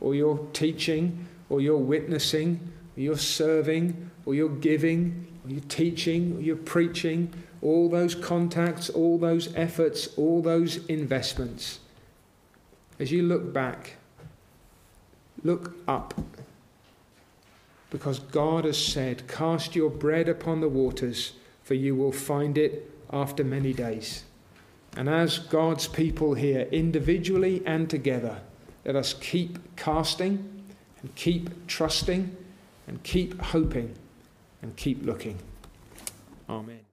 or 0.00 0.14
your 0.14 0.46
teaching, 0.52 1.26
or 1.48 1.60
your 1.60 1.78
witnessing, 1.78 2.72
or 2.96 3.00
your 3.00 3.16
serving, 3.16 4.10
or 4.24 4.34
your 4.34 4.48
giving, 4.48 5.26
or 5.44 5.50
your 5.50 5.60
teaching, 5.62 6.36
or 6.36 6.40
your 6.40 6.56
preaching, 6.56 7.32
all 7.62 7.88
those 7.88 8.14
contacts, 8.14 8.88
all 8.90 9.18
those 9.18 9.54
efforts, 9.54 10.08
all 10.16 10.42
those 10.42 10.84
investments, 10.86 11.80
as 12.98 13.12
you 13.12 13.22
look 13.22 13.52
back, 13.52 13.96
look 15.42 15.76
up 15.86 16.14
because 17.90 18.18
God 18.18 18.64
has 18.64 18.82
said, 18.82 19.28
Cast 19.28 19.76
your 19.76 19.90
bread 19.90 20.28
upon 20.28 20.60
the 20.60 20.68
waters, 20.68 21.32
for 21.62 21.74
you 21.74 21.94
will 21.94 22.12
find 22.12 22.58
it 22.58 22.90
after 23.12 23.44
many 23.44 23.72
days. 23.72 24.24
And 24.96 25.08
as 25.08 25.38
God's 25.38 25.86
people 25.86 26.34
here, 26.34 26.68
individually 26.72 27.62
and 27.66 27.88
together, 27.88 28.40
let 28.84 28.96
us 28.96 29.14
keep 29.14 29.76
casting 29.76 30.64
and 31.02 31.14
keep 31.14 31.66
trusting 31.66 32.34
and 32.86 33.02
keep 33.02 33.40
hoping 33.40 33.94
and 34.62 34.74
keep 34.76 35.04
looking. 35.04 35.38
Amen. 36.48 36.85